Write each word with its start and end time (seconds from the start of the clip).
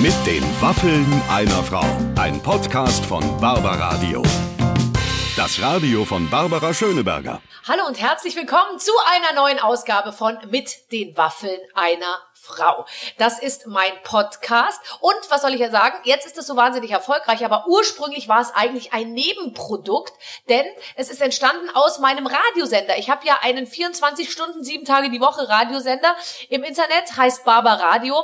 Mit 0.00 0.14
den 0.24 0.44
Waffeln 0.62 1.22
einer 1.28 1.60
Frau. 1.64 1.84
Ein 2.20 2.40
Podcast 2.40 3.04
von 3.04 3.20
Barbaradio. 3.40 4.22
Das 5.36 5.60
Radio 5.60 6.04
von 6.04 6.30
Barbara 6.30 6.72
Schöneberger. 6.72 7.42
Hallo 7.66 7.84
und 7.84 8.00
herzlich 8.00 8.36
willkommen 8.36 8.78
zu 8.78 8.92
einer 9.10 9.32
neuen 9.32 9.58
Ausgabe 9.58 10.12
von 10.12 10.38
Mit 10.50 10.92
den 10.92 11.16
Waffeln 11.16 11.58
einer 11.74 12.16
Frau. 12.32 12.86
Das 13.18 13.40
ist 13.40 13.66
mein 13.66 13.90
Podcast. 14.04 14.80
Und 15.00 15.16
was 15.30 15.42
soll 15.42 15.54
ich 15.54 15.60
ja 15.60 15.70
sagen? 15.72 15.96
Jetzt 16.04 16.26
ist 16.26 16.38
es 16.38 16.46
so 16.46 16.54
wahnsinnig 16.54 16.92
erfolgreich, 16.92 17.44
aber 17.44 17.66
ursprünglich 17.66 18.28
war 18.28 18.40
es 18.40 18.54
eigentlich 18.54 18.92
ein 18.92 19.12
Nebenprodukt, 19.14 20.12
denn 20.48 20.64
es 20.94 21.10
ist 21.10 21.20
entstanden 21.20 21.70
aus 21.74 21.98
meinem 21.98 22.28
Radiosender. 22.28 22.96
Ich 22.98 23.10
habe 23.10 23.26
ja 23.26 23.40
einen 23.42 23.66
24 23.66 24.30
Stunden, 24.30 24.62
sieben 24.62 24.84
Tage 24.84 25.10
die 25.10 25.20
Woche 25.20 25.48
Radiosender 25.48 26.14
im 26.50 26.62
Internet, 26.62 27.16
heißt 27.16 27.44
Barber 27.44 27.72
Radio. 27.80 28.22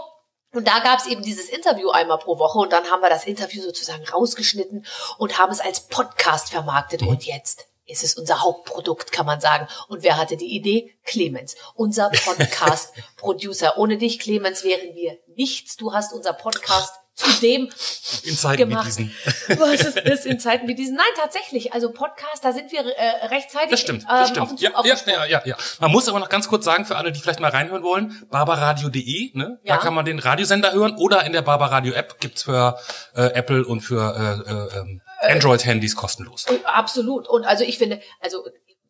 Und 0.55 0.69
da 0.69 0.79
gab 0.79 1.01
es 1.01 1.07
eben 1.07 1.23
dieses 1.23 1.49
Interview 1.49 1.91
einmal 1.91 2.19
pro 2.19 2.39
Woche 2.39 2.61
und 2.61 2.73
dann 2.73 2.91
haben 2.91 3.03
wir 3.03 3.11
das 3.11 3.27
Interview 3.27 3.63
sozusagen 3.63 4.09
rausgeschnitten 4.09 4.87
und 5.19 5.39
haben 5.39 5.53
es 5.53 5.61
als 5.61 5.89
Podcast 5.89 6.51
vermarktet. 6.51 7.03
Und 7.03 7.27
jetzt 7.27 7.67
ist 7.87 8.05
es 8.05 8.15
unser 8.15 8.43
Hauptprodukt, 8.43 9.13
kann 9.13 9.27
man 9.27 9.41
sagen. 9.41 9.69
Und 9.89 10.03
wer 10.03 10.17
hatte 10.17 10.37
die 10.37 10.55
Idee? 10.55 10.95
Clemens, 11.05 11.57
unser 11.75 12.09
Podcast-Producer. 12.25 13.77
Ohne 13.79 13.99
dich, 13.99 14.21
Clemens, 14.21 14.65
wären 14.65 14.95
wir 14.95 15.19
nichts. 15.35 15.77
Du 15.77 15.93
hast 15.93 16.13
unser 16.13 16.33
Podcast 16.33 16.95
zudem 17.15 17.71
in 18.25 18.37
Zeiten 18.37 18.57
gemacht. 18.69 18.83
wie 18.85 18.89
diesen. 18.89 19.15
Was 19.59 19.81
ist 19.81 19.97
das 20.05 20.25
in 20.25 20.39
Zeiten 20.41 20.67
wie 20.69 20.75
diesen? 20.75 20.97
Nein, 20.97 21.07
tatsächlich. 21.17 21.73
Also 21.73 21.91
Podcast, 21.93 22.45
da 22.45 22.53
sind 22.53 22.73
wir 22.73 22.81
äh, 22.81 23.27
rechtzeitig 23.27 23.71
Das 23.71 23.81
stimmt, 23.81 24.03
ähm, 24.03 24.09
das 24.09 24.21
auf 24.21 24.29
stimmt. 24.29 24.51
den 24.51 24.57
Zug 24.57 24.61
Ja, 24.63 24.71
ja, 24.71 24.77
aufgesprungen. 24.77 25.21
ja, 25.21 25.27
ja, 25.27 25.43
ja. 25.45 25.57
Man 25.81 25.91
muss 25.93 26.09
aber 26.09 26.19
noch 26.19 26.29
ganz 26.29 26.49
kurz 26.49 26.65
sagen, 26.65 26.85
für 26.85 26.97
alle, 26.97 27.13
die 27.13 27.21
vielleicht 27.21 27.41
mal 27.41 27.51
reinhören 27.51 27.83
wollen, 27.83 28.27
barbaradio.de, 28.31 29.31
ne? 29.35 29.59
Ja. 29.63 29.77
Da 29.77 29.83
kann 29.83 29.95
man 29.95 30.05
den 30.05 30.19
Radiosender 30.19 30.73
hören 30.73 30.97
oder 30.97 31.25
in 31.25 31.33
der 31.33 31.43
Barbaradio 31.43 31.93
App 31.95 32.19
gibt's 32.21 32.43
für 32.45 32.79
äh, 33.15 33.23
Apple 33.35 33.65
und 33.65 33.81
für 33.81 34.45
äh, 34.47 34.51
äh, 34.51 34.81
ähm, 34.81 35.01
Android-Handys 35.21 35.97
kostenlos. 35.97 36.47
Und 36.49 36.65
Absolut. 36.67 37.29
Und 37.29 37.45
also 37.45 37.65
ich 37.65 37.79
finde, 37.79 38.01
also 38.21 38.45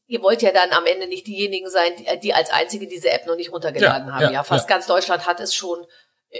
ihr 0.06 0.22
wollt 0.22 0.42
ja 0.42 0.50
dann 0.52 0.70
am 0.72 0.84
Ende 0.86 1.06
nicht 1.06 1.26
diejenigen 1.26 1.68
sein, 1.70 1.92
die, 1.98 2.20
die 2.20 2.34
als 2.34 2.50
einzige 2.50 2.86
diese 2.86 3.10
App 3.10 3.26
noch 3.26 3.36
nicht 3.36 3.52
runtergeladen 3.52 4.08
Ja, 4.08 4.14
haben. 4.14 4.22
ja, 4.22 4.30
Ja, 4.32 4.44
fast 4.44 4.68
ja. 4.68 4.74
ganz 4.74 4.86
Deutschland 4.86 5.26
hat 5.26 5.40
es 5.40 5.54
schon. 5.54 5.78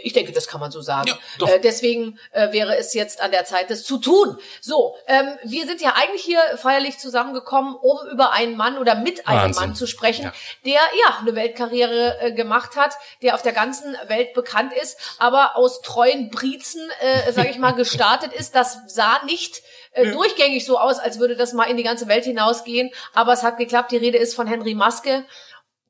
Ich 0.02 0.12
denke, 0.12 0.32
das 0.32 0.48
kann 0.48 0.60
man 0.60 0.72
so 0.72 0.80
sagen. 0.80 1.08
Ja, 1.38 1.46
äh, 1.48 1.60
deswegen 1.60 2.18
äh, 2.32 2.50
wäre 2.50 2.76
es 2.76 2.94
jetzt 2.94 3.20
an 3.20 3.30
der 3.30 3.44
Zeit, 3.44 3.70
das 3.70 3.84
zu 3.84 3.98
tun. 3.98 4.36
So, 4.60 4.96
ähm, 5.06 5.38
wir 5.44 5.66
sind 5.66 5.80
ja 5.80 5.94
eigentlich 5.94 6.22
hier 6.24 6.40
feierlich 6.56 6.98
zusammengekommen, 6.98 7.76
um 7.76 7.98
über 8.10 8.32
einen 8.32 8.56
Mann 8.56 8.76
oder 8.78 8.96
mit 8.96 9.28
einem 9.28 9.40
Wahnsinn. 9.42 9.62
Mann 9.68 9.74
zu 9.76 9.86
sprechen, 9.86 10.24
Ja. 10.24 10.32
der 10.64 10.80
ja 10.80 11.18
eine 11.20 11.36
Weltkarriere 11.36 12.18
äh, 12.20 12.32
gemacht 12.32 12.74
hat, 12.74 12.94
der 13.22 13.34
auf 13.36 13.42
der 13.42 13.52
ganzen 13.52 13.96
Welt 14.08 14.34
bekannt 14.34 14.72
ist, 14.72 14.98
aber 15.20 15.56
aus 15.56 15.80
treuen 15.80 16.28
Briezen, 16.28 16.82
äh, 17.00 17.30
sage 17.32 17.50
ich 17.50 17.58
mal, 17.58 17.72
gestartet 17.76 18.32
ist. 18.32 18.56
Das 18.56 18.78
sah 18.88 19.22
nicht 19.24 19.62
äh, 19.92 20.10
durchgängig 20.10 20.64
so 20.64 20.76
aus, 20.76 20.98
als 20.98 21.20
würde 21.20 21.36
das 21.36 21.52
mal 21.52 21.64
in 21.70 21.76
die 21.76 21.84
ganze 21.84 22.08
Welt 22.08 22.24
hinausgehen. 22.24 22.90
Aber 23.12 23.32
es 23.32 23.44
hat 23.44 23.58
geklappt. 23.58 23.92
Die 23.92 23.96
Rede 23.96 24.18
ist 24.18 24.34
von 24.34 24.48
Henry 24.48 24.74
Maske, 24.74 25.24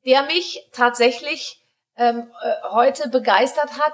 der 0.05 0.21
mich 0.23 0.67
tatsächlich 0.71 1.61
ähm, 1.97 2.27
äh, 2.43 2.69
heute 2.71 3.09
begeistert 3.09 3.71
hat 3.79 3.93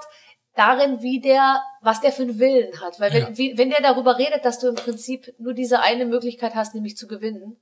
darin, 0.54 1.00
wie 1.02 1.20
der, 1.20 1.62
was 1.80 2.00
der 2.00 2.12
für 2.12 2.22
einen 2.22 2.38
Willen 2.38 2.80
hat. 2.80 3.00
Weil 3.00 3.12
wenn, 3.12 3.22
Ja. 3.22 3.38
wie, 3.38 3.56
wenn 3.56 3.70
der 3.70 3.80
darüber 3.80 4.18
redet, 4.18 4.44
dass 4.44 4.58
du 4.58 4.68
im 4.68 4.74
Prinzip 4.74 5.32
nur 5.38 5.54
diese 5.54 5.80
eine 5.80 6.04
Möglichkeit 6.04 6.54
hast, 6.54 6.74
nämlich 6.74 6.96
zu 6.96 7.06
gewinnen, 7.06 7.56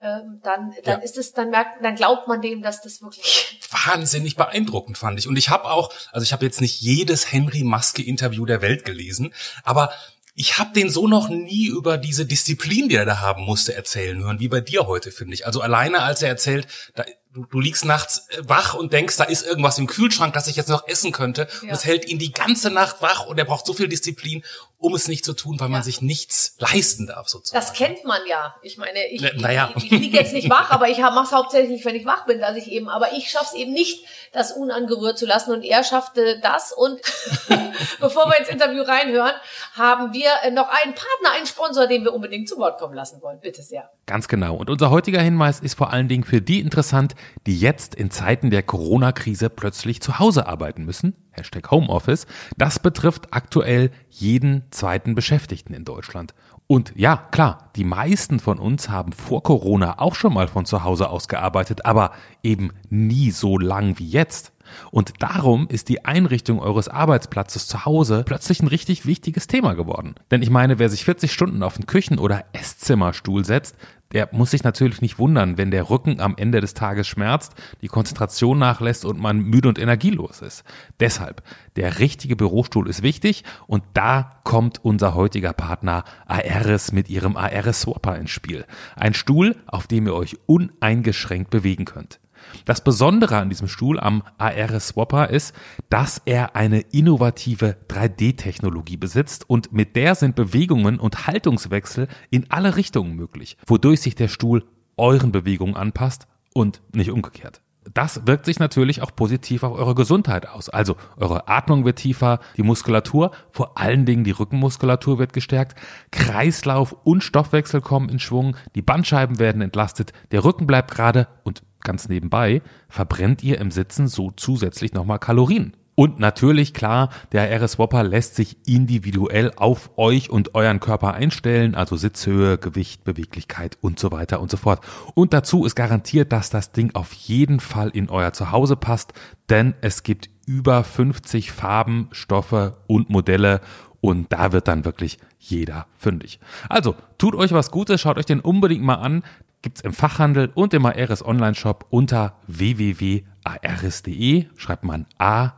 ähm, 0.00 0.40
dann, 0.42 0.74
dann 0.84 0.98
Ja. 0.98 1.04
ist 1.04 1.18
es, 1.18 1.32
dann 1.32 1.50
merkt, 1.50 1.84
dann 1.84 1.94
glaubt 1.94 2.26
man 2.28 2.40
dem, 2.40 2.62
dass 2.62 2.80
das 2.82 3.02
wirklich 3.02 3.60
wahnsinnig 3.86 4.36
beeindruckend 4.36 4.98
fand 4.98 5.18
ich. 5.18 5.28
Und 5.28 5.36
ich 5.36 5.50
habe 5.50 5.64
auch, 5.70 5.92
also 6.10 6.24
ich 6.24 6.32
habe 6.32 6.44
jetzt 6.44 6.60
nicht 6.60 6.80
jedes 6.80 7.30
Henry 7.32 7.62
Maske 7.64 8.02
Interview 8.02 8.46
der 8.46 8.62
Welt 8.62 8.84
gelesen, 8.84 9.32
aber 9.62 9.92
ich 10.34 10.56
habe 10.58 10.72
den 10.72 10.88
so 10.88 11.06
noch 11.08 11.28
nie 11.28 11.66
über 11.66 11.98
diese 11.98 12.24
Disziplin, 12.24 12.88
die 12.88 12.96
er 12.96 13.04
da 13.04 13.20
haben 13.20 13.42
musste, 13.44 13.74
erzählen 13.74 14.18
hören, 14.24 14.40
wie 14.40 14.48
bei 14.48 14.62
dir 14.62 14.86
heute, 14.86 15.12
finde 15.12 15.34
ich. 15.34 15.44
Also 15.46 15.60
alleine, 15.60 16.02
als 16.02 16.22
er 16.22 16.30
erzählt, 16.30 16.66
da, 16.94 17.04
du, 17.32 17.44
du 17.46 17.60
liegst 17.60 17.84
nachts 17.84 18.26
äh, 18.30 18.42
wach 18.44 18.74
und 18.74 18.92
denkst, 18.92 19.16
da 19.16 19.24
ist 19.24 19.46
irgendwas 19.46 19.78
im 19.78 19.86
Kühlschrank, 19.86 20.34
das 20.34 20.46
ich 20.48 20.56
jetzt 20.56 20.68
noch 20.68 20.86
essen 20.88 21.12
könnte. 21.12 21.48
Und 21.62 21.68
Ja. 21.68 21.74
es 21.74 21.84
hält 21.84 22.06
ihn 22.08 22.18
die 22.18 22.32
ganze 22.32 22.70
Nacht 22.70 23.00
wach 23.02 23.26
und 23.26 23.38
er 23.38 23.44
braucht 23.44 23.66
so 23.66 23.72
viel 23.72 23.88
Disziplin, 23.88 24.42
um 24.78 24.94
es 24.94 25.06
nicht 25.08 25.24
zu 25.24 25.32
tun, 25.32 25.60
weil 25.60 25.68
man 25.68 25.80
Ja. 25.80 25.84
sich 25.84 26.02
nichts 26.02 26.56
leisten 26.58 27.06
darf, 27.06 27.28
sozusagen. 27.28 27.64
Das 27.64 27.72
kennt 27.72 28.04
man 28.04 28.20
ja. 28.28 28.54
Ich 28.62 28.78
meine, 28.78 29.06
ich, 29.10 29.20
Na- 29.22 29.30
naja. 29.40 29.70
ich, 29.76 29.84
ich 29.84 29.90
liege 29.92 30.16
jetzt 30.18 30.32
nicht 30.32 30.50
wach, 30.50 30.70
aber 30.70 30.88
ich 30.88 30.98
mache 30.98 31.24
es 31.24 31.32
hauptsächlich, 31.32 31.84
wenn 31.84 31.94
ich 31.94 32.04
wach 32.04 32.26
bin, 32.26 32.40
dass 32.40 32.56
ich 32.56 32.66
eben, 32.70 32.88
aber 32.88 33.12
ich 33.12 33.30
schaff's 33.30 33.54
eben 33.54 33.72
nicht, 33.72 34.04
das 34.32 34.52
unangerührt 34.52 35.18
zu 35.18 35.26
lassen 35.26 35.52
und 35.52 35.62
er 35.62 35.84
schaffte 35.84 36.40
das 36.40 36.72
und 36.72 37.00
bevor 38.00 38.26
wir 38.30 38.38
ins 38.38 38.48
Interview 38.48 38.82
reinhören, 38.82 39.32
haben 39.74 40.12
wir 40.12 40.30
äh, 40.42 40.50
noch 40.50 40.68
einen 40.68 40.94
Partner, 40.94 41.32
einen 41.36 41.46
Sponsor, 41.46 41.86
den 41.86 42.04
wir 42.04 42.12
unbedingt 42.12 42.48
zu 42.48 42.56
Wort 42.58 42.78
kommen 42.78 42.94
lassen 42.94 43.22
wollen. 43.22 43.40
Bitte 43.40 43.62
sehr. 43.62 43.90
Ganz 44.06 44.28
genau. 44.28 44.56
Und 44.56 44.68
unser 44.70 44.90
heutiger 44.90 45.20
Hinweis 45.20 45.60
ist 45.60 45.74
vor 45.74 45.92
allen 45.92 46.08
Dingen 46.08 46.24
für 46.24 46.40
die 46.40 46.60
interessant, 46.60 47.14
die 47.46 47.58
jetzt 47.58 47.94
in 47.94 48.10
Zeiten 48.10 48.50
der 48.50 48.62
Corona-Krise 48.62 49.50
plötzlich 49.50 50.00
zu 50.00 50.18
Hause 50.18 50.46
arbeiten 50.46 50.84
müssen. 50.84 51.14
Hashtag 51.32 51.70
Homeoffice. 51.70 52.26
Das 52.56 52.78
betrifft 52.78 53.28
aktuell 53.32 53.90
jeden 54.10 54.64
zweiten 54.70 55.14
Beschäftigten 55.14 55.74
in 55.74 55.84
Deutschland. 55.84 56.34
Und 56.66 56.92
ja, 56.96 57.16
klar, 57.32 57.70
die 57.76 57.84
meisten 57.84 58.40
von 58.40 58.58
uns 58.58 58.88
haben 58.88 59.12
vor 59.12 59.42
Corona 59.42 59.98
auch 59.98 60.14
schon 60.14 60.32
mal 60.32 60.48
von 60.48 60.64
zu 60.64 60.84
Hause 60.84 61.10
aus 61.10 61.28
gearbeitet, 61.28 61.84
aber 61.84 62.12
eben 62.42 62.72
nie 62.88 63.30
so 63.30 63.58
lang 63.58 63.98
wie 63.98 64.08
jetzt. 64.08 64.52
Und 64.90 65.14
darum 65.20 65.66
ist 65.68 65.88
die 65.88 66.04
Einrichtung 66.04 66.60
eures 66.60 66.88
Arbeitsplatzes 66.88 67.66
zu 67.66 67.84
Hause 67.84 68.22
plötzlich 68.26 68.60
ein 68.60 68.68
richtig 68.68 69.06
wichtiges 69.06 69.46
Thema 69.46 69.74
geworden. 69.74 70.14
Denn 70.30 70.42
ich 70.42 70.50
meine, 70.50 70.78
wer 70.78 70.88
sich 70.88 71.04
40 71.04 71.32
Stunden 71.32 71.62
auf 71.62 71.74
den 71.74 71.86
Küchen- 71.86 72.18
oder 72.18 72.44
Esszimmerstuhl 72.52 73.44
setzt, 73.44 73.76
der 74.12 74.28
muss 74.32 74.50
sich 74.50 74.62
natürlich 74.62 75.00
nicht 75.00 75.18
wundern, 75.18 75.58
wenn 75.58 75.70
der 75.70 75.90
Rücken 75.90 76.20
am 76.20 76.36
Ende 76.36 76.60
des 76.60 76.74
Tages 76.74 77.08
schmerzt, 77.08 77.54
die 77.80 77.88
Konzentration 77.88 78.58
nachlässt 78.58 79.04
und 79.04 79.18
man 79.18 79.38
müde 79.38 79.68
und 79.68 79.78
energielos 79.78 80.42
ist. 80.42 80.64
Deshalb, 81.00 81.42
der 81.76 81.98
richtige 81.98 82.36
Bürostuhl 82.36 82.88
ist 82.88 83.02
wichtig 83.02 83.44
und 83.66 83.82
da 83.94 84.30
kommt 84.44 84.84
unser 84.84 85.14
heutiger 85.14 85.52
Partner 85.52 86.04
Aeris 86.26 86.92
mit 86.92 87.08
ihrem 87.08 87.36
Aeris 87.36 87.82
Swapper 87.82 88.16
ins 88.16 88.30
Spiel. 88.30 88.66
Ein 88.96 89.14
Stuhl, 89.14 89.56
auf 89.66 89.86
dem 89.86 90.06
ihr 90.06 90.14
euch 90.14 90.36
uneingeschränkt 90.46 91.50
bewegen 91.50 91.86
könnt. 91.86 92.20
Das 92.64 92.84
Besondere 92.84 93.38
an 93.38 93.48
diesem 93.48 93.68
Stuhl 93.68 93.98
am 93.98 94.22
AR 94.38 94.80
Swapper 94.80 95.30
ist, 95.30 95.54
dass 95.88 96.20
er 96.24 96.56
eine 96.56 96.80
innovative 96.80 97.76
3D-Technologie 97.88 98.96
besitzt 98.96 99.48
und 99.48 99.72
mit 99.72 99.96
der 99.96 100.14
sind 100.14 100.36
Bewegungen 100.36 100.98
und 100.98 101.26
Haltungswechsel 101.26 102.08
in 102.30 102.50
alle 102.50 102.76
Richtungen 102.76 103.14
möglich, 103.14 103.56
wodurch 103.66 104.00
sich 104.00 104.14
der 104.14 104.28
Stuhl 104.28 104.64
euren 104.96 105.32
Bewegungen 105.32 105.76
anpasst 105.76 106.26
und 106.54 106.82
nicht 106.94 107.10
umgekehrt. 107.10 107.62
Das 107.92 108.26
wirkt 108.26 108.44
sich 108.44 108.60
natürlich 108.60 109.02
auch 109.02 109.14
positiv 109.14 109.64
auf 109.64 109.76
eure 109.76 109.94
Gesundheit 109.94 110.48
aus. 110.48 110.68
Also 110.68 110.96
eure 111.16 111.48
Atmung 111.48 111.84
wird 111.84 111.98
tiefer, 111.98 112.38
die 112.56 112.62
Muskulatur, 112.62 113.32
vor 113.50 113.76
allen 113.76 114.06
Dingen 114.06 114.22
die 114.22 114.30
Rückenmuskulatur 114.30 115.18
wird 115.18 115.32
gestärkt, 115.32 115.76
Kreislauf 116.12 116.94
und 117.04 117.24
Stoffwechsel 117.24 117.80
kommen 117.80 118.08
in 118.08 118.20
Schwung, 118.20 118.56
die 118.76 118.82
Bandscheiben 118.82 119.40
werden 119.40 119.62
entlastet, 119.62 120.12
der 120.30 120.44
Rücken 120.44 120.66
bleibt 120.66 120.92
gerade 120.92 121.26
und 121.42 121.62
ganz 121.82 122.08
nebenbei 122.08 122.62
verbrennt 122.88 123.42
ihr 123.42 123.58
im 123.60 123.70
Sitzen 123.70 124.08
so 124.08 124.30
zusätzlich 124.30 124.92
nochmal 124.92 125.18
Kalorien. 125.18 125.76
Und 125.94 126.18
natürlich, 126.18 126.72
klar, 126.72 127.10
der 127.32 127.50
RS 127.60 127.78
Whopper 127.78 128.02
lässt 128.02 128.34
sich 128.34 128.56
individuell 128.66 129.52
auf 129.56 129.90
euch 129.98 130.30
und 130.30 130.54
euren 130.54 130.80
Körper 130.80 131.12
einstellen, 131.12 131.74
also 131.74 131.96
Sitzhöhe, 131.96 132.56
Gewicht, 132.56 133.04
Beweglichkeit 133.04 133.76
und 133.82 133.98
so 133.98 134.10
weiter 134.10 134.40
und 134.40 134.50
so 134.50 134.56
fort. 134.56 134.80
Und 135.14 135.34
dazu 135.34 135.66
ist 135.66 135.74
garantiert, 135.74 136.32
dass 136.32 136.48
das 136.48 136.72
Ding 136.72 136.94
auf 136.94 137.12
jeden 137.12 137.60
Fall 137.60 137.90
in 137.90 138.08
euer 138.08 138.32
Zuhause 138.32 138.76
passt, 138.76 139.12
denn 139.50 139.74
es 139.82 140.02
gibt 140.02 140.30
über 140.46 140.82
50 140.82 141.52
Farben, 141.52 142.08
Stoffe 142.12 142.78
und 142.86 143.10
Modelle 143.10 143.60
und 144.00 144.32
da 144.32 144.52
wird 144.52 144.66
dann 144.66 144.84
wirklich 144.84 145.18
jeder 145.38 145.86
fündig. 145.96 146.40
Also, 146.68 146.96
tut 147.18 147.36
euch 147.36 147.52
was 147.52 147.70
Gutes, 147.70 148.00
schaut 148.00 148.18
euch 148.18 148.26
den 148.26 148.40
unbedingt 148.40 148.82
mal 148.82 148.96
an. 148.96 149.22
Gibt's 149.62 149.80
im 149.80 149.92
Fachhandel 149.92 150.50
und 150.54 150.74
im 150.74 150.84
ARS 150.84 151.24
Online-Shop 151.24 151.86
unter 151.90 152.36
www.aris.de. 152.48 154.46
Schreibt 154.56 154.82
man 154.82 155.06
A-E-R-I-S. 155.18 155.54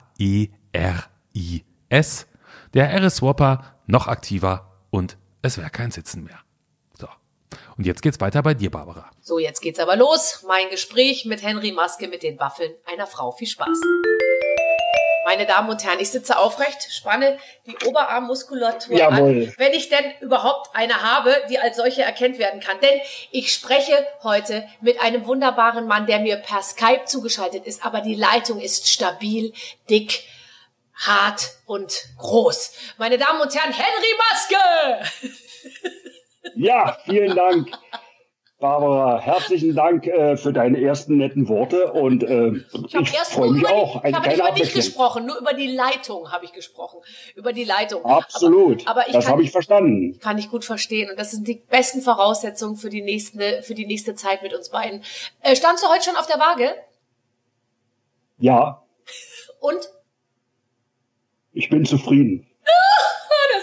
Der 2.75 2.93
ARS 2.93 3.17
Swapper 3.17 3.81
noch 3.87 4.07
aktiver 4.07 4.71
und 4.91 5.17
es 5.41 5.57
wäre 5.57 5.71
kein 5.71 5.91
Sitzen 5.91 6.25
mehr. 6.25 6.39
So. 6.99 7.09
Und 7.79 7.87
jetzt 7.87 8.03
geht's 8.03 8.21
weiter 8.21 8.43
bei 8.43 8.53
dir, 8.53 8.71
Barbara. 8.71 9.11
So, 9.21 9.39
jetzt 9.39 9.61
geht's 9.61 9.79
aber 9.79 9.97
los. 9.97 10.45
Mein 10.47 10.69
Gespräch 10.69 11.25
mit 11.25 11.43
Henry 11.43 11.73
Maske 11.73 12.07
mit 12.09 12.23
den 12.23 12.39
Waffeln 12.39 12.73
einer 12.85 13.07
Frau. 13.07 13.33
Viel 13.33 13.49
Spaß. 13.49 13.81
Meine 15.25 15.47
Damen 15.47 15.71
und 15.71 15.83
Herren, 15.83 16.01
ich 16.01 16.11
sitze 16.11 16.39
aufrecht, 16.39 16.93
spanne 16.93 17.39
die 17.67 17.77
Oberarmmuskulatur 17.87 18.97
Jawohl. 18.97 19.47
an, 19.47 19.55
wenn 19.57 19.73
ich 19.73 19.89
denn 19.89 20.05
überhaupt 20.21 20.77
eine 20.77 21.03
habe, 21.03 21.35
die 21.49 21.59
als 21.59 21.77
solche 21.77 22.03
erkannt 22.03 22.39
werden 22.39 22.61
kann. 22.61 22.79
Denn 22.81 23.01
ich 23.31 23.53
spreche 23.53 24.07
heute 24.23 24.69
mit 24.81 25.01
einem 25.01 25.27
wunderbaren 25.27 25.87
Mann, 25.87 26.07
der 26.07 26.21
mir 26.21 26.37
per 26.37 26.63
Skype 26.63 27.07
zugeschaltet 27.07 27.67
ist, 27.67 27.85
aber 27.85 28.01
die 28.01 28.15
Leitung 28.15 28.61
ist 28.61 28.89
stabil, 28.89 29.53
dick, 29.89 30.25
hart 30.95 31.53
und 31.67 31.93
groß. 32.19 32.73
Meine 32.99 33.19
Damen 33.19 33.41
und 33.41 33.55
Herren, 33.55 33.73
Henry 33.73 34.15
Maske! 34.19 35.11
Ja, 36.55 36.99
vielen 37.05 37.35
Dank. 37.35 37.69
Barbara, 38.65 39.21
herzlichen 39.21 39.75
Dank 39.75 40.07
äh, 40.07 40.39
für 40.39 40.51
deine 40.51 40.81
ersten 40.81 41.19
netten 41.19 41.51
Worte 41.51 41.93
und 41.93 42.23
äh, 42.23 42.49
ich, 42.49 42.95
ich 42.95 43.11
freue 43.11 43.51
mich 43.51 43.67
auch. 43.67 44.01
Die, 44.01 44.09
ich 44.09 44.15
habe 44.15 44.29
nicht 44.29 44.39
über 44.39 44.53
dich 44.53 44.73
gesprochen, 44.73 45.27
nur 45.27 45.39
über 45.39 45.53
die 45.53 45.67
Leitung 45.67 46.33
habe 46.33 46.47
ich 46.47 46.53
gesprochen. 46.55 47.01
Über 47.35 47.53
die 47.53 47.65
Leitung. 47.65 48.03
Absolut. 48.07 48.89
Aber, 48.89 49.03
aber 49.03 49.13
das 49.13 49.29
habe 49.29 49.43
ich 49.43 49.51
verstanden. 49.51 50.19
Kann 50.19 50.39
ich 50.39 50.49
gut 50.49 50.65
verstehen 50.65 51.11
und 51.11 51.19
das 51.19 51.31
sind 51.31 51.47
die 51.47 51.57
besten 51.57 52.01
Voraussetzungen 52.01 52.77
für 52.77 52.89
die 52.89 53.03
nächste, 53.03 53.63
für 53.63 53.75
die 53.75 53.85
nächste 53.85 54.15
Zeit 54.15 54.43
mit 54.43 54.55
uns 54.55 54.71
beiden. 54.71 55.03
Äh, 55.43 55.57
standst 55.57 55.85
du 55.85 55.89
heute 55.91 56.05
schon 56.05 56.17
auf 56.17 56.27
der 56.27 56.39
Waage? 56.39 56.75
Ja. 58.39 58.83
Und? 59.61 59.91
Ich 61.53 61.69
bin 61.69 61.85
zufrieden 61.85 62.47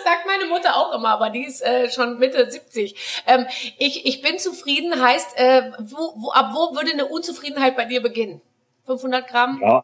sagt 0.03 0.25
meine 0.25 0.45
Mutter 0.45 0.75
auch 0.75 0.95
immer, 0.95 1.09
aber 1.09 1.29
die 1.29 1.45
ist 1.45 1.61
äh, 1.61 1.89
schon 1.89 2.19
Mitte 2.19 2.49
70. 2.49 3.23
Ähm, 3.27 3.45
ich, 3.77 4.05
ich 4.05 4.21
bin 4.21 4.37
zufrieden 4.37 5.01
heißt, 5.01 5.37
äh, 5.37 5.71
wo, 5.79 6.13
wo, 6.21 6.31
ab 6.31 6.51
wo 6.53 6.75
würde 6.75 6.91
eine 6.91 7.07
Unzufriedenheit 7.07 7.75
bei 7.75 7.85
dir 7.85 8.01
beginnen? 8.01 8.41
500 8.85 9.27
Gramm? 9.27 9.59
Ja, 9.61 9.83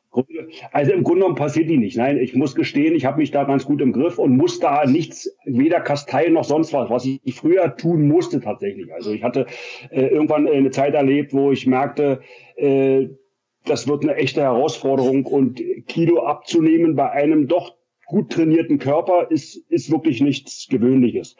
also 0.71 0.91
im 0.91 1.03
Grunde 1.03 1.21
genommen 1.21 1.35
passiert 1.35 1.69
die 1.69 1.77
nicht. 1.77 1.97
Nein, 1.97 2.17
ich 2.17 2.33
muss 2.33 2.55
gestehen, 2.55 2.95
ich 2.95 3.05
habe 3.05 3.19
mich 3.19 3.31
da 3.31 3.43
ganz 3.43 3.65
gut 3.65 3.79
im 3.81 3.93
Griff 3.93 4.17
und 4.17 4.35
muss 4.35 4.59
da 4.59 4.85
nichts, 4.85 5.31
weder 5.45 5.81
kasteien 5.81 6.33
noch 6.33 6.43
sonst 6.43 6.73
was, 6.73 6.89
was 6.89 7.05
ich 7.05 7.35
früher 7.35 7.75
tun 7.77 8.07
musste 8.07 8.41
tatsächlich. 8.41 8.91
Also 8.93 9.11
ich 9.11 9.23
hatte 9.23 9.45
äh, 9.91 10.07
irgendwann 10.07 10.47
eine 10.47 10.71
Zeit 10.71 10.95
erlebt, 10.95 11.33
wo 11.33 11.51
ich 11.51 11.67
merkte, 11.67 12.21
äh, 12.55 13.07
das 13.65 13.87
wird 13.87 14.03
eine 14.03 14.15
echte 14.15 14.41
Herausforderung 14.41 15.25
und 15.25 15.61
Kilo 15.87 16.23
abzunehmen 16.23 16.95
bei 16.95 17.11
einem 17.11 17.47
doch 17.47 17.76
gut 18.07 18.31
trainierten 18.31 18.79
Körper 18.79 19.29
ist, 19.29 19.57
ist 19.69 19.91
wirklich 19.91 20.21
nichts 20.21 20.67
Gewöhnliches. 20.69 21.35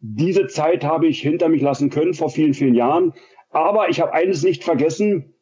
Diese 0.00 0.46
Zeit 0.46 0.84
habe 0.84 1.06
ich 1.06 1.20
hinter 1.20 1.48
mich 1.48 1.60
lassen 1.60 1.90
können 1.90 2.14
vor 2.14 2.30
vielen, 2.30 2.54
vielen 2.54 2.74
Jahren. 2.74 3.12
Aber 3.50 3.88
ich 3.88 4.00
habe 4.00 4.12
eines 4.12 4.42
nicht 4.42 4.64
vergessen. 4.64 5.34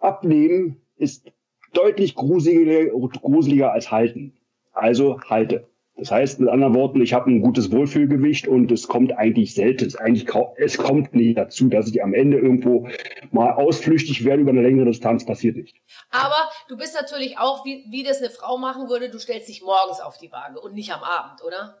Abnehmen 0.00 0.80
ist 0.96 1.32
deutlich 1.72 2.14
gruseliger, 2.14 2.90
gruseliger 3.20 3.72
als 3.72 3.90
halten. 3.90 4.34
Also 4.72 5.20
halte. 5.22 5.68
Das 5.98 6.12
heißt 6.12 6.38
mit 6.38 6.48
anderen 6.48 6.74
Worten, 6.74 7.02
ich 7.02 7.12
habe 7.12 7.28
ein 7.28 7.40
gutes 7.40 7.72
Wohlfühlgewicht 7.72 8.46
und 8.46 8.70
es 8.70 8.86
kommt 8.86 9.18
eigentlich 9.18 9.54
selten. 9.54 9.92
Eigentlich 9.96 10.28
es 10.56 10.78
kommt 10.78 11.12
nicht 11.12 11.36
dazu, 11.36 11.68
dass 11.68 11.88
ich 11.88 12.02
am 12.04 12.14
Ende 12.14 12.38
irgendwo 12.38 12.88
mal 13.32 13.50
ausflüchtig 13.50 14.24
werde 14.24 14.42
über 14.42 14.52
eine 14.52 14.62
längere 14.62 14.86
Distanz. 14.86 15.26
Passiert 15.26 15.56
nicht. 15.56 15.76
Aber 16.10 16.47
du 16.68 16.76
bist 16.76 16.94
natürlich 16.94 17.38
auch, 17.38 17.64
wie, 17.64 17.84
wie 17.90 18.02
das 18.02 18.18
eine 18.18 18.30
Frau 18.30 18.58
machen 18.58 18.88
würde, 18.88 19.10
du 19.10 19.18
stellst 19.18 19.48
dich 19.48 19.62
morgens 19.62 20.00
auf 20.00 20.18
die 20.18 20.30
Waage 20.30 20.60
und 20.60 20.74
nicht 20.74 20.92
am 20.92 21.02
Abend, 21.02 21.42
oder? 21.44 21.80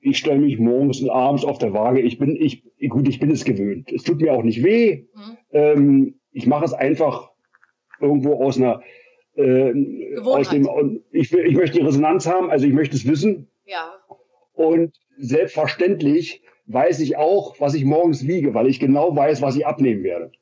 Ich 0.00 0.18
stelle 0.18 0.38
mich 0.38 0.58
morgens 0.58 1.00
und 1.00 1.10
abends 1.10 1.44
auf 1.44 1.58
der 1.58 1.72
Waage. 1.72 2.00
Ich 2.00 2.18
bin, 2.18 2.36
ich, 2.36 2.62
gut, 2.88 3.08
ich 3.08 3.18
bin 3.18 3.30
es 3.30 3.44
gewöhnt. 3.44 3.90
Es 3.90 4.04
tut 4.04 4.20
mir 4.20 4.32
auch 4.32 4.42
nicht 4.42 4.62
weh. 4.62 5.06
Mhm. 5.14 5.38
Ähm, 5.52 6.20
ich 6.32 6.46
mache 6.46 6.64
es 6.64 6.72
einfach 6.72 7.30
irgendwo 8.00 8.44
aus 8.44 8.58
einer 8.58 8.82
äh, 9.34 10.18
aus 10.20 10.50
dem, 10.50 10.68
ich, 11.12 11.32
will, 11.32 11.46
ich 11.46 11.54
möchte 11.54 11.78
die 11.78 11.84
Resonanz 11.84 12.26
haben, 12.26 12.50
also 12.50 12.66
ich 12.66 12.72
möchte 12.72 12.96
es 12.96 13.06
wissen. 13.06 13.48
Ja. 13.66 13.92
Und 14.52 14.98
selbstverständlich 15.16 16.42
weiß 16.66 17.00
ich 17.00 17.16
auch, 17.16 17.58
was 17.60 17.74
ich 17.74 17.84
morgens 17.84 18.26
wiege, 18.26 18.54
weil 18.54 18.66
ich 18.66 18.80
genau 18.80 19.14
weiß, 19.14 19.40
was 19.42 19.56
ich 19.56 19.66
abnehmen 19.66 20.02
werde. 20.02 20.32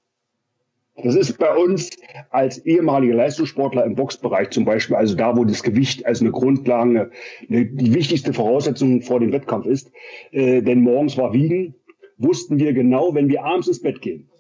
Das 1.03 1.15
ist 1.15 1.39
bei 1.39 1.55
uns 1.55 1.91
als 2.31 2.65
ehemalige 2.65 3.13
Leistungssportler 3.13 3.85
im 3.85 3.95
Boxbereich 3.95 4.51
zum 4.51 4.65
Beispiel, 4.65 4.97
also 4.97 5.15
da, 5.15 5.37
wo 5.37 5.45
das 5.45 5.63
Gewicht 5.63 6.07
als 6.07 6.23
eine 6.23 6.31
Grundlage, 6.31 7.11
eine, 7.49 7.67
die 7.67 7.95
wichtigste 7.95 8.33
Voraussetzung 8.33 9.03
vor 9.03 9.21
dem 9.21 9.33
Wettkampf 9.33 9.67
ist. 9.67 9.91
Äh, 10.31 10.63
denn 10.63 10.81
morgens 10.81 11.19
war 11.19 11.35
Wiegen, 11.35 11.75
wussten 12.17 12.59
wir 12.59 12.73
genau, 12.73 13.15
wenn 13.15 13.29
wir 13.29 13.45
abends 13.45 13.69
ins 13.69 13.83
Bett 13.83 14.01
gehen, 14.01 14.31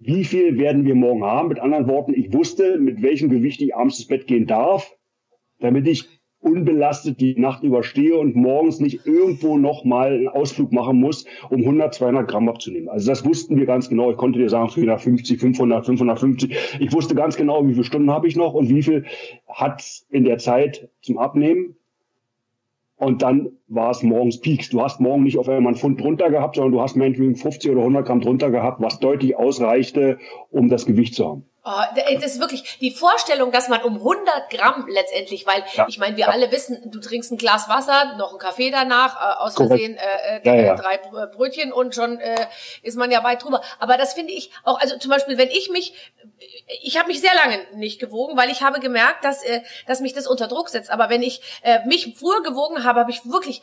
wie 0.00 0.24
viel 0.24 0.58
werden 0.58 0.84
wir 0.84 0.96
morgen 0.96 1.24
haben? 1.24 1.48
Mit 1.48 1.60
anderen 1.60 1.86
Worten, 1.86 2.12
ich 2.14 2.32
wusste, 2.32 2.78
mit 2.78 3.00
welchem 3.00 3.30
Gewicht 3.30 3.62
ich 3.62 3.74
abends 3.74 3.98
ins 3.98 4.08
Bett 4.08 4.26
gehen 4.26 4.46
darf, 4.46 4.96
damit 5.60 5.86
ich 5.86 6.08
unbelastet 6.44 7.20
die 7.20 7.34
Nacht 7.40 7.62
überstehe 7.62 8.16
und 8.16 8.36
morgens 8.36 8.78
nicht 8.78 9.06
irgendwo 9.06 9.56
nochmal 9.56 10.12
einen 10.14 10.28
Ausflug 10.28 10.72
machen 10.72 11.00
muss, 11.00 11.24
um 11.50 11.60
100, 11.60 11.94
200 11.94 12.28
Gramm 12.28 12.48
abzunehmen. 12.48 12.88
Also 12.88 13.10
das 13.10 13.24
wussten 13.24 13.56
wir 13.56 13.66
ganz 13.66 13.88
genau. 13.88 14.10
Ich 14.10 14.16
konnte 14.16 14.38
dir 14.38 14.50
sagen, 14.50 14.68
450, 14.68 15.40
500, 15.40 15.86
550. 15.86 16.56
Ich 16.80 16.92
wusste 16.92 17.14
ganz 17.14 17.36
genau, 17.36 17.66
wie 17.66 17.72
viele 17.72 17.84
Stunden 17.84 18.10
habe 18.10 18.28
ich 18.28 18.36
noch 18.36 18.54
und 18.54 18.68
wie 18.68 18.82
viel 18.82 19.04
hat 19.48 19.82
in 20.10 20.24
der 20.24 20.38
Zeit 20.38 20.88
zum 21.00 21.18
Abnehmen. 21.18 21.76
Und 22.96 23.22
dann 23.22 23.50
war 23.66 23.90
es 23.90 24.02
morgens 24.02 24.40
Peaks. 24.40 24.70
Du 24.70 24.80
hast 24.80 25.00
morgen 25.00 25.24
nicht 25.24 25.38
auf 25.38 25.48
einmal 25.48 25.72
einen 25.72 25.76
Pfund 25.76 26.00
drunter 26.00 26.30
gehabt, 26.30 26.56
sondern 26.56 26.72
du 26.72 26.80
hast 26.80 26.94
meinetwegen 26.96 27.36
50 27.36 27.70
oder 27.70 27.80
100 27.80 28.06
Gramm 28.06 28.20
drunter 28.20 28.50
gehabt, 28.50 28.80
was 28.80 29.00
deutlich 29.00 29.36
ausreichte, 29.36 30.18
um 30.50 30.68
das 30.68 30.86
Gewicht 30.86 31.14
zu 31.14 31.26
haben. 31.26 31.44
Oh, 31.66 31.80
das 31.96 32.22
ist 32.22 32.40
wirklich 32.40 32.76
die 32.80 32.90
Vorstellung, 32.90 33.50
dass 33.50 33.68
man 33.68 33.82
um 33.82 33.94
100 33.94 34.50
Gramm 34.50 34.86
letztendlich, 34.86 35.46
weil 35.46 35.64
ja, 35.72 35.86
ich 35.88 35.96
meine, 35.96 36.14
wir 36.18 36.26
ja. 36.26 36.30
alle 36.30 36.52
wissen, 36.52 36.90
du 36.90 37.00
trinkst 37.00 37.32
ein 37.32 37.38
Glas 37.38 37.70
Wasser, 37.70 38.16
noch 38.18 38.30
einen 38.30 38.38
Kaffee 38.38 38.70
danach, 38.70 39.16
äh, 39.16 39.42
aus 39.42 39.54
Versehen 39.54 39.96
äh, 39.96 40.40
äh, 40.40 40.66
ja, 40.66 40.74
drei 40.74 40.98
Brötchen 40.98 41.72
und 41.72 41.94
schon 41.94 42.20
äh, 42.20 42.48
ist 42.82 42.98
man 42.98 43.10
ja 43.10 43.24
weit 43.24 43.42
drüber. 43.42 43.62
Aber 43.78 43.96
das 43.96 44.12
finde 44.12 44.34
ich 44.34 44.50
auch, 44.62 44.78
also 44.78 44.98
zum 44.98 45.10
Beispiel, 45.10 45.38
wenn 45.38 45.48
ich 45.48 45.70
mich, 45.70 45.94
ich 46.82 46.98
habe 46.98 47.08
mich 47.08 47.22
sehr 47.22 47.34
lange 47.34 47.58
nicht 47.72 47.98
gewogen, 47.98 48.36
weil 48.36 48.50
ich 48.50 48.60
habe 48.60 48.78
gemerkt, 48.78 49.24
dass, 49.24 49.42
äh, 49.42 49.62
dass 49.86 50.00
mich 50.00 50.12
das 50.12 50.26
unter 50.26 50.48
Druck 50.48 50.68
setzt. 50.68 50.90
Aber 50.90 51.08
wenn 51.08 51.22
ich 51.22 51.40
äh, 51.62 51.78
mich 51.86 52.14
früher 52.18 52.42
gewogen 52.42 52.84
habe, 52.84 53.00
habe 53.00 53.10
ich 53.10 53.24
wirklich 53.24 53.62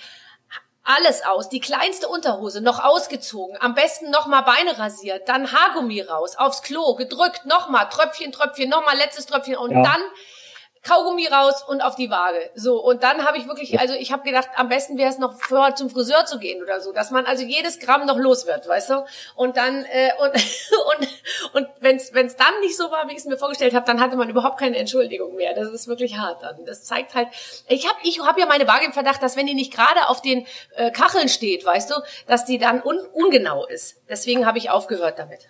alles 0.84 1.24
aus, 1.24 1.50
die 1.50 1.60
kleinste 1.60 2.08
Unterhose 2.08 2.62
noch 2.62 2.84
ausgezogen, 2.84 3.58
am 3.60 3.76
besten 3.76 4.10
nochmal 4.10 4.44
Beine 4.44 4.80
rasiert, 4.80 5.30
dann 5.30 5.52
Haargummi 5.52 6.02
raus, 6.02 6.36
aufs 6.38 6.64
Klo, 6.64 6.96
gedrückt, 6.96 7.46
nochmal, 7.46 7.88
Tröpfchen, 7.90 8.32
Tröpfchen, 8.32 8.70
nochmal 8.70 8.98
letztes 8.98 9.28
Tröpfchen 9.28 9.58
und 9.58 9.72
ja. 9.72 9.84
dann 9.84 10.02
Kaugummi 10.84 11.28
raus 11.28 11.64
und 11.68 11.82
auf 11.82 11.96
die 11.96 12.10
Waage. 12.10 12.50
So, 12.56 12.84
und 12.84 13.04
dann 13.04 13.24
habe 13.26 13.38
ich 13.38 13.48
wirklich, 13.48 13.80
also 13.80 13.94
ich 13.94 14.12
habe 14.12 14.24
gedacht, 14.24 14.50
am 14.56 14.68
besten 14.68 14.98
wäre 14.98 15.12
es 15.12 15.20
noch 15.20 15.40
vorher 15.40 15.76
zum 15.76 15.92
Friseur 15.92 16.26
zu 16.26 16.40
gehen 16.40 16.62
oder 16.64 16.82
so, 16.82 16.92
dass 16.92 17.12
man 17.12 17.26
also 17.26 17.44
jedes 17.44 17.80
Gramm 17.80 18.08
noch 18.08 18.18
los 18.18 18.48
wird, 18.48 18.68
weißt 18.68 18.90
du? 18.90 19.06
Und 19.36 19.58
dann, 19.58 19.86
äh, 19.86 20.10
und, 20.20 20.34
und, 20.98 21.08
und 21.54 21.68
wenn 21.82 21.98
es 21.98 22.12
dann 22.12 22.60
nicht 22.62 22.76
so 22.76 22.90
war, 22.90 23.08
wie 23.08 23.12
ich 23.12 23.20
es 23.20 23.26
mir 23.26 23.38
vorgestellt 23.38 23.76
habe, 23.76 23.86
dann 23.86 24.02
hatte 24.02 24.16
man 24.16 24.30
überhaupt 24.30 24.60
keine 24.60 24.78
Entschuldigung 24.78 25.36
mehr. 25.36 25.54
Das 25.54 25.70
ist 25.70 25.88
wirklich 25.88 26.18
hart 26.18 26.42
dann. 26.42 26.66
Das 26.66 26.84
zeigt 26.84 27.14
halt, 27.14 27.28
ich 27.68 27.88
habe 27.88 28.00
ich 28.02 28.20
hab 28.20 28.40
ja 28.40 28.48
meine 28.48 28.68
Waage 28.68 28.86
im 28.86 28.94
Verdacht, 28.94 29.22
dass 29.22 29.38
wenn 29.38 29.46
die 29.46 29.54
nicht 29.54 29.72
gerade 29.72 30.08
auf 30.08 30.24
den 30.24 30.48
äh, 30.76 30.90
Kacheln 30.90 31.30
steht, 31.30 31.64
weißt 31.64 31.92
du, 31.92 31.96
dass 32.26 32.46
die 32.46 32.58
dann 32.58 32.82
un, 32.84 32.98
ungenau 33.14 33.68
ist. 33.68 33.98
Deswegen 34.10 34.48
habe 34.48 34.58
ich 34.58 34.72
aufgehört 34.72 35.20
damit. 35.20 35.48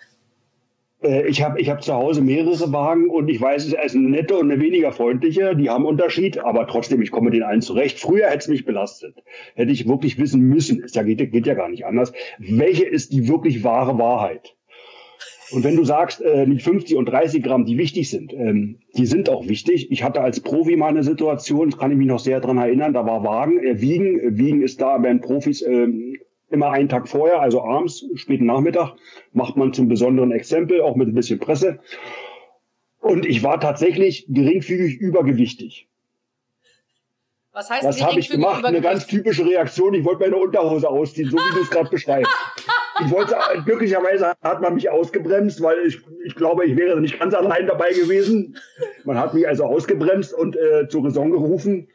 Äh, 1.02 1.26
ich 1.26 1.42
habe 1.42 1.60
ich 1.60 1.68
hab 1.68 1.82
zu 1.82 1.92
Hause 1.94 2.22
mehrere 2.22 2.72
Wagen 2.72 3.08
und 3.10 3.28
ich 3.28 3.40
weiß, 3.40 3.66
es 3.66 3.72
ist 3.72 3.96
eine 3.96 4.08
nette 4.08 4.36
und 4.36 4.50
eine 4.50 4.60
weniger 4.60 4.92
freundliche. 4.92 5.56
Die 5.56 5.70
haben 5.70 5.84
Unterschied, 5.84 6.38
aber 6.38 6.66
trotzdem, 6.66 7.02
ich 7.02 7.10
komme 7.10 7.26
mit 7.26 7.34
den 7.34 7.42
allen 7.42 7.62
zurecht. 7.62 7.98
Früher 7.98 8.26
hätte 8.26 8.38
es 8.38 8.48
mich 8.48 8.64
belastet. 8.64 9.16
Hätte 9.54 9.72
ich 9.72 9.88
wirklich 9.88 10.18
wissen 10.18 10.40
müssen, 10.40 10.82
es 10.82 10.92
geht, 10.92 11.32
geht 11.32 11.46
ja 11.46 11.54
gar 11.54 11.68
nicht 11.68 11.86
anders. 11.86 12.12
Welche 12.38 12.84
ist 12.84 13.12
die 13.12 13.28
wirklich 13.28 13.64
wahre 13.64 13.98
Wahrheit? 13.98 14.54
Und 15.52 15.64
wenn 15.64 15.76
du 15.76 15.84
sagst, 15.84 16.22
äh, 16.22 16.46
nicht 16.46 16.62
50 16.62 16.96
und 16.96 17.06
30 17.06 17.42
Gramm, 17.42 17.66
die 17.66 17.76
wichtig 17.76 18.08
sind, 18.08 18.32
ähm, 18.32 18.78
die 18.96 19.04
sind 19.04 19.28
auch 19.28 19.46
wichtig. 19.48 19.90
Ich 19.90 20.02
hatte 20.02 20.22
als 20.22 20.40
Profi 20.40 20.76
mal 20.76 20.88
eine 20.88 21.02
Situation, 21.02 21.70
kann 21.70 21.90
ich 21.90 21.98
mich 21.98 22.06
noch 22.06 22.20
sehr 22.20 22.40
dran 22.40 22.56
erinnern, 22.56 22.94
da 22.94 23.04
war 23.04 23.22
Wagen, 23.22 23.62
äh, 23.62 23.80
Wiegen. 23.80 24.38
Wiegen 24.38 24.62
ist 24.62 24.80
da 24.80 24.98
den 24.98 25.20
Profis 25.20 25.60
ähm, 25.60 26.16
immer 26.52 26.70
einen 26.70 26.88
Tag 26.88 27.08
vorher, 27.08 27.40
also 27.40 27.62
abends, 27.62 28.04
späten 28.14 28.46
Nachmittag, 28.46 28.94
macht 29.32 29.56
man 29.56 29.72
zum 29.72 29.88
besonderen 29.88 30.32
Exempel, 30.32 30.80
auch 30.80 30.96
mit 30.96 31.08
ein 31.08 31.14
bisschen 31.14 31.38
Presse. 31.38 31.80
Und 33.00 33.26
ich 33.26 33.42
war 33.42 33.60
tatsächlich 33.60 34.26
geringfügig 34.28 34.96
übergewichtig. 34.96 35.88
Was 37.52 37.68
heißt 37.68 37.84
Was 37.84 38.02
habe 38.02 38.18
ich 38.18 38.30
gemacht? 38.30 38.64
Eine 38.64 38.80
ganz 38.80 39.06
typische 39.06 39.44
Reaktion. 39.44 39.92
Ich 39.92 40.04
wollte 40.04 40.20
meine 40.20 40.36
Unterhose 40.36 40.88
ausziehen, 40.88 41.30
so 41.30 41.36
wie 41.36 41.54
du 41.54 41.62
es 41.62 41.70
gerade 41.70 41.90
beschreibst. 41.90 42.32
Ich 43.04 43.10
wollte, 43.10 43.36
glücklicherweise 43.64 44.34
hat 44.42 44.60
man 44.62 44.74
mich 44.74 44.88
ausgebremst, 44.88 45.62
weil 45.62 45.78
ich, 45.86 46.00
ich 46.24 46.34
glaube, 46.34 46.64
ich 46.66 46.76
wäre 46.76 47.00
nicht 47.00 47.18
ganz 47.18 47.34
allein 47.34 47.66
dabei 47.66 47.92
gewesen. 47.92 48.56
Man 49.04 49.18
hat 49.18 49.34
mich 49.34 49.46
also 49.46 49.64
ausgebremst 49.64 50.32
und 50.32 50.56
äh, 50.56 50.88
zur 50.88 51.04
Raison 51.04 51.30
gerufen. 51.30 51.88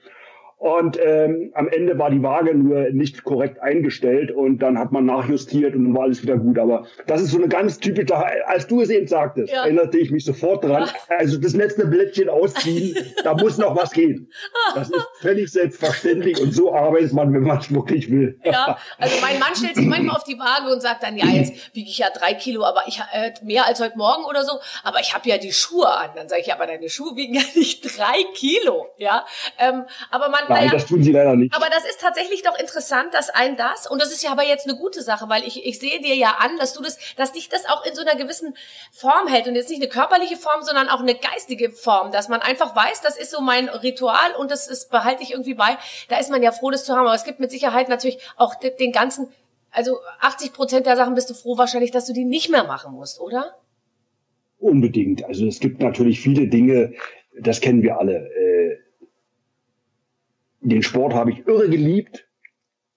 Und 0.60 0.98
ähm, 1.00 1.52
am 1.54 1.68
Ende 1.68 2.00
war 2.00 2.10
die 2.10 2.24
Waage 2.24 2.56
nur 2.56 2.90
nicht 2.90 3.24
korrekt 3.24 3.62
eingestellt 3.62 4.32
und 4.32 4.58
dann 4.58 4.80
hat 4.80 4.92
man 4.92 5.06
nachjustiert 5.06 5.76
und 5.76 5.86
dann 5.86 5.96
war 5.96 6.04
alles 6.04 6.24
wieder 6.24 6.36
gut. 6.36 6.58
Aber 6.58 6.88
das 7.06 7.22
ist 7.22 7.30
so 7.30 7.38
eine 7.38 7.48
ganz 7.48 7.78
typische, 7.78 8.16
als 8.48 8.66
du 8.66 8.82
es 8.82 8.90
eben 8.90 9.06
sagtest, 9.06 9.54
ja. 9.54 9.64
erinnerte 9.64 10.00
ich 10.00 10.10
mich 10.10 10.26
sofort 10.26 10.64
dran. 10.64 10.90
Also 11.10 11.40
das 11.40 11.54
letzte 11.54 11.88
Blättchen 11.88 12.30
ausziehen, 12.30 12.96
da 13.24 13.34
muss 13.34 13.58
noch 13.58 13.76
was 13.76 13.92
gehen. 13.92 14.30
Das 14.76 14.90
ist 14.90 15.08
völlig 15.22 15.52
selbstverständlich 15.52 16.40
und 16.42 16.52
so 16.52 16.74
arbeitet 16.74 17.14
man, 17.14 17.34
wenn 17.34 17.44
man 17.44 17.60
es 17.60 17.74
wirklich 17.74 18.12
will. 18.12 18.40
Ja, 18.44 18.78
also 18.98 19.16
mein 19.22 19.40
Mann 19.40 19.56
stellt 19.56 19.76
sich 19.76 19.86
manchmal 19.86 20.16
auf 20.16 20.24
die 20.24 20.38
Waage 20.38 20.72
und 20.74 20.82
sagt 20.82 21.04
dann, 21.04 21.18
ja, 21.18 21.26
jetzt 21.28 21.76
wiege 21.76 21.90
ich 21.90 21.98
ja 22.00 22.08
drei 22.10 22.34
Kilo, 22.34 22.64
aber 22.66 22.82
ich 22.88 23.00
äh, 23.14 23.32
mehr 23.44 23.66
als 23.66 23.80
heute 23.80 23.98
Morgen 23.98 24.26
oder 24.26 24.44
so, 24.44 24.60
aber 24.84 25.00
ich 25.00 25.14
habe 25.14 25.28
ja 25.30 25.38
die 25.38 25.52
Schuhe 25.52 25.90
an. 25.90 26.10
Dann 26.16 26.28
sage 26.30 26.42
ich, 26.42 26.54
aber 26.54 26.68
deine 26.68 26.90
Schuhe 26.90 27.16
wiegen 27.16 27.36
ja 27.36 27.42
nicht 27.56 27.82
drei 27.98 28.24
Kilo. 28.34 28.88
Ja, 28.98 29.26
ähm, 29.60 29.84
aber 30.12 30.30
man 30.30 30.47
Nein, 30.50 30.66
naja, 30.66 30.72
das 30.72 30.86
tun 30.86 31.04
sie 31.04 31.12
leider 31.12 31.36
nicht. 31.36 31.56
Aber 31.56 31.68
das 31.70 31.86
ist 31.86 32.00
tatsächlich 32.00 32.44
doch 32.44 32.58
interessant, 32.58 33.14
dass 33.14 33.30
ein 33.30 33.58
das, 33.58 33.90
und 33.90 34.02
das 34.02 34.12
ist 34.12 34.24
ja 34.24 34.32
aber 34.32 34.44
jetzt 34.44 34.68
eine 34.68 34.78
gute 34.78 35.02
Sache, 35.02 35.30
weil 35.30 35.44
ich, 35.44 35.66
ich 35.66 35.80
sehe 35.80 36.02
dir 36.02 36.16
ja 36.16 36.38
an, 36.40 36.58
dass 36.58 36.74
du 36.74 36.82
das, 36.82 36.98
dass 37.16 37.34
dich 37.34 37.50
das 37.50 37.68
auch 37.68 37.86
in 37.86 37.96
so 37.96 38.02
einer 38.02 38.16
gewissen 38.16 38.56
Form 38.92 39.28
hält 39.28 39.48
und 39.48 39.56
jetzt 39.56 39.70
nicht 39.70 39.82
eine 39.82 39.90
körperliche 39.90 40.38
Form, 40.38 40.62
sondern 40.64 40.90
auch 40.90 41.02
eine 41.02 41.16
geistige 41.16 41.70
Form, 41.72 42.12
dass 42.12 42.30
man 42.30 42.42
einfach 42.42 42.76
weiß, 42.76 43.02
das 43.02 43.18
ist 43.18 43.32
so 43.32 43.42
mein 43.42 43.70
Ritual 43.70 44.36
und 44.40 44.52
das 44.52 44.68
ist, 44.68 44.90
behalte 44.92 45.24
ich 45.24 45.32
irgendwie 45.32 45.56
bei. 45.56 45.78
Da 46.10 46.18
ist 46.18 46.32
man 46.32 46.44
ja 46.44 46.52
froh, 46.52 46.72
das 46.72 46.86
zu 46.86 46.94
haben, 46.94 47.06
aber 47.06 47.16
es 47.16 47.24
gibt 47.24 47.40
mit 47.40 47.52
Sicherheit 47.52 47.90
natürlich 47.90 48.20
auch 48.36 48.56
den 48.56 48.92
ganzen, 48.92 49.30
also 49.72 49.98
80 50.22 50.54
Prozent 50.54 50.86
der 50.86 50.96
Sachen 50.96 51.16
bist 51.16 51.30
du 51.30 51.34
froh 51.34 51.58
wahrscheinlich, 51.58 51.92
dass 51.92 52.06
du 52.06 52.14
die 52.14 52.26
nicht 52.26 52.50
mehr 52.50 52.64
machen 52.64 52.94
musst, 52.94 53.20
oder? 53.20 53.56
Unbedingt. 54.60 55.24
Also 55.26 55.46
es 55.46 55.60
gibt 55.60 55.82
natürlich 55.82 56.20
viele 56.20 56.48
Dinge, 56.48 56.94
das 57.40 57.62
kennen 57.62 57.84
wir 57.84 58.00
alle. 58.00 58.30
Äh, 58.36 58.78
den 60.70 60.84
Sport 60.84 61.14
habe 61.14 61.32
ich 61.32 61.48
irre 61.48 61.70
geliebt. 61.70 62.28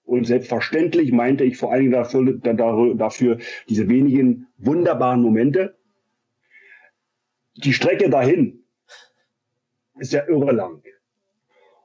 Und 0.05 0.27
selbstverständlich 0.27 1.13
meinte 1.13 1.45
ich 1.45 1.57
vor 1.57 1.73
allen 1.73 1.83
Dingen 1.83 1.93
dafür, 1.93 2.95
dafür 2.97 3.39
diese 3.69 3.89
wenigen 3.89 4.49
wunderbaren 4.59 5.23
Momente. 5.23 5.77
Die 7.55 7.73
Strecke 7.73 8.11
dahin 8.11 8.65
ist 9.99 10.13
ja 10.13 10.27
irre 10.27 10.53
lang. 10.53 10.83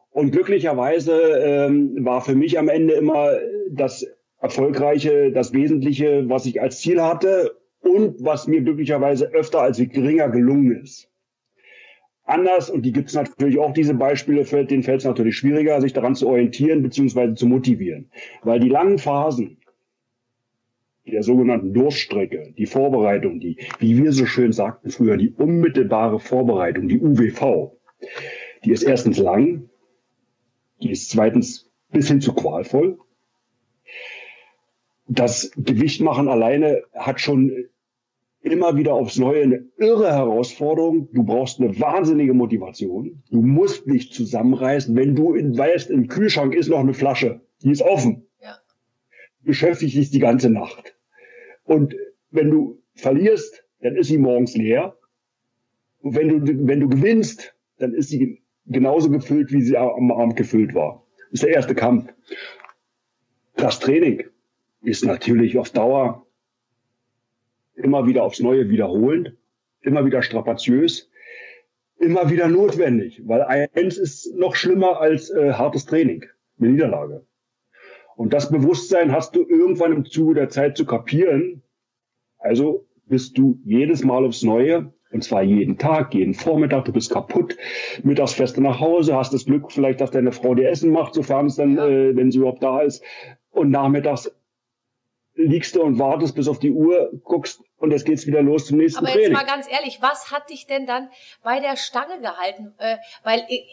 Und 0.10 0.32
glücklicherweise 0.32 1.13
ähm, 1.13 2.04
war 2.04 2.22
für 2.22 2.36
mich 2.36 2.58
am 2.58 2.70
Ende 2.70 2.94
immer 2.94 3.34
das 3.70 4.08
Erfolgreiche, 4.39 5.32
das 5.32 5.54
Wesentliche, 5.54 6.27
was 6.27 6.46
ich 6.46 6.62
als 6.62 6.80
Ziel 6.80 7.04
hatte 7.04 7.60
und 7.80 8.24
was 8.24 8.48
mir 8.48 8.62
glücklicherweise 8.62 9.27
öfter 9.34 9.62
als 9.62 9.77
geringer 9.77 10.30
gelungen 10.30 10.82
ist 10.82 11.12
anders, 12.25 12.70
und 12.70 12.84
die 12.84 12.91
gibt 12.91 13.10
es 13.10 13.15
natürlich 13.15 13.60
auch, 13.60 13.74
diese 13.74 13.94
Beispiele, 13.94 14.46
fällt, 14.46 14.72
denen 14.72 14.84
fällt 14.84 15.00
es 15.00 15.05
natürlich 15.05 15.38
schwieriger, 15.38 15.79
sich 15.82 15.94
daran 15.94 16.15
zu 16.15 16.27
orientieren 16.27 16.82
bzw. 16.82 17.36
zu 17.36 17.48
motivieren. 17.48 18.12
Weil 18.44 18.60
die 18.60 18.70
langen 18.70 18.98
Phasen 18.98 19.58
der 21.05 21.24
sogenannten 21.24 21.74
Durststrecke, 21.74 22.53
die 22.58 22.65
Vorbereitung, 22.65 23.39
die, 23.39 23.58
wie 23.79 24.01
wir 24.03 24.12
so 24.12 24.25
schön 24.25 24.51
sagten 24.51 24.89
früher, 24.89 25.17
die 25.17 25.29
unmittelbare 25.29 26.20
Vorbereitung, 26.20 26.88
die 26.88 27.00
UWV, 27.00 27.72
die 28.63 28.72
ist 28.72 28.84
erstens 28.84 29.17
lang, 29.20 29.70
die 30.82 30.91
ist 30.91 31.12
zweitens 31.12 31.72
bis 31.91 32.08
hin 32.08 32.22
zu 32.22 32.34
qualvoll. 32.34 32.98
Das 35.08 35.51
Gewicht 35.55 36.01
machen 36.01 36.27
alleine 36.27 36.82
hat 36.96 37.22
schon 37.22 37.67
immer 38.46 38.78
wieder 38.78 38.94
aufs 38.94 39.18
Neue 39.18 39.44
eine 39.44 39.66
irre 39.78 40.12
Herausforderung. 40.12 41.10
Du 41.14 41.24
brauchst 41.24 41.60
eine 41.60 41.80
wahnsinnige 41.80 42.34
Motivation. 42.34 43.24
Du 43.32 43.42
musst 43.42 43.88
dich 43.88 44.14
zusammenreißen. 44.14 44.96
Wenn 44.96 45.16
du 45.16 45.34
in, 45.34 45.58
weißt, 45.58 45.90
im 45.90 46.08
Kühlschrank 46.08 46.54
ist 46.54 46.70
noch 46.70 46.80
eine 46.80 46.94
Flasche, 46.94 47.42
die 47.64 47.72
ist 47.72 47.82
offen. 47.82 48.28
Ja. 48.42 48.58
Beschäftigt 49.42 49.96
dich 49.96 50.12
die 50.12 50.20
ganze 50.20 50.50
Nacht. 50.50 50.96
Und 51.64 51.96
wenn 52.30 52.52
du 52.52 52.82
verlierst, 52.94 53.66
dann 53.82 53.96
ist 53.96 54.08
sie 54.08 54.20
morgens 54.20 54.56
leer. 54.56 54.96
Und 56.02 56.16
wenn 56.16 56.30
du, 56.30 56.68
wenn 56.68 56.80
du 56.80 56.88
gewinnst, 56.88 57.56
dann 57.80 57.94
ist 57.94 58.10
sie 58.10 58.44
genauso 58.68 59.10
gefüllt, 59.10 59.52
wie 59.52 59.62
sie 59.62 59.78
am 59.78 60.12
Abend 60.12 60.36
gefüllt 60.36 60.75
war. 60.75 61.04
Das 61.32 61.42
ist 61.42 61.44
der 61.44 61.56
erste 61.56 61.74
Kampf. 61.75 62.14
Das 63.56 63.80
Training 63.80 64.24
ist 64.84 65.04
natürlich 65.04 65.58
auf 65.58 65.72
Dauer 65.72 66.25
immer 67.75 68.08
wieder 68.08 68.24
aufs 68.24 68.39
Neue 68.39 68.70
wiederholend, 68.70 69.36
immer 69.82 70.05
wieder 70.05 70.22
strapaziös, 70.22 71.10
immer 71.98 72.29
wieder 72.29 72.48
notwendig, 72.48 73.22
weil 73.25 73.41
eins 73.41 73.98
ist 73.98 74.36
noch 74.36 74.55
schlimmer 74.55 75.00
als 75.00 75.29
äh, 75.29 75.53
hartes 75.53 75.86
Training, 75.86 76.25
eine 76.60 76.70
Niederlage. 76.70 77.25
Und 78.15 78.34
das 78.34 78.50
Bewusstsein 78.50 79.12
hast 79.12 79.36
du 79.36 79.46
irgendwann 79.46 79.94
im 79.94 80.05
Zuge 80.05 80.36
der 80.36 80.50
Zeit 80.50 80.77
zu 80.77 80.86
kapieren. 80.86 81.63
Also 82.38 82.88
bist 83.08 83.38
du 83.38 83.60
jedes 83.65 84.03
Mal 84.03 84.25
aufs 84.25 84.44
Neue, 84.44 84.94
und 85.12 85.24
zwar 85.24 85.44
jeden 85.44 85.77
Tag, 85.77 86.13
jeden 86.13 86.34
Vormittag, 86.34 86.86
du 86.86 86.91
bist 86.91 87.12
kaputt, 87.12 87.58
mittags 88.03 88.36
du 88.36 88.62
nach 88.62 88.79
Hause, 88.79 89.15
hast 89.15 89.34
das 89.34 89.46
Glück 89.46 89.72
vielleicht, 89.72 90.01
dass 90.01 90.12
deine 90.12 90.32
Frau 90.32 90.55
dir 90.55 90.70
Essen 90.70 90.91
macht, 90.91 91.13
sofern 91.13 91.46
es 91.46 91.55
dann, 91.55 91.77
äh, 91.77 92.15
wenn 92.15 92.32
sie 92.32 92.39
überhaupt 92.39 92.63
da 92.63 92.82
ist, 92.82 93.03
und 93.51 93.70
nachmittags 93.70 94.32
liegst 95.36 95.75
du 95.75 95.82
und 95.82 96.00
wartest 96.00 96.36
bis 96.36 96.48
auf 96.48 96.60
die 96.60 96.72
Uhr, 96.72 97.12
guckst 97.24 97.62
und 97.77 97.92
jetzt 97.92 98.06
geht's 98.06 98.25
wieder 98.25 98.42
los 98.42 98.68
zum 98.68 98.77
nächsten 98.77 99.00
Aber 99.00 99.08
Training. 99.08 99.32
jetzt 99.32 99.34
mal 99.34 99.46
ganz 99.46 99.70
ehrlich, 99.70 100.01
was 100.01 100.32
hat 100.32 100.50
dich 100.50 100.65
denn 100.65 100.88
dann 100.88 101.10
bei 101.44 101.60
der 101.60 101.75
Stange 101.75 102.22
gehalten? 102.22 102.74
Äh, 102.77 102.98
weil 103.24 103.46
äh, 103.50 103.65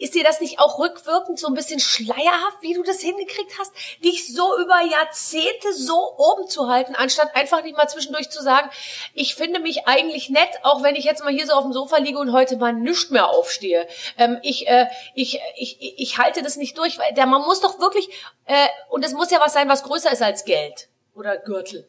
ist 0.00 0.14
dir 0.14 0.24
das 0.24 0.40
nicht 0.40 0.58
auch 0.58 0.80
rückwirkend 0.80 1.38
so 1.38 1.46
ein 1.46 1.54
bisschen 1.54 1.78
schleierhaft, 1.78 2.58
wie 2.62 2.74
du 2.74 2.82
das 2.82 3.00
hingekriegt 3.00 3.52
hast, 3.58 3.72
dich 4.02 4.34
so 4.34 4.58
über 4.58 4.80
Jahrzehnte 4.90 5.72
so 5.72 5.94
oben 6.18 6.48
zu 6.48 6.68
halten, 6.68 6.96
anstatt 6.96 7.34
einfach 7.36 7.62
nicht 7.62 7.76
mal 7.76 7.86
zwischendurch 7.86 8.28
zu 8.28 8.42
sagen, 8.42 8.68
ich 9.14 9.36
finde 9.36 9.60
mich 9.60 9.86
eigentlich 9.86 10.30
nett, 10.30 10.50
auch 10.64 10.82
wenn 10.82 10.96
ich 10.96 11.04
jetzt 11.04 11.22
mal 11.22 11.32
hier 11.32 11.46
so 11.46 11.52
auf 11.52 11.62
dem 11.62 11.72
Sofa 11.72 11.98
liege 11.98 12.18
und 12.18 12.32
heute 12.32 12.56
mal 12.56 12.72
nichts 12.72 13.10
mehr 13.10 13.28
aufstehe. 13.28 13.86
Ähm, 14.18 14.38
ich, 14.42 14.66
äh, 14.66 14.86
ich, 15.14 15.40
ich, 15.56 15.78
ich 15.96 16.18
halte 16.18 16.42
das 16.42 16.56
nicht 16.56 16.76
durch, 16.76 16.98
weil 16.98 17.14
der, 17.14 17.26
man 17.26 17.42
muss 17.42 17.60
doch 17.60 17.78
wirklich, 17.78 18.08
äh, 18.46 18.66
und 18.90 19.04
es 19.04 19.12
muss 19.12 19.30
ja 19.30 19.38
was 19.38 19.52
sein, 19.52 19.68
was 19.68 19.84
größer 19.84 20.10
ist 20.10 20.22
als 20.22 20.44
Geld 20.44 20.88
oder 21.14 21.38
Gürtel. 21.38 21.86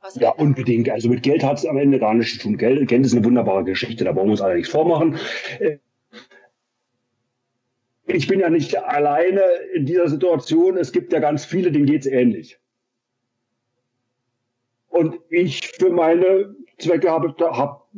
Was 0.00 0.14
ja, 0.16 0.30
unbedingt. 0.30 0.88
Also 0.90 1.08
mit 1.08 1.22
Geld 1.22 1.42
hat 1.42 1.58
es 1.58 1.66
am 1.66 1.76
Ende 1.76 1.98
gar 1.98 2.14
nichts 2.14 2.34
zu 2.34 2.40
tun. 2.40 2.56
Geld, 2.56 2.86
Geld 2.88 3.04
ist 3.04 3.14
eine 3.14 3.24
wunderbare 3.24 3.64
Geschichte, 3.64 4.04
da 4.04 4.12
brauchen 4.12 4.28
wir 4.28 4.32
uns 4.32 4.40
alle 4.40 4.54
nichts 4.54 4.70
vormachen. 4.70 5.18
Äh, 5.58 5.78
ich 8.06 8.26
bin 8.26 8.40
ja 8.40 8.48
nicht 8.48 8.76
alleine 8.76 9.42
in 9.74 9.84
dieser 9.84 10.08
Situation. 10.08 10.76
Es 10.76 10.92
gibt 10.92 11.12
ja 11.12 11.20
ganz 11.20 11.44
viele, 11.44 11.72
denen 11.72 11.86
geht 11.86 12.02
es 12.02 12.06
ähnlich. 12.06 12.58
Und 14.88 15.18
ich 15.28 15.68
für 15.68 15.90
meine 15.90 16.54
Zwecke 16.78 17.10
habe 17.10 17.34
hab 17.38 17.88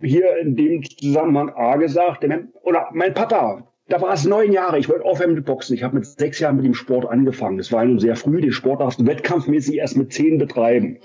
hier 0.00 0.36
in 0.38 0.54
dem 0.54 0.84
Zusammenhang 0.84 1.50
A 1.50 1.76
gesagt, 1.76 2.24
oder 2.62 2.88
mein 2.92 3.14
Papa, 3.14 3.66
da 3.88 4.00
war 4.00 4.12
es 4.12 4.24
neun 4.24 4.52
Jahre. 4.52 4.78
Ich 4.78 4.88
wollte 4.88 5.04
aufhören 5.04 5.34
mit 5.34 5.44
Boxen. 5.44 5.74
Ich 5.74 5.84
habe 5.84 5.94
mit 5.94 6.06
sechs 6.06 6.40
Jahren 6.40 6.56
mit 6.56 6.64
dem 6.64 6.74
Sport 6.74 7.06
angefangen. 7.06 7.56
Das 7.56 7.70
war 7.70 7.84
nun 7.84 8.00
sehr 8.00 8.16
früh. 8.16 8.40
Den 8.40 8.50
Sport 8.50 8.80
darfst 8.80 8.98
du 8.98 9.06
wettkampfmäßig 9.06 9.76
erst 9.76 9.96
mit 9.96 10.12
zehn 10.12 10.38
betreiben. 10.38 10.98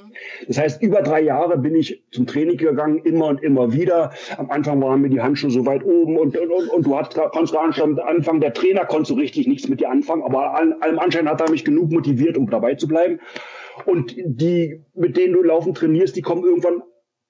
Das 0.47 0.57
heißt, 0.57 0.81
über 0.81 1.03
drei 1.03 1.21
Jahre 1.21 1.59
bin 1.59 1.75
ich 1.75 2.03
zum 2.11 2.25
Training 2.25 2.57
gegangen, 2.57 2.97
immer 3.03 3.27
und 3.27 3.43
immer 3.43 3.71
wieder. 3.71 4.13
Am 4.37 4.49
Anfang 4.49 4.81
waren 4.81 5.01
mir 5.01 5.09
die 5.09 5.21
Handschuhe 5.21 5.51
so 5.51 5.65
weit 5.67 5.83
oben 5.83 6.17
und, 6.17 6.35
und, 6.35 6.49
und, 6.49 6.69
und 6.69 6.85
du 6.87 6.97
hast, 6.97 7.13
konntest 7.15 7.53
gar 7.53 7.67
nicht 7.67 7.79
anfangen. 7.79 8.41
Der 8.41 8.53
Trainer 8.53 8.85
konnte 8.85 9.09
so 9.09 9.13
richtig 9.13 9.47
nichts 9.47 9.67
mit 9.67 9.79
dir 9.79 9.89
anfangen, 9.89 10.23
aber 10.23 10.55
allem 10.55 10.99
Anschein 10.99 11.29
hat 11.29 11.39
er 11.39 11.51
mich 11.51 11.63
genug 11.63 11.91
motiviert, 11.91 12.35
um 12.35 12.49
dabei 12.49 12.73
zu 12.75 12.87
bleiben. 12.87 13.19
Und 13.85 14.15
die, 14.17 14.83
mit 14.95 15.17
denen 15.17 15.33
du 15.33 15.43
laufen 15.43 15.75
trainierst, 15.75 16.15
die 16.15 16.21
kommen 16.21 16.43
irgendwann 16.43 16.81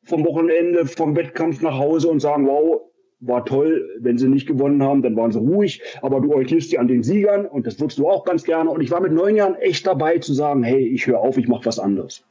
vom 0.04 0.26
Wochenende, 0.26 0.86
vom 0.86 1.16
Wettkampf 1.16 1.62
nach 1.62 1.78
Hause 1.78 2.08
und 2.08 2.22
sagen, 2.22 2.48
wow, 2.48 2.82
war 3.22 3.46
toll. 3.46 3.88
Wenn 4.00 4.18
sie 4.18 4.28
nicht 4.28 4.48
gewonnen 4.48 4.84
haben, 4.84 5.02
dann 5.02 5.16
waren 5.16 5.32
sie 5.32 5.40
ruhig. 5.40 5.82
Aber 6.02 6.20
du 6.20 6.34
orientierst 6.34 6.72
dich 6.72 6.80
an 6.80 6.88
den 6.88 7.04
Siegern 7.04 7.46
und 7.46 7.68
das 7.68 7.80
würdest 7.80 8.00
du 8.00 8.10
auch 8.10 8.26
ganz 8.26 8.44
gerne. 8.44 8.70
Und 8.70 8.82
ich 8.82 8.92
war 8.92 9.00
mit 9.00 9.14
neun 9.14 9.36
Jahren 9.36 9.56
echt 9.56 9.88
dabei 9.88 10.18
zu 10.18 10.34
sagen, 10.34 10.64
hey, 10.64 10.86
ich 10.86 11.08
höre 11.08 11.20
auf, 11.20 11.38
ich 11.38 11.48
mache 11.48 11.66
was 11.66 11.80
anderes. 11.80 12.26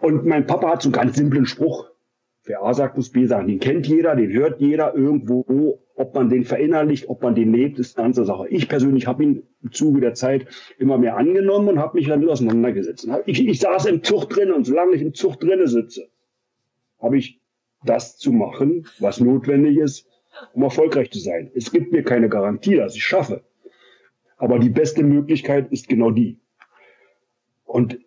Und 0.00 0.24
mein 0.24 0.46
Papa 0.46 0.70
hat 0.70 0.82
so 0.82 0.88
einen 0.88 0.94
ganz 0.94 1.16
simplen 1.16 1.46
Spruch. 1.46 1.90
Wer 2.44 2.62
A 2.62 2.74
sagt, 2.74 2.96
muss 2.96 3.10
B 3.10 3.26
sagen. 3.26 3.48
Den 3.48 3.58
kennt 3.58 3.88
jeder, 3.88 4.14
den 4.14 4.32
hört 4.32 4.60
jeder 4.60 4.94
irgendwo. 4.94 5.80
Ob 5.96 6.14
man 6.14 6.28
den 6.28 6.44
verinnerlicht, 6.44 7.08
ob 7.08 7.22
man 7.22 7.34
den 7.34 7.52
lebt, 7.52 7.78
ist 7.78 7.98
eine 7.98 8.06
andere 8.06 8.24
Sache. 8.24 8.48
Ich 8.48 8.68
persönlich 8.68 9.06
habe 9.06 9.24
ihn 9.24 9.42
im 9.62 9.72
Zuge 9.72 10.00
der 10.00 10.14
Zeit 10.14 10.46
immer 10.78 10.98
mehr 10.98 11.16
angenommen 11.16 11.68
und 11.70 11.78
habe 11.80 11.96
mich 11.96 12.06
damit 12.06 12.28
auseinandergesetzt. 12.28 13.08
Ich, 13.24 13.44
ich 13.44 13.58
saß 13.58 13.86
im 13.86 14.02
Zug 14.04 14.28
drin 14.28 14.52
und 14.52 14.64
solange 14.64 14.94
ich 14.94 15.02
im 15.02 15.14
Zug 15.14 15.40
drinne 15.40 15.66
sitze, 15.66 16.08
habe 17.00 17.16
ich 17.16 17.40
das 17.86 18.18
zu 18.18 18.32
machen, 18.32 18.86
was 18.98 19.20
notwendig 19.20 19.78
ist, 19.78 20.08
um 20.52 20.62
erfolgreich 20.62 21.10
zu 21.10 21.18
sein. 21.18 21.50
Es 21.54 21.70
gibt 21.70 21.92
mir 21.92 22.02
keine 22.02 22.28
Garantie, 22.28 22.76
dass 22.76 22.94
ich 22.94 23.04
schaffe. 23.04 23.44
Aber 24.36 24.58
die 24.58 24.68
beste 24.68 25.02
Möglichkeit 25.02 25.72
ist 25.72 25.88
genau 25.88 26.10
die. 26.10 26.38
Und 27.64 27.98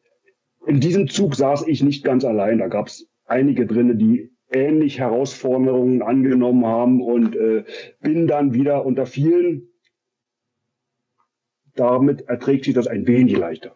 in 0.68 0.80
diesem 0.80 1.08
Zug 1.08 1.36
saß 1.36 1.68
ich 1.68 1.82
nicht 1.84 2.04
ganz 2.04 2.24
allein. 2.24 2.60
Da 2.60 2.68
gab 2.68 2.88
es 2.88 3.08
einige 3.26 3.66
drinnen, 3.66 3.98
die 3.98 4.32
ähnlich 4.52 5.00
Herausforderungen 5.00 6.02
angenommen 6.02 6.66
haben 6.66 7.02
und 7.02 7.36
äh, 7.36 7.64
bin 8.02 8.28
dann 8.28 8.54
wieder 8.54 8.86
unter 8.86 9.06
vielen. 9.06 9.68
Damit 11.76 12.22
erträgt 12.22 12.66
sich 12.66 12.74
das 12.74 12.88
ein 12.88 13.08
wenig 13.08 13.38
leichter. 13.38 13.76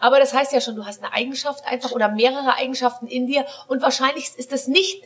Aber 0.00 0.18
das 0.18 0.32
heißt 0.32 0.52
ja 0.52 0.60
schon, 0.60 0.76
du 0.76 0.84
hast 0.84 1.02
eine 1.02 1.12
Eigenschaft 1.12 1.64
einfach 1.66 1.92
oder 1.92 2.08
mehrere 2.08 2.54
Eigenschaften 2.56 3.06
in 3.06 3.26
dir 3.26 3.46
und 3.68 3.82
wahrscheinlich 3.82 4.30
ist 4.36 4.52
das 4.52 4.68
nicht 4.68 5.04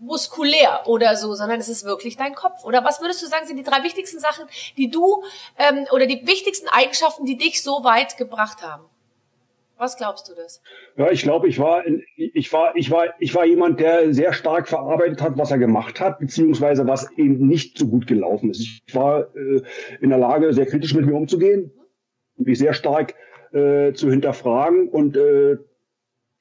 muskulär 0.00 0.82
oder 0.86 1.16
so, 1.16 1.34
sondern 1.34 1.60
es 1.60 1.68
ist 1.68 1.84
wirklich 1.84 2.16
dein 2.16 2.34
Kopf. 2.34 2.64
Oder 2.64 2.84
was 2.84 3.00
würdest 3.00 3.22
du 3.22 3.26
sagen, 3.26 3.46
sind 3.46 3.56
die 3.56 3.64
drei 3.64 3.82
wichtigsten 3.82 4.20
Sachen, 4.20 4.46
die 4.76 4.90
du 4.90 5.22
ähm, 5.58 5.86
oder 5.92 6.06
die 6.06 6.26
wichtigsten 6.26 6.68
Eigenschaften, 6.68 7.24
die 7.24 7.36
dich 7.36 7.62
so 7.62 7.84
weit 7.84 8.16
gebracht 8.16 8.62
haben? 8.62 8.84
Was 9.76 9.96
glaubst 9.96 10.28
du 10.28 10.34
das? 10.34 10.60
Ja, 10.96 11.10
ich 11.10 11.22
glaube, 11.22 11.46
ich 11.46 11.60
war, 11.60 11.84
ich 12.16 12.52
war, 12.52 12.74
ich 12.74 12.90
war, 12.90 13.14
ich 13.20 13.34
war 13.34 13.44
jemand, 13.46 13.78
der 13.78 14.12
sehr 14.12 14.32
stark 14.32 14.68
verarbeitet 14.68 15.22
hat, 15.22 15.38
was 15.38 15.52
er 15.52 15.58
gemacht 15.58 16.00
hat, 16.00 16.18
beziehungsweise 16.18 16.88
was 16.88 17.12
eben 17.12 17.46
nicht 17.46 17.78
so 17.78 17.86
gut 17.86 18.08
gelaufen 18.08 18.50
ist. 18.50 18.60
Ich 18.60 18.94
war 18.94 19.32
äh, 19.36 19.62
in 20.00 20.10
der 20.10 20.18
Lage, 20.18 20.52
sehr 20.52 20.66
kritisch 20.66 20.94
mit 20.94 21.06
mir 21.06 21.14
umzugehen, 21.14 21.70
mich 22.36 22.58
sehr 22.58 22.74
stark 22.74 23.14
äh, 23.52 23.92
zu 23.92 24.10
hinterfragen 24.10 24.88
und 24.88 25.16
äh, 25.16 25.56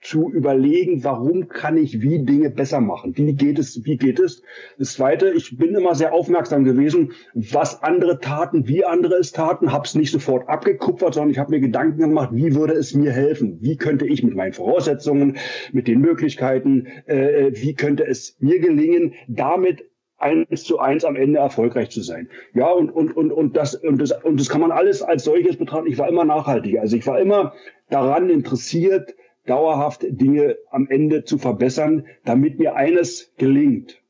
zu 0.02 0.32
überlegen, 0.32 1.04
warum 1.04 1.48
kann 1.48 1.76
ich 1.76 2.02
wie 2.02 2.24
Dinge 2.24 2.50
besser 2.52 2.80
machen? 2.80 3.18
Wie 3.18 3.34
geht 3.34 3.58
es? 3.58 3.84
Wie 3.84 3.98
geht 3.98 4.20
es? 4.20 4.44
Das 4.78 4.94
zweite, 4.94 5.32
ich 5.32 5.58
bin 5.58 5.74
immer 5.74 5.96
sehr 5.96 6.14
aufmerksam 6.14 6.64
gewesen, 6.64 7.14
was 7.34 7.82
andere 7.82 8.20
taten, 8.20 8.68
wie 8.68 8.86
andere 8.86 9.16
es 9.16 9.32
taten, 9.32 9.72
habe 9.72 9.86
es 9.86 9.96
nicht 9.96 10.12
sofort 10.12 10.48
abgekupfert, 10.48 11.16
sondern 11.16 11.32
ich 11.32 11.40
habe 11.40 11.52
mir 11.52 11.60
Gedanken 11.60 12.00
gemacht, 12.00 12.30
wie 12.32 12.56
würde 12.56 12.74
es 12.74 12.94
mir 12.94 13.12
helfen? 13.12 13.58
Wie 13.62 13.76
könnte 13.76 14.06
ich 14.06 14.24
mit 14.24 14.36
meinen 14.36 14.54
Voraussetzungen, 14.54 15.38
mit 15.74 15.88
den 15.88 16.00
Möglichkeiten, 16.00 16.86
äh, 17.06 17.52
wie 17.54 17.74
könnte 17.74 18.06
es 18.06 18.38
mir 18.40 18.60
gelingen, 18.60 19.14
damit 19.28 19.84
eins 20.18 20.64
zu 20.64 20.80
eins 20.80 21.06
am 21.06 21.16
Ende 21.16 21.40
erfolgreich 21.40 21.90
zu 21.90 22.02
sein. 22.02 22.30
Ja, 22.54 22.72
und, 22.72 22.90
und, 22.90 23.16
und, 23.16 23.32
und, 23.32 23.56
das, 23.56 23.76
und, 23.76 24.00
das, 24.00 24.12
und 24.12 24.40
das 24.40 24.50
kann 24.50 24.62
man 24.62 24.72
alles 24.72 25.02
als 25.02 25.24
solches 25.24 25.58
betrachten. 25.58 25.88
Ich 25.88 25.98
war 25.98 26.10
immer 26.10 26.26
nachhaltig. 26.26 26.80
Also 26.80 26.98
ich 26.98 27.06
war 27.06 27.20
immer 27.20 27.54
daran 27.90 28.30
interessiert, 28.30 29.16
dauerhaft 29.46 30.06
Dinge 30.08 30.58
am 30.72 30.88
Ende 30.90 31.24
zu 31.24 31.38
verbessern, 31.38 32.06
damit 32.26 32.60
mir 32.60 32.76
eines 32.76 33.34
gelingt, 33.38 34.02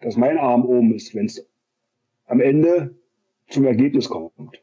dass 0.00 0.16
mein 0.16 0.38
Arm 0.38 0.64
oben 0.64 0.94
ist, 0.94 1.14
wenn 1.14 1.26
es 1.26 1.46
am 2.26 2.40
Ende 2.40 2.94
zum 3.48 3.64
Ergebnis 3.64 4.08
kommt. 4.08 4.62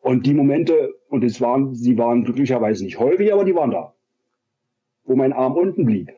Und 0.00 0.24
die 0.26 0.34
Momente, 0.34 0.94
und 1.08 1.24
es 1.24 1.40
waren, 1.40 1.74
sie 1.74 1.98
waren 1.98 2.24
glücklicherweise 2.24 2.84
nicht 2.84 3.00
häufig, 3.00 3.32
aber 3.32 3.44
die 3.44 3.56
waren 3.56 3.72
da, 3.72 3.94
wo 5.04 5.16
mein 5.16 5.32
Arm 5.32 5.56
unten 5.56 5.84
blieb. 5.84 6.12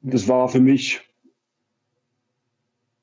Das 0.00 0.28
war 0.28 0.48
für 0.48 0.60
mich 0.60 1.00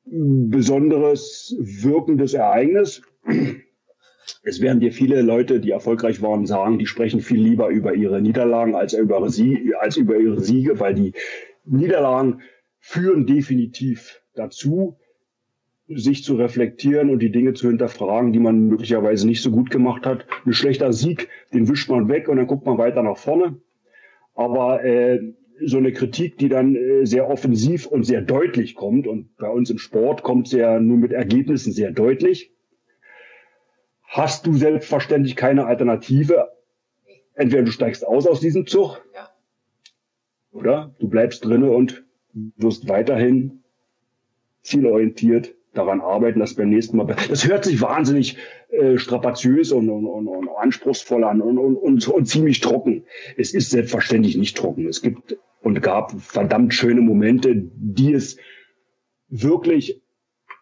ein 0.07 0.49
besonderes 0.49 1.55
wirkendes 1.59 2.33
Ereignis. 2.33 3.01
Es 4.43 4.61
werden 4.61 4.79
dir 4.79 4.91
viele 4.91 5.21
Leute, 5.21 5.59
die 5.59 5.71
erfolgreich 5.71 6.21
waren, 6.21 6.45
sagen, 6.45 6.79
die 6.79 6.85
sprechen 6.85 7.21
viel 7.21 7.41
lieber 7.41 7.69
über 7.69 7.93
ihre 7.93 8.21
Niederlagen 8.21 8.75
als 8.75 8.93
über, 8.93 9.29
sie, 9.29 9.73
als 9.75 9.97
über 9.97 10.17
ihre 10.17 10.39
Siege, 10.41 10.79
weil 10.79 10.95
die 10.95 11.13
Niederlagen 11.65 12.41
führen 12.79 13.25
definitiv 13.25 14.21
dazu, 14.33 14.97
sich 15.87 16.23
zu 16.23 16.35
reflektieren 16.35 17.09
und 17.09 17.19
die 17.19 17.31
Dinge 17.31 17.53
zu 17.53 17.67
hinterfragen, 17.67 18.33
die 18.33 18.39
man 18.39 18.67
möglicherweise 18.67 19.27
nicht 19.27 19.41
so 19.41 19.51
gut 19.51 19.69
gemacht 19.69 20.05
hat. 20.05 20.25
Ein 20.45 20.53
schlechter 20.53 20.93
Sieg, 20.93 21.29
den 21.53 21.67
wischt 21.67 21.89
man 21.89 22.09
weg 22.09 22.27
und 22.27 22.37
dann 22.37 22.47
guckt 22.47 22.65
man 22.65 22.77
weiter 22.77 23.03
nach 23.03 23.17
vorne. 23.17 23.59
Aber 24.33 24.83
äh, 24.83 25.33
so 25.63 25.77
eine 25.77 25.93
Kritik, 25.93 26.38
die 26.38 26.50
dann 26.50 26.75
äh, 26.75 27.05
sehr 27.05 27.29
offensiv 27.29 27.85
und 27.85 28.03
sehr 28.03 28.21
deutlich 28.21 28.75
kommt, 28.75 29.07
und 29.07 29.35
bei 29.38 29.50
uns 29.50 29.69
im 29.69 29.77
Sport 29.77 30.24
kommt 30.24 30.47
sie 30.47 30.59
ja 30.59 30.79
nur 30.79 30.97
mit 30.97 31.12
Ergebnissen 31.12 31.71
sehr 31.71 31.91
deutlich, 31.91 32.51
hast 34.03 34.45
du 34.45 34.53
selbstverständlich 34.53 35.35
keine 35.35 35.65
Alternative. 35.65 36.51
Entweder 37.33 37.63
du 37.63 37.71
steigst 37.71 38.05
aus 38.05 38.27
aus 38.27 38.39
diesem 38.39 38.65
Zug, 38.65 39.05
ja. 39.13 39.29
oder 40.51 40.95
du 41.00 41.09
bleibst 41.09 41.43
drinne 41.43 41.71
und 41.71 42.05
wirst 42.55 42.88
weiterhin 42.88 43.63
zielorientiert 44.62 45.54
daran 45.77 46.01
arbeiten, 46.01 46.39
dass 46.39 46.55
beim 46.55 46.70
nächsten 46.70 46.98
Mal. 46.98 47.15
Das 47.29 47.48
hört 47.48 47.65
sich 47.65 47.82
wahnsinnig 47.82 48.38
äh, 48.70 48.98
strapaziös 48.98 49.72
und, 49.72 49.89
und, 49.89 50.05
und, 50.05 50.27
und 50.27 50.50
anspruchsvoll 50.50 51.24
an 51.24 51.41
und, 51.41 51.58
und, 51.58 51.75
und, 51.75 52.08
und 52.08 52.25
ziemlich 52.25 52.62
trocken. 52.62 53.05
Es 53.38 53.53
ist 53.53 53.70
selbstverständlich 53.70 54.38
nicht 54.38 54.58
trocken. 54.58 54.88
Es 54.88 55.01
gibt 55.01 55.38
und 55.62 55.82
gab 55.82 56.12
verdammt 56.22 56.74
schöne 56.74 57.01
Momente, 57.01 57.53
die 57.55 58.13
es 58.13 58.38
wirklich 59.29 60.01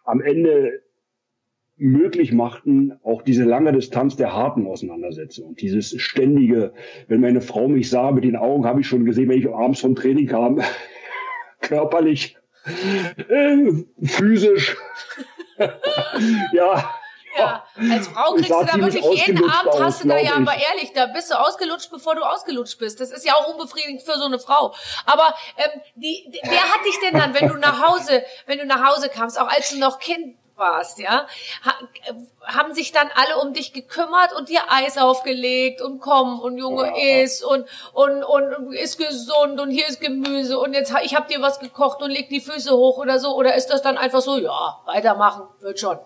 am 0.04 0.20
Ende 0.20 0.80
möglich 1.76 2.32
machten, 2.32 2.92
auch 3.02 3.22
diese 3.22 3.44
lange 3.44 3.72
Distanz 3.72 4.16
der 4.16 4.32
harten 4.32 4.66
Auseinandersetzung, 4.66 5.56
dieses 5.56 6.00
ständige, 6.00 6.72
wenn 7.08 7.20
meine 7.20 7.40
Frau 7.40 7.68
mich 7.68 7.90
sah, 7.90 8.12
mit 8.12 8.24
den 8.24 8.36
Augen 8.36 8.64
habe 8.64 8.80
ich 8.80 8.86
schon 8.86 9.04
gesehen, 9.04 9.28
wenn 9.28 9.40
ich 9.40 9.48
abends 9.48 9.80
vom 9.80 9.94
Training 9.94 10.26
kam, 10.26 10.60
körperlich, 11.60 12.36
physisch, 14.02 14.76
ja, 16.52 16.94
ja, 17.36 17.64
als 17.90 18.08
Frau 18.08 18.34
kriegst 18.34 18.50
du 18.50 18.64
da 18.64 18.74
wirklich 18.78 19.04
jeden 19.04 19.50
Abend, 19.50 19.72
aus, 19.72 19.80
hast 19.80 20.04
du 20.04 20.08
da 20.08 20.18
ja, 20.18 20.34
aber 20.36 20.54
ehrlich, 20.54 20.92
da 20.94 21.06
bist 21.06 21.30
du 21.30 21.40
ausgelutscht, 21.40 21.90
bevor 21.90 22.14
du 22.14 22.22
ausgelutscht 22.22 22.78
bist. 22.78 23.00
Das 23.00 23.10
ist 23.10 23.26
ja 23.26 23.34
auch 23.34 23.48
unbefriedigend 23.48 24.02
für 24.02 24.16
so 24.18 24.26
eine 24.26 24.38
Frau. 24.38 24.74
Aber 25.04 25.34
ähm, 25.56 25.80
die, 25.96 26.30
die, 26.30 26.40
wer 26.44 26.62
hat 26.62 26.84
dich 26.86 26.98
denn 27.00 27.18
dann, 27.18 27.34
wenn 27.34 27.48
du 27.48 27.56
nach 27.56 27.82
Hause, 27.82 28.24
wenn 28.46 28.58
du 28.58 28.66
nach 28.66 28.84
Hause 28.84 29.08
kamst, 29.08 29.40
auch 29.40 29.48
als 29.48 29.70
du 29.70 29.78
noch 29.78 29.98
Kind 29.98 30.36
warst, 30.56 30.98
ja, 30.98 31.26
haben 32.44 32.74
sich 32.74 32.92
dann 32.92 33.08
alle 33.14 33.42
um 33.42 33.52
dich 33.52 33.72
gekümmert 33.72 34.32
und 34.36 34.48
dir 34.48 34.60
Eis 34.68 34.98
aufgelegt 34.98 35.82
und 35.82 36.00
komm 36.00 36.40
und 36.40 36.58
Junge 36.58 36.86
ja. 36.86 37.22
iss 37.22 37.42
und 37.42 37.66
und 37.92 38.22
und 38.24 38.72
ist 38.72 38.98
gesund 38.98 39.60
und 39.60 39.70
hier 39.70 39.86
ist 39.86 40.00
Gemüse 40.00 40.58
und 40.58 40.74
jetzt 40.74 40.92
ich 41.02 41.14
hab 41.14 41.28
dir 41.28 41.40
was 41.40 41.58
gekocht 41.58 42.02
und 42.02 42.10
leg 42.10 42.28
die 42.28 42.40
Füße 42.40 42.76
hoch 42.76 42.98
oder 42.98 43.18
so 43.18 43.34
oder 43.34 43.54
ist 43.54 43.68
das 43.68 43.82
dann 43.82 43.98
einfach 43.98 44.20
so, 44.20 44.38
ja, 44.38 44.80
weitermachen 44.86 45.48
wird 45.60 45.80
schon. 45.80 45.98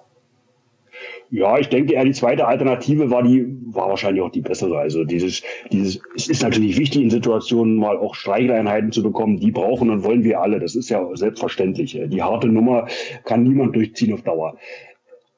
Ja, 1.31 1.59
ich 1.59 1.69
denke 1.69 1.93
eher 1.93 2.05
die 2.05 2.13
zweite 2.13 2.47
Alternative 2.47 3.11
war 3.11 3.23
die, 3.23 3.47
war 3.67 3.91
wahrscheinlich 3.91 4.23
auch 4.23 4.31
die 4.31 4.41
bessere. 4.41 4.79
Also 4.79 5.05
dieses, 5.05 5.43
dieses, 5.71 6.01
es 6.17 6.29
ist 6.29 6.43
natürlich 6.43 6.79
wichtig, 6.79 7.03
in 7.03 7.11
Situationen 7.11 7.77
mal 7.77 7.99
auch 7.99 8.15
Streicheleinheiten 8.15 8.93
zu 8.93 9.03
bekommen. 9.03 9.39
Die 9.39 9.51
brauchen 9.51 9.91
und 9.91 10.05
wollen 10.05 10.25
wir 10.25 10.41
alle. 10.41 10.59
Das 10.59 10.75
ist 10.75 10.89
ja 10.89 11.07
selbstverständlich. 11.15 12.01
Die 12.07 12.23
harte 12.23 12.49
Nummer 12.49 12.89
kann 13.25 13.43
niemand 13.43 13.77
durchziehen 13.77 14.15
auf 14.15 14.23
Dauer. 14.23 14.57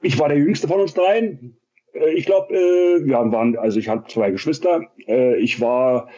Ich 0.00 0.18
war 0.18 0.29
der 0.29 0.38
jüngste 0.38 0.68
von 0.68 0.81
uns 0.81 0.94
dreien. 0.94 1.57
Äh, 1.92 2.11
ich 2.14 2.26
glaube, 2.26 2.55
äh, 2.55 3.05
wir 3.05 3.14
waren, 3.14 3.57
also 3.57 3.79
ich 3.79 3.88
hatte 3.88 4.05
zwei 4.09 4.31
Geschwister. 4.31 4.83
Äh, 5.07 5.37
ich 5.37 5.61
war 5.61 6.09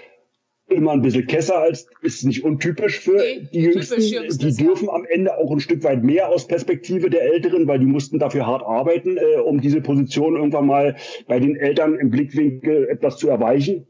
immer 0.69 0.93
ein 0.93 1.03
bisschen 1.03 1.27
Kesser 1.27 1.59
als 1.59 1.87
ist 2.01 2.25
nicht 2.25 2.45
untypisch 2.45 3.01
für 3.01 3.17
nee, 3.17 3.49
die 3.53 3.61
Jüngsten. 3.61 4.01
Die 4.01 4.57
dürfen 4.57 4.89
am 4.89 5.05
Ende 5.05 5.37
auch 5.37 5.51
ein 5.51 5.61
Stück 5.61 5.83
weit 5.85 6.03
mehr 6.03 6.29
aus 6.29 6.47
Perspektive 6.47 7.11
der 7.11 7.23
Älteren, 7.23 7.67
weil 7.67 7.79
die 7.79 7.87
mussten 7.87 8.19
dafür 8.19 8.47
hart 8.47 8.63
arbeiten, 8.63 9.19
äh, 9.19 9.41
um 9.41 9.61
diese 9.61 9.81
Position 9.81 10.37
irgendwann 10.37 10.67
mal 10.67 10.97
bei 11.27 11.41
den 11.41 11.57
Eltern 11.57 11.99
im 11.99 12.11
Blickwinkel 12.11 12.89
etwas 12.89 13.19
zu 13.19 13.29
erweichen. 13.29 13.87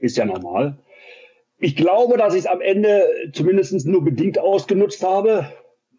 Ist 0.00 0.16
ja 0.16 0.24
normal. 0.24 0.78
Ich 1.58 1.74
glaube, 1.74 2.18
dass 2.18 2.34
ich 2.34 2.40
es 2.40 2.46
am 2.46 2.60
Ende 2.60 3.04
zumindest 3.32 3.86
nur 3.86 4.04
bedingt 4.04 4.38
ausgenutzt 4.38 5.02
habe 5.02 5.50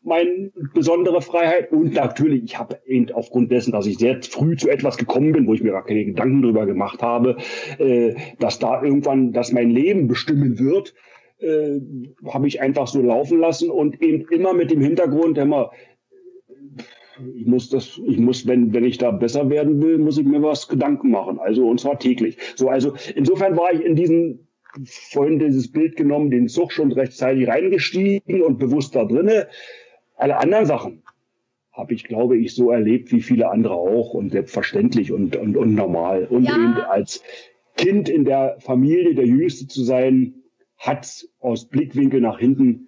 meine 0.08 0.52
besondere 0.74 1.22
Freiheit. 1.22 1.72
Und 1.72 1.93
natürlich, 1.93 2.43
ich 2.43 2.58
habe 2.58 2.80
eben 2.86 3.12
aufgrund 3.12 3.52
dessen, 3.52 3.74
dass 3.74 3.86
ich 3.86 3.98
sehr 3.98 4.22
früh 4.24 4.56
zu 4.56 4.70
etwas 4.70 4.98
gekommen 4.98 5.34
bin, 5.34 5.48
wo 5.48 5.54
ich 5.54 5.62
mir 5.62 5.72
gar 5.72 5.86
keine 5.86 6.06
Gedanken 6.06 6.41
drüber 6.41 6.65
gemacht 6.65 7.04
habe, 7.04 7.38
äh, 7.78 8.15
dass 8.39 8.58
da 8.58 8.82
irgendwann 8.82 9.34
das 9.34 9.52
mein 9.52 9.70
Leben 9.70 10.08
bestimmen 10.08 10.60
wird, 10.60 10.96
äh, 11.39 11.80
habe 12.26 12.48
ich 12.48 12.62
einfach 12.62 12.88
so 12.88 13.02
laufen 13.02 13.39
lassen 13.39 13.70
und 13.70 14.02
eben 14.02 14.26
immer 14.30 14.54
mit 14.54 14.72
dem 14.72 14.82
Hintergrund, 14.82 15.38
immer, 15.38 15.72
ich 17.36 17.46
muss 17.46 17.70
das, 17.70 18.00
ich 18.08 18.17
muss, 18.17 18.48
wenn, 18.48 18.74
wenn 18.74 18.86
ich 18.86 18.98
da 18.98 19.12
besser 19.12 19.50
werden 19.50 19.82
will, 19.82 19.98
muss 19.98 20.17
ich 20.17 20.26
mir 20.26 20.41
was 20.41 20.67
Gedanken 20.67 21.12
machen. 21.12 21.38
Also, 21.39 21.67
und 21.67 21.80
zwar 21.80 22.00
täglich. 22.00 22.38
So, 22.56 22.70
also, 22.70 22.93
insofern 23.15 23.58
war 23.58 23.74
ich 23.74 23.82
in 23.82 23.96
diesen, 23.96 24.48
vorhin 24.86 25.39
dieses 25.39 25.72
Bild 25.72 25.96
genommen, 25.98 26.32
den 26.32 26.48
Zug 26.48 26.72
schon 26.72 26.91
rechtzeitig 26.91 27.48
reingestiegen 27.48 28.41
und 28.41 28.58
bewusst 28.58 28.96
da 28.96 29.04
drinne. 29.04 29.48
Alle 30.17 30.38
anderen 30.38 30.65
Sachen 30.65 31.03
habe 31.71 31.93
ich, 31.93 32.03
glaube 32.03 32.38
ich, 32.38 32.56
so 32.56 32.71
erlebt 32.71 33.12
wie 33.12 33.21
viele 33.21 33.49
andere 33.49 33.75
auch 33.75 34.13
und 34.13 34.32
selbstverständlich 34.32 35.12
und, 35.12 35.36
und, 35.36 35.56
und 35.56 35.75
normal. 35.75 36.25
Und 36.25 36.45
ja. 36.45 36.56
eben 36.56 36.73
als 36.73 37.21
Kind 37.75 38.10
in 38.10 38.25
der 38.25 38.58
Familie 38.60 39.13
der 39.13 39.25
Jüngste 39.25 39.67
zu 39.67 39.84
sein, 39.84 40.34
hat 40.77 41.27
aus 41.39 41.65
Blickwinkel 41.65 42.19
nach 42.21 42.39
hinten 42.39 42.88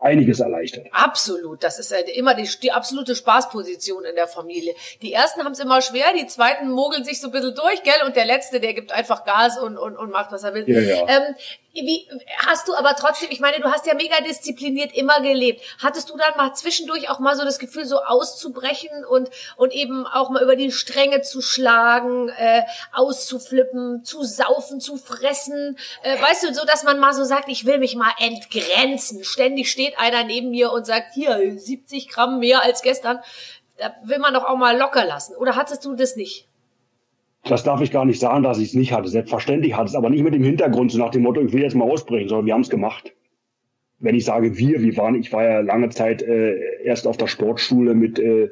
einiges 0.00 0.40
erleichtert. 0.40 0.86
Absolut. 0.92 1.62
Das 1.62 1.78
ist 1.78 1.92
immer 2.14 2.34
die, 2.34 2.48
die 2.62 2.72
absolute 2.72 3.14
Spaßposition 3.14 4.04
in 4.04 4.14
der 4.14 4.26
Familie. 4.26 4.74
Die 5.02 5.12
ersten 5.12 5.44
haben 5.44 5.52
es 5.52 5.60
immer 5.60 5.82
schwer, 5.82 6.06
die 6.18 6.26
zweiten 6.26 6.70
mogeln 6.70 7.04
sich 7.04 7.20
so 7.20 7.28
ein 7.28 7.32
bisschen 7.32 7.54
durch, 7.54 7.82
gell? 7.82 8.06
Und 8.06 8.16
der 8.16 8.24
letzte, 8.24 8.60
der 8.60 8.72
gibt 8.72 8.92
einfach 8.92 9.24
Gas 9.24 9.58
und, 9.58 9.76
und, 9.76 9.96
und 9.96 10.10
macht, 10.10 10.32
was 10.32 10.42
er 10.42 10.54
will. 10.54 10.64
Ja, 10.66 10.80
ja. 10.80 11.06
Ähm, 11.06 11.34
Wie 11.72 12.08
hast 12.46 12.66
du 12.66 12.74
aber 12.74 12.96
trotzdem, 12.96 13.28
ich 13.30 13.38
meine, 13.38 13.60
du 13.60 13.70
hast 13.70 13.86
ja 13.86 13.94
mega 13.94 14.20
diszipliniert 14.22 14.92
immer 14.92 15.20
gelebt. 15.20 15.62
Hattest 15.80 16.10
du 16.10 16.16
dann 16.16 16.36
mal 16.36 16.52
zwischendurch 16.52 17.08
auch 17.08 17.20
mal 17.20 17.36
so 17.36 17.44
das 17.44 17.60
Gefühl, 17.60 17.84
so 17.84 18.00
auszubrechen 18.00 19.04
und, 19.04 19.30
und 19.56 19.72
eben 19.72 20.04
auch 20.04 20.30
mal 20.30 20.42
über 20.42 20.56
die 20.56 20.72
Stränge 20.72 21.22
zu 21.22 21.40
schlagen, 21.40 22.28
äh, 22.30 22.62
auszuflippen, 22.92 24.04
zu 24.04 24.24
saufen, 24.24 24.80
zu 24.80 24.96
fressen? 24.96 25.78
Äh, 26.02 26.20
weißt 26.20 26.42
du, 26.42 26.54
so 26.54 26.66
dass 26.66 26.82
man 26.82 26.98
mal 26.98 27.14
so 27.14 27.22
sagt, 27.22 27.48
ich 27.48 27.64
will 27.66 27.78
mich 27.78 27.94
mal 27.94 28.12
entgrenzen. 28.18 29.22
Ständig 29.22 29.70
steht 29.70 29.96
einer 29.96 30.24
neben 30.24 30.50
mir 30.50 30.72
und 30.72 30.86
sagt, 30.86 31.14
hier, 31.14 31.56
70 31.56 32.08
Gramm 32.08 32.40
mehr 32.40 32.62
als 32.62 32.82
gestern. 32.82 33.20
Da 33.76 33.94
will 34.02 34.18
man 34.18 34.34
doch 34.34 34.44
auch 34.44 34.56
mal 34.56 34.76
locker 34.76 35.04
lassen. 35.04 35.36
Oder 35.36 35.54
hattest 35.54 35.84
du 35.84 35.94
das 35.94 36.16
nicht? 36.16 36.49
Das 37.44 37.64
darf 37.64 37.80
ich 37.80 37.90
gar 37.90 38.04
nicht 38.04 38.20
sagen, 38.20 38.42
dass 38.42 38.58
ich 38.58 38.68
es 38.68 38.74
nicht 38.74 38.92
hatte. 38.92 39.08
Selbstverständlich 39.08 39.76
hatte 39.76 39.86
es, 39.86 39.94
aber 39.94 40.10
nicht 40.10 40.22
mit 40.22 40.34
dem 40.34 40.44
Hintergrund, 40.44 40.92
so 40.92 40.98
nach 40.98 41.10
dem 41.10 41.22
Motto, 41.22 41.40
ich 41.40 41.52
will 41.52 41.62
jetzt 41.62 41.74
mal 41.74 41.90
ausbrechen, 41.90 42.28
sondern 42.28 42.46
wir 42.46 42.54
haben 42.54 42.60
es 42.60 42.70
gemacht. 42.70 43.14
Wenn 43.98 44.14
ich 44.14 44.24
sage 44.24 44.56
wir, 44.56 44.82
wir 44.82 44.96
waren, 44.96 45.14
ich 45.14 45.32
war 45.32 45.44
ja 45.44 45.60
lange 45.60 45.88
Zeit 45.90 46.22
äh, 46.22 46.82
erst 46.84 47.06
auf 47.06 47.16
der 47.16 47.26
Sportschule 47.26 47.94
mit 47.94 48.18
äh, 48.18 48.50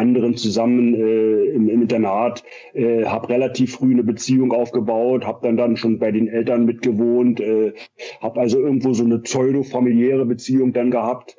anderen 0.00 0.36
zusammen 0.36 0.94
äh, 0.94 1.44
im, 1.54 1.68
im 1.68 1.82
Internat, 1.82 2.42
äh, 2.72 3.04
habe 3.04 3.28
relativ 3.28 3.74
früh 3.74 3.92
eine 3.92 4.02
Beziehung 4.02 4.52
aufgebaut, 4.52 5.26
habe 5.26 5.46
dann 5.46 5.56
dann 5.56 5.76
schon 5.76 5.98
bei 5.98 6.10
den 6.10 6.26
Eltern 6.26 6.64
mitgewohnt, 6.64 7.40
äh, 7.40 7.74
habe 8.20 8.40
also 8.40 8.58
irgendwo 8.58 8.94
so 8.94 9.04
eine 9.04 9.18
pseudo-familiäre 9.18 10.24
Beziehung 10.24 10.72
dann 10.72 10.90
gehabt 10.90 11.36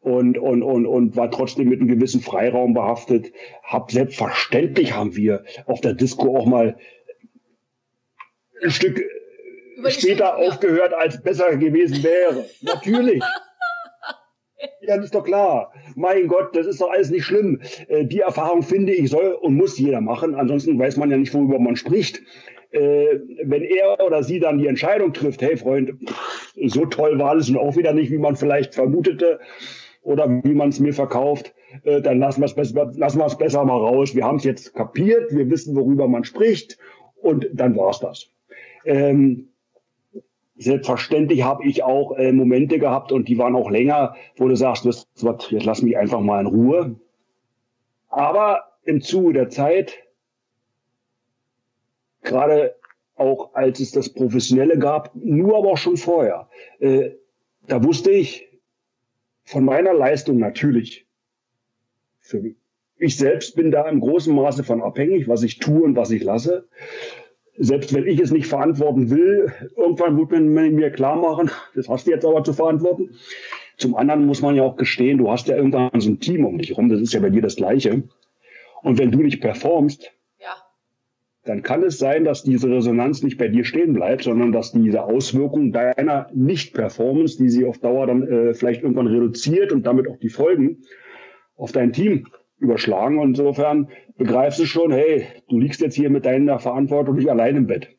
und, 0.00 0.36
und, 0.38 0.62
und, 0.62 0.86
und 0.86 1.16
war 1.16 1.30
trotzdem 1.30 1.68
mit 1.68 1.80
einem 1.80 1.88
gewissen 1.88 2.20
Freiraum 2.20 2.74
behaftet. 2.74 3.32
Hab 3.62 3.92
selbstverständlich 3.92 4.96
haben 4.96 5.14
wir 5.16 5.44
auf 5.66 5.80
der 5.80 5.94
Disco 5.94 6.36
auch 6.36 6.46
mal 6.46 6.76
ein 8.62 8.70
Stück 8.70 9.02
später 9.88 10.34
Stück, 10.36 10.52
aufgehört, 10.52 10.92
als 10.92 11.22
besser 11.22 11.56
gewesen 11.56 12.02
wäre. 12.02 12.44
Natürlich. 12.60 13.22
Ja, 14.82 14.96
das 14.96 15.06
ist 15.06 15.14
doch 15.14 15.24
klar. 15.24 15.72
Mein 15.94 16.26
Gott, 16.26 16.54
das 16.56 16.66
ist 16.66 16.80
doch 16.80 16.90
alles 16.90 17.10
nicht 17.10 17.24
schlimm. 17.24 17.60
Äh, 17.88 18.04
die 18.04 18.20
Erfahrung 18.20 18.62
finde 18.62 18.92
ich 18.92 19.10
soll 19.10 19.32
und 19.40 19.54
muss 19.54 19.78
jeder 19.78 20.00
machen. 20.00 20.34
Ansonsten 20.34 20.78
weiß 20.78 20.96
man 20.96 21.10
ja 21.10 21.16
nicht, 21.16 21.32
worüber 21.34 21.58
man 21.58 21.76
spricht. 21.76 22.22
Äh, 22.72 23.20
wenn 23.44 23.62
er 23.62 24.04
oder 24.04 24.22
sie 24.22 24.38
dann 24.38 24.58
die 24.58 24.66
Entscheidung 24.66 25.12
trifft, 25.12 25.42
hey 25.42 25.56
Freund, 25.56 25.92
so 26.66 26.86
toll 26.86 27.18
war 27.18 27.36
es 27.36 27.48
und 27.48 27.56
auch 27.56 27.76
wieder 27.76 27.92
nicht, 27.92 28.10
wie 28.10 28.18
man 28.18 28.36
vielleicht 28.36 28.74
vermutete 28.74 29.40
oder 30.02 30.28
wie 30.44 30.54
man 30.54 30.68
es 30.68 30.78
mir 30.78 30.92
verkauft, 30.92 31.52
äh, 31.84 32.00
dann 32.00 32.20
lassen 32.20 32.40
wir 32.40 32.46
es 32.46 32.54
besser, 32.54 32.92
lassen 32.94 33.18
wir 33.18 33.26
es 33.26 33.38
besser 33.38 33.64
mal 33.64 33.76
raus. 33.76 34.14
Wir 34.14 34.24
haben 34.24 34.36
es 34.36 34.44
jetzt 34.44 34.74
kapiert, 34.74 35.34
wir 35.34 35.50
wissen, 35.50 35.74
worüber 35.74 36.06
man 36.08 36.24
spricht 36.24 36.78
und 37.16 37.48
dann 37.52 37.76
war's 37.76 38.00
das. 38.00 38.30
Ähm, 38.84 39.49
Selbstverständlich 40.60 41.42
habe 41.42 41.64
ich 41.64 41.84
auch 41.84 42.18
äh, 42.18 42.32
Momente 42.32 42.78
gehabt 42.78 43.12
und 43.12 43.28
die 43.28 43.38
waren 43.38 43.56
auch 43.56 43.70
länger, 43.70 44.14
wo 44.36 44.46
du 44.46 44.56
sagst, 44.56 44.84
was, 44.84 45.08
jetzt 45.50 45.64
lass 45.64 45.80
mich 45.80 45.96
einfach 45.96 46.20
mal 46.20 46.40
in 46.40 46.46
Ruhe. 46.46 47.00
Aber 48.08 48.64
im 48.82 49.00
Zuge 49.00 49.32
der 49.32 49.48
Zeit, 49.48 49.94
gerade 52.20 52.76
auch 53.14 53.54
als 53.54 53.80
es 53.80 53.92
das 53.92 54.10
Professionelle 54.10 54.78
gab, 54.78 55.14
nur 55.14 55.56
aber 55.56 55.70
auch 55.70 55.78
schon 55.78 55.96
vorher, 55.96 56.50
äh, 56.78 57.12
da 57.66 57.82
wusste 57.82 58.10
ich 58.10 58.46
von 59.44 59.64
meiner 59.64 59.94
Leistung 59.94 60.36
natürlich. 60.36 61.06
Für 62.18 62.42
ich 62.98 63.16
selbst 63.16 63.56
bin 63.56 63.70
da 63.70 63.88
im 63.88 64.00
großen 64.00 64.34
Maße 64.34 64.62
von 64.62 64.82
abhängig, 64.82 65.26
was 65.26 65.42
ich 65.42 65.58
tue 65.58 65.80
und 65.80 65.96
was 65.96 66.10
ich 66.10 66.22
lasse 66.22 66.68
selbst 67.62 67.92
wenn 67.92 68.06
ich 68.06 68.18
es 68.18 68.30
nicht 68.30 68.46
verantworten 68.46 69.10
will, 69.10 69.52
irgendwann 69.76 70.16
wird 70.16 70.30
man 70.30 70.48
mir 70.48 70.90
klar 70.90 71.16
machen, 71.16 71.50
das 71.74 71.90
hast 71.90 72.06
du 72.06 72.10
jetzt 72.10 72.24
aber 72.24 72.42
zu 72.42 72.54
verantworten. 72.54 73.10
Zum 73.76 73.94
anderen 73.96 74.24
muss 74.24 74.40
man 74.40 74.56
ja 74.56 74.62
auch 74.62 74.76
gestehen, 74.76 75.18
du 75.18 75.30
hast 75.30 75.46
ja 75.48 75.56
irgendwann 75.56 76.00
so 76.00 76.10
ein 76.10 76.20
Team 76.20 76.46
um 76.46 76.56
dich 76.56 76.76
rum, 76.76 76.88
das 76.88 77.00
ist 77.02 77.12
ja 77.12 77.20
bei 77.20 77.28
dir 77.28 77.42
das 77.42 77.56
Gleiche. 77.56 78.02
Und 78.82 78.98
wenn 78.98 79.10
du 79.10 79.18
nicht 79.18 79.42
performst, 79.42 80.10
ja. 80.38 80.54
dann 81.44 81.62
kann 81.62 81.82
es 81.82 81.98
sein, 81.98 82.24
dass 82.24 82.44
diese 82.44 82.70
Resonanz 82.70 83.22
nicht 83.22 83.36
bei 83.36 83.48
dir 83.48 83.64
stehen 83.64 83.92
bleibt, 83.92 84.22
sondern 84.22 84.52
dass 84.52 84.72
diese 84.72 85.04
Auswirkung 85.04 85.70
deiner 85.70 86.30
Nicht-Performance, 86.32 87.36
die 87.36 87.50
sie 87.50 87.66
auf 87.66 87.76
Dauer 87.78 88.06
dann 88.06 88.26
äh, 88.26 88.54
vielleicht 88.54 88.82
irgendwann 88.82 89.06
reduziert 89.06 89.70
und 89.70 89.86
damit 89.86 90.08
auch 90.08 90.18
die 90.18 90.30
Folgen 90.30 90.78
auf 91.56 91.72
dein 91.72 91.92
Team 91.92 92.26
überschlagen. 92.60 93.18
Und 93.18 93.30
insofern 93.30 93.88
begreifst 94.16 94.60
du 94.60 94.66
schon, 94.66 94.92
hey, 94.92 95.26
du 95.48 95.58
liegst 95.58 95.80
jetzt 95.80 95.96
hier 95.96 96.10
mit 96.10 96.24
deiner 96.24 96.58
Verantwortung 96.58 97.16
nicht 97.16 97.28
allein 97.28 97.56
im 97.56 97.66
Bett. 97.66 97.96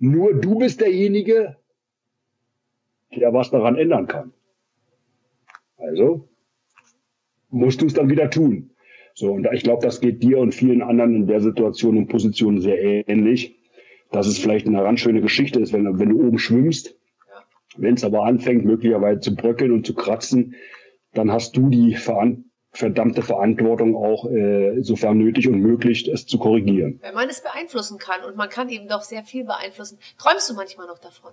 Mhm. 0.00 0.12
Nur 0.12 0.34
du 0.34 0.58
bist 0.58 0.80
derjenige, 0.80 1.56
der 3.14 3.32
was 3.32 3.50
daran 3.50 3.76
ändern 3.76 4.06
kann. 4.06 4.32
Also 5.76 6.28
musst 7.50 7.82
du 7.82 7.86
es 7.86 7.94
dann 7.94 8.10
wieder 8.10 8.30
tun. 8.30 8.70
So, 9.14 9.32
und 9.32 9.46
ich 9.52 9.62
glaube, 9.62 9.84
das 9.84 10.00
geht 10.00 10.24
dir 10.24 10.38
und 10.38 10.52
vielen 10.52 10.82
anderen 10.82 11.14
in 11.14 11.26
der 11.28 11.40
Situation 11.40 11.96
und 11.96 12.08
Position 12.08 12.60
sehr 12.60 13.08
ähnlich, 13.08 13.60
dass 14.10 14.26
es 14.26 14.38
vielleicht 14.38 14.66
eine 14.66 14.82
ganz 14.82 14.98
schöne 14.98 15.20
Geschichte 15.20 15.60
ist, 15.60 15.72
wenn, 15.72 16.00
wenn 16.00 16.08
du 16.08 16.26
oben 16.26 16.38
schwimmst, 16.38 16.98
wenn 17.76 17.94
es 17.94 18.02
aber 18.02 18.24
anfängt, 18.24 18.64
möglicherweise 18.64 19.20
zu 19.20 19.36
bröckeln 19.36 19.70
und 19.70 19.86
zu 19.86 19.94
kratzen, 19.94 20.56
dann 21.12 21.30
hast 21.30 21.56
du 21.56 21.68
die 21.68 21.94
Verantwortung 21.94 22.50
verdammte 22.74 23.22
Verantwortung 23.22 23.96
auch, 23.96 24.28
äh, 24.30 24.82
sofern 24.82 25.18
nötig 25.18 25.48
und 25.48 25.60
möglich, 25.60 26.08
es 26.08 26.26
zu 26.26 26.38
korrigieren. 26.38 26.98
Wenn 27.00 27.14
man 27.14 27.28
es 27.28 27.40
beeinflussen 27.40 27.98
kann 27.98 28.24
und 28.24 28.36
man 28.36 28.48
kann 28.48 28.68
eben 28.68 28.88
doch 28.88 29.02
sehr 29.02 29.22
viel 29.22 29.44
beeinflussen. 29.44 29.98
Träumst 30.18 30.50
du 30.50 30.54
manchmal 30.54 30.86
noch 30.86 30.98
davon? 30.98 31.32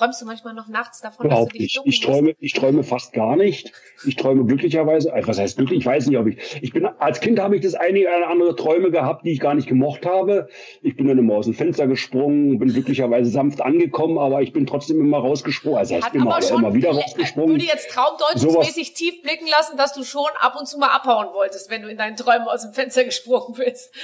Träumst 0.00 0.22
du 0.22 0.24
manchmal 0.24 0.54
noch 0.54 0.68
nachts 0.68 1.02
davon, 1.02 1.26
Überhaupt 1.26 1.52
dass 1.52 1.58
du 1.58 1.58
dich 1.58 1.82
nicht. 1.84 1.98
Ich 1.98 2.00
träume, 2.00 2.34
ich 2.40 2.54
träume 2.54 2.84
fast 2.84 3.12
gar 3.12 3.36
nicht. 3.36 3.70
Ich 4.06 4.16
träume 4.16 4.46
glücklicherweise, 4.46 5.12
äh, 5.12 5.26
was 5.26 5.38
heißt 5.38 5.58
glücklich? 5.58 5.80
Ich 5.80 5.84
weiß 5.84 6.06
nicht, 6.06 6.16
ob 6.16 6.26
ich, 6.26 6.38
ich 6.62 6.72
bin, 6.72 6.86
als 6.86 7.20
Kind 7.20 7.38
habe 7.38 7.56
ich 7.56 7.60
das 7.60 7.74
einige 7.74 8.06
oder 8.06 8.28
andere 8.28 8.56
Träume 8.56 8.90
gehabt, 8.90 9.26
die 9.26 9.32
ich 9.32 9.40
gar 9.40 9.52
nicht 9.52 9.68
gemocht 9.68 10.06
habe. 10.06 10.48
Ich 10.80 10.96
bin 10.96 11.06
dann 11.06 11.18
immer 11.18 11.34
aus 11.34 11.44
dem 11.44 11.52
Fenster 11.52 11.86
gesprungen, 11.86 12.58
bin 12.58 12.70
glücklicherweise 12.70 13.30
sanft 13.30 13.60
angekommen, 13.60 14.16
aber 14.16 14.40
ich 14.40 14.54
bin 14.54 14.64
trotzdem 14.64 15.00
immer 15.00 15.18
rausgesprungen. 15.18 15.76
Also 15.76 15.96
heißt 15.96 16.14
immer, 16.14 16.34
aber 16.34 16.48
immer 16.48 16.72
wieder 16.72 16.92
rausgesprungen. 16.92 17.56
Ich 17.56 17.62
würde 17.62 17.70
jetzt 17.70 17.90
traumdeutungsmäßig 17.90 18.94
tief 18.94 19.20
blicken 19.20 19.48
lassen, 19.48 19.76
dass 19.76 19.92
du 19.92 20.02
schon 20.02 20.30
ab 20.40 20.56
und 20.58 20.66
zu 20.66 20.78
mal 20.78 20.88
abhauen 20.88 21.34
wolltest, 21.34 21.70
wenn 21.70 21.82
du 21.82 21.90
in 21.90 21.98
deinen 21.98 22.16
Träumen 22.16 22.48
aus 22.48 22.62
dem 22.62 22.72
Fenster 22.72 23.04
gesprungen 23.04 23.54
bist. 23.54 23.94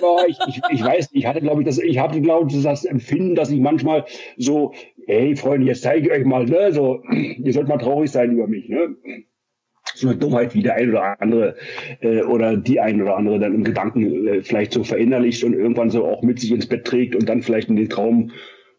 Ja, 0.00 0.24
ich, 0.26 0.38
ich, 0.48 0.62
ich 0.70 0.82
weiß, 0.82 1.10
ich 1.12 1.26
hatte, 1.26 1.42
glaube 1.42 1.60
ich, 1.60 1.66
das, 1.66 1.76
ich 1.76 1.98
hatte, 1.98 2.22
glaube 2.22 2.50
ich, 2.50 2.62
das 2.62 2.86
Empfinden, 2.86 3.34
dass 3.34 3.50
ich 3.50 3.60
manchmal 3.60 4.06
so 4.38 4.72
hey 5.06 5.36
Freunde, 5.36 5.66
jetzt 5.66 5.82
zeige 5.82 6.06
ich 6.06 6.12
euch 6.12 6.24
mal, 6.24 6.44
ne, 6.44 6.72
so, 6.72 7.02
ihr 7.10 7.52
sollt 7.52 7.68
mal 7.68 7.78
traurig 7.78 8.10
sein 8.10 8.32
über 8.32 8.46
mich, 8.46 8.68
ne. 8.68 8.96
So 9.94 10.08
eine 10.08 10.16
Dummheit 10.16 10.54
wie 10.54 10.62
der 10.62 10.76
ein 10.76 10.90
oder 10.90 11.20
andere 11.20 11.56
äh, 12.00 12.22
oder 12.22 12.56
die 12.56 12.80
ein 12.80 13.02
oder 13.02 13.16
andere 13.16 13.38
dann 13.38 13.54
im 13.54 13.64
Gedanken 13.64 14.26
äh, 14.26 14.42
vielleicht 14.42 14.72
so 14.72 14.84
verinnerlicht 14.84 15.44
und 15.44 15.52
irgendwann 15.52 15.90
so 15.90 16.04
auch 16.04 16.22
mit 16.22 16.40
sich 16.40 16.50
ins 16.52 16.66
Bett 16.66 16.84
trägt 16.84 17.14
und 17.14 17.28
dann 17.28 17.42
vielleicht 17.42 17.68
in 17.68 17.76
den 17.76 17.90
Traum 17.90 18.30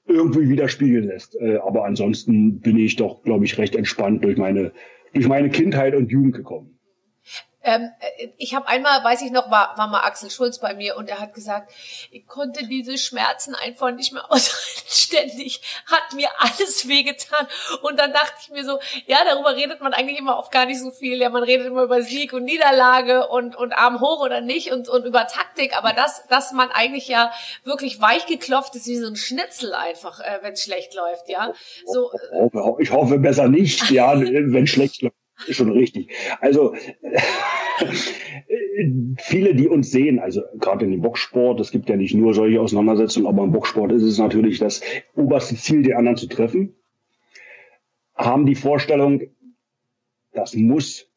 irgendwie 0.08 0.50
widerspiegeln 0.50 1.06
lässt. 1.06 1.36
Äh, 1.40 1.58
aber 1.58 1.86
ansonsten 1.86 2.60
bin 2.62 2.78
ich 2.78 2.96
doch, 2.96 3.22
glaube 3.24 3.46
ich, 3.46 3.58
recht 3.58 3.76
entspannt 3.76 4.24
durch 4.24 4.38
meine 4.38 4.72
durch 5.14 5.28
meine 5.28 5.50
Kindheit 5.50 5.94
und 5.94 6.12
Jugend 6.12 6.36
gekommen. 6.36 6.80
Ähm, 7.63 7.91
äh, 7.99 8.30
ich 8.38 8.54
habe 8.54 8.67
einmal, 8.67 9.04
weiß 9.04 9.21
ich 9.21 9.32
noch, 9.32 9.49
war, 9.49 9.78
war 9.78 9.88
mal 9.88 10.02
Axel 10.02 10.30
Schulz 10.30 10.60
bei 10.60 10.73
mir 10.73 10.97
und 10.97 11.10
er 11.10 11.19
hat 11.19 11.34
gesagt, 11.34 11.71
ich 12.12 12.28
konnte 12.28 12.67
diese 12.67 12.97
Schmerzen 12.97 13.56
einfach 13.56 13.91
nicht 13.91 14.13
mehr 14.13 14.26
aushalten. 14.32 14.82
Ständig 14.88 15.62
hat 15.86 16.13
mir 16.13 16.30
alles 16.39 16.88
wehgetan. 16.88 17.47
Und 17.82 17.99
dann 17.99 18.12
dachte 18.12 18.34
ich 18.41 18.49
mir 18.49 18.65
so, 18.65 18.80
ja, 19.06 19.19
darüber 19.26 19.56
redet 19.56 19.82
man 19.82 19.93
eigentlich 19.93 20.19
immer 20.19 20.38
oft 20.38 20.52
gar 20.52 20.65
nicht 20.65 20.80
so 20.80 20.91
viel. 20.91 21.19
Ja, 21.19 21.30
man 21.30 21.43
redet 21.43 21.67
immer 21.67 21.84
über 21.84 22.02
Sieg 22.02 22.34
und 22.34 22.43
Niederlage 22.43 23.28
und, 23.28 23.56
und 23.56 23.73
Arm 23.73 24.02
hoch 24.02 24.21
oder 24.21 24.41
nicht 24.41 24.71
und, 24.71 24.89
und 24.89 25.06
über 25.06 25.28
Taktik. 25.28 25.78
Aber 25.78 25.93
das, 25.93 26.28
dass 26.28 26.52
man 26.52 26.69
eigentlich 26.69 27.08
ja 27.08 27.32
wirklich 27.63 28.02
weich 28.02 28.26
geklopft 28.26 28.76
ist 28.76 28.88
wie 28.88 28.97
so 28.97 29.08
ein 29.08 29.15
Schnitzel 29.15 29.73
einfach, 29.73 30.19
äh, 30.19 30.39
wenn 30.41 30.54
es 30.54 30.63
schlecht 30.63 30.93
läuft, 30.93 31.30
ja. 31.30 31.54
So, 31.86 32.12
ich 32.80 32.91
hoffe 32.91 33.19
besser 33.19 33.47
nicht, 33.47 33.89
ja, 33.89 34.19
wenn 34.19 34.67
schlecht 34.67 35.02
läuft. 35.02 35.23
Schon 35.36 35.72
richtig. 35.72 36.10
Also 36.41 36.76
viele, 39.17 39.56
die 39.56 39.67
uns 39.67 39.91
sehen, 39.91 40.19
also 40.19 40.41
gerade 40.60 40.86
in 40.86 40.91
dem 40.91 41.02
Boxsport, 41.02 41.60
es 41.60 41.72
gibt 41.72 41.89
ja 41.89 41.96
nicht 41.96 42.13
nur 42.13 42.34
solche 42.34 42.62
Auseinandersetzungen, 42.62 43.28
aber 43.28 43.43
im 43.43 43.52
Boxsport 43.52 43.91
ist 43.91 44.04
es 44.04 44.19
natürlich 44.19 44.60
das 44.60 44.82
oberste 45.15 45.56
Ziel, 45.56 45.84
die 45.84 45.96
anderen 45.96 46.17
zu 46.17 46.28
treffen, 46.28 46.76
haben 48.15 48.46
die 48.46 48.56
Vorstellung, 48.56 49.22
das 50.34 50.56
muss 50.56 51.10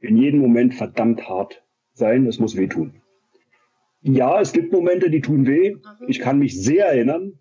in 0.00 0.16
jedem 0.16 0.40
Moment 0.40 0.74
verdammt 0.74 1.28
hart 1.28 1.62
sein, 1.92 2.26
es 2.26 2.38
muss 2.38 2.56
wehtun. 2.56 2.94
Ja, 4.02 4.40
es 4.40 4.52
gibt 4.52 4.72
Momente, 4.72 5.10
die 5.10 5.20
tun 5.20 5.46
weh. 5.46 5.76
Ich 6.08 6.18
kann 6.18 6.38
mich 6.38 6.60
sehr 6.60 6.86
erinnern. 6.86 7.38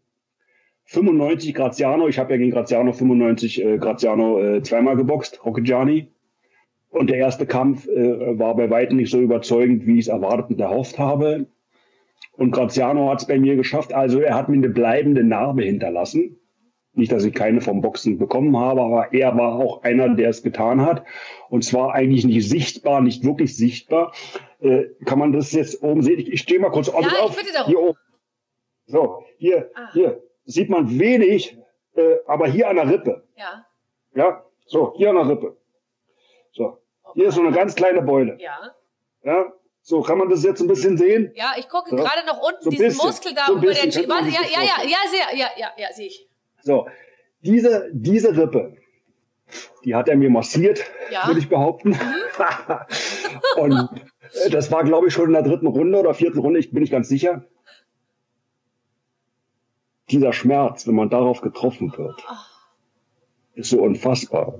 95 0.91 1.53
Graziano, 1.53 2.09
ich 2.09 2.19
habe 2.19 2.31
ja 2.31 2.37
gegen 2.37 2.51
Graziano 2.51 2.91
95 2.91 3.63
äh, 3.63 3.77
Graziano 3.77 4.41
äh, 4.41 4.61
zweimal 4.61 4.97
geboxt, 4.97 5.43
Rocchigiani. 5.45 6.11
Und 6.89 7.09
der 7.09 7.17
erste 7.17 7.45
Kampf 7.45 7.87
äh, 7.87 8.37
war 8.37 8.57
bei 8.57 8.69
weitem 8.69 8.97
nicht 8.97 9.09
so 9.09 9.21
überzeugend, 9.21 9.85
wie 9.85 9.93
ich 9.93 10.07
es 10.07 10.07
erwartet 10.09 10.49
und 10.49 10.59
erhofft 10.59 10.99
habe. 10.99 11.47
Und 12.33 12.51
Graziano 12.51 13.09
hat 13.09 13.21
es 13.21 13.27
bei 13.27 13.39
mir 13.39 13.55
geschafft. 13.55 13.93
Also 13.93 14.19
er 14.19 14.35
hat 14.35 14.49
mir 14.49 14.57
eine 14.57 14.67
bleibende 14.67 15.23
Narbe 15.23 15.63
hinterlassen. 15.63 16.37
Nicht, 16.93 17.13
dass 17.13 17.23
ich 17.23 17.33
keine 17.33 17.61
vom 17.61 17.79
Boxen 17.79 18.17
bekommen 18.17 18.57
habe, 18.57 18.81
aber 18.81 19.13
er 19.13 19.37
war 19.37 19.55
auch 19.55 19.83
einer, 19.83 20.13
der 20.13 20.27
es 20.27 20.43
getan 20.43 20.81
hat. 20.81 21.05
Und 21.49 21.63
zwar 21.63 21.93
eigentlich 21.93 22.25
nicht 22.25 22.49
sichtbar, 22.49 22.99
nicht 22.99 23.23
wirklich 23.23 23.55
sichtbar. 23.55 24.11
Äh, 24.59 24.87
kann 25.05 25.19
man 25.19 25.31
das 25.31 25.53
jetzt 25.53 25.81
oben 25.83 26.01
sehen? 26.01 26.19
Ich, 26.19 26.33
ich 26.33 26.41
stehe 26.41 26.59
mal 26.59 26.69
kurz 26.69 26.89
auf. 26.89 27.05
Ja, 27.05 27.21
auf. 27.21 27.31
ich 27.31 27.37
bitte 27.37 27.53
darum. 27.53 27.69
Hier 27.71 27.79
oben. 27.79 27.97
So, 28.87 29.23
hier, 29.37 29.71
Ah. 29.73 29.93
hier 29.93 30.21
sieht 30.53 30.69
man 30.69 30.99
wenig, 30.99 31.57
äh, 31.95 32.15
aber 32.27 32.47
hier 32.47 32.69
an 32.69 32.75
der 32.77 32.89
Rippe. 32.89 33.23
Ja. 33.37 33.65
Ja, 34.13 34.43
so, 34.65 34.93
hier 34.95 35.09
an 35.09 35.15
der 35.15 35.29
Rippe. 35.29 35.57
So, 36.51 36.77
hier 37.13 37.27
ist 37.29 37.35
so 37.35 37.41
eine 37.41 37.51
ganz 37.55 37.75
kleine 37.75 38.01
Beule. 38.01 38.37
Ja. 38.39 38.57
Ja, 39.23 39.53
so 39.81 40.01
kann 40.01 40.17
man 40.17 40.29
das 40.29 40.43
jetzt 40.43 40.61
ein 40.61 40.67
bisschen 40.67 40.97
sehen. 40.97 41.31
Ja, 41.35 41.53
ich 41.57 41.69
gucke 41.69 41.89
So. 41.89 41.95
gerade 41.95 42.25
noch 42.25 42.41
unten 42.41 42.63
So 42.63 42.69
diesen 42.69 42.87
bisschen. 42.87 43.07
Muskel 43.07 43.33
da 43.33 43.45
So 43.47 43.53
über 43.57 43.73
den. 43.73 43.91
Sich 43.91 44.07
Ja, 44.07 44.19
ja, 44.19 44.61
ja, 44.61 44.83
ja, 44.83 44.97
sehr, 45.09 45.37
ja, 45.37 45.47
ja, 45.57 45.67
ja, 45.77 45.87
sehe 45.93 46.07
ich. 46.07 46.27
So, 46.61 46.87
diese, 47.41 47.89
diese 47.93 48.35
Rippe, 48.37 48.75
die 49.83 49.95
hat 49.95 50.07
er 50.09 50.15
mir 50.15 50.29
massiert, 50.29 50.83
Ja. 51.11 51.23
Mhm. 51.23 51.27
würde 51.29 51.39
ich 51.39 51.49
behaupten. 51.49 51.97
Und 53.57 53.89
äh, 54.45 54.49
das 54.49 54.71
war, 54.71 54.83
glaube 54.83 55.07
ich, 55.07 55.13
schon 55.13 55.27
in 55.27 55.33
der 55.33 55.43
dritten 55.43 55.67
Runde 55.67 55.99
oder 55.99 56.13
vierten 56.13 56.39
Runde, 56.39 56.59
ich 56.59 56.71
bin 56.71 56.81
nicht 56.81 56.91
ganz 56.91 57.07
sicher. 57.09 57.43
Dieser 60.11 60.33
Schmerz, 60.33 60.87
wenn 60.87 60.95
man 60.95 61.09
darauf 61.09 61.41
getroffen 61.41 61.93
wird, 61.97 62.25
ist 63.55 63.69
so 63.69 63.81
unfassbar. 63.81 64.59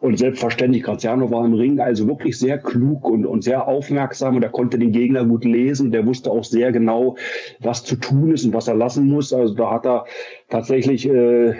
Und 0.00 0.18
selbstverständlich, 0.18 0.82
Graziano 0.82 1.30
war 1.30 1.44
im 1.44 1.52
Ring 1.52 1.78
also 1.78 2.06
wirklich 2.06 2.38
sehr 2.38 2.56
klug 2.56 3.04
und, 3.04 3.26
und 3.26 3.44
sehr 3.44 3.68
aufmerksam 3.68 4.36
und 4.36 4.42
er 4.42 4.48
konnte 4.48 4.78
den 4.78 4.92
Gegner 4.92 5.26
gut 5.26 5.44
lesen. 5.44 5.92
Der 5.92 6.06
wusste 6.06 6.30
auch 6.30 6.44
sehr 6.44 6.72
genau, 6.72 7.16
was 7.58 7.84
zu 7.84 7.96
tun 7.96 8.32
ist 8.32 8.46
und 8.46 8.54
was 8.54 8.66
er 8.66 8.76
lassen 8.76 9.06
muss. 9.08 9.34
Also 9.34 9.54
da 9.54 9.70
hat 9.70 9.84
er 9.84 10.06
tatsächlich 10.48 11.06
äh, 11.06 11.54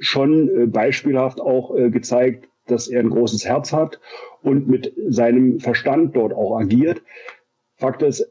schon 0.00 0.48
äh, 0.48 0.66
beispielhaft 0.66 1.40
auch 1.40 1.74
äh, 1.74 1.90
gezeigt, 1.90 2.46
dass 2.66 2.88
er 2.88 3.00
ein 3.00 3.10
großes 3.10 3.46
Herz 3.46 3.72
hat 3.72 4.00
und 4.42 4.68
mit 4.68 4.92
seinem 5.08 5.60
Verstand 5.60 6.16
dort 6.16 6.34
auch 6.34 6.58
agiert. 6.58 7.02
Fakt 7.76 8.02
ist, 8.02 8.29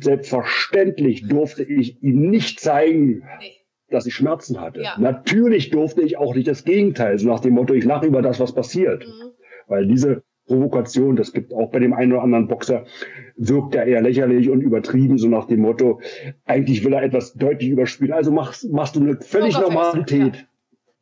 selbstverständlich 0.00 1.28
durfte 1.28 1.62
ich 1.62 2.02
ihm 2.02 2.30
nicht 2.30 2.60
zeigen, 2.60 3.22
Nee. 3.40 3.52
dass 3.90 4.06
ich 4.06 4.14
Schmerzen 4.14 4.60
hatte. 4.60 4.82
Ja. 4.82 4.94
Natürlich 4.98 5.70
durfte 5.70 6.02
ich 6.02 6.16
auch 6.16 6.34
nicht 6.34 6.48
das 6.48 6.64
Gegenteil, 6.64 7.18
so 7.18 7.28
nach 7.28 7.40
dem 7.40 7.54
Motto, 7.54 7.74
ich 7.74 7.84
lache 7.84 8.06
über 8.06 8.22
das, 8.22 8.40
was 8.40 8.54
passiert. 8.54 9.04
Mhm. 9.06 9.30
Weil 9.68 9.86
diese 9.86 10.22
Provokation, 10.46 11.16
das 11.16 11.32
gibt 11.32 11.52
auch 11.54 11.70
bei 11.70 11.78
dem 11.78 11.92
einen 11.92 12.12
oder 12.12 12.22
anderen 12.22 12.48
Boxer, 12.48 12.84
wirkt 13.36 13.74
ja 13.74 13.84
eher 13.84 14.02
lächerlich 14.02 14.50
und 14.50 14.60
übertrieben, 14.60 15.16
so 15.18 15.28
nach 15.28 15.46
dem 15.46 15.60
Motto, 15.60 16.00
eigentlich 16.44 16.84
will 16.84 16.92
er 16.94 17.02
etwas 17.02 17.34
deutlich 17.34 17.70
überspielen, 17.70 18.12
also 18.12 18.32
machst, 18.32 18.70
machst 18.72 18.96
du 18.96 19.00
eine 19.00 19.16
völlig 19.20 19.54
Pokerface, 19.54 19.74
Normalität. 19.94 20.36
ja. 20.36 20.42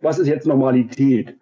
Was 0.02 0.18
ist 0.18 0.28
jetzt 0.28 0.46
Normalität? 0.46 1.36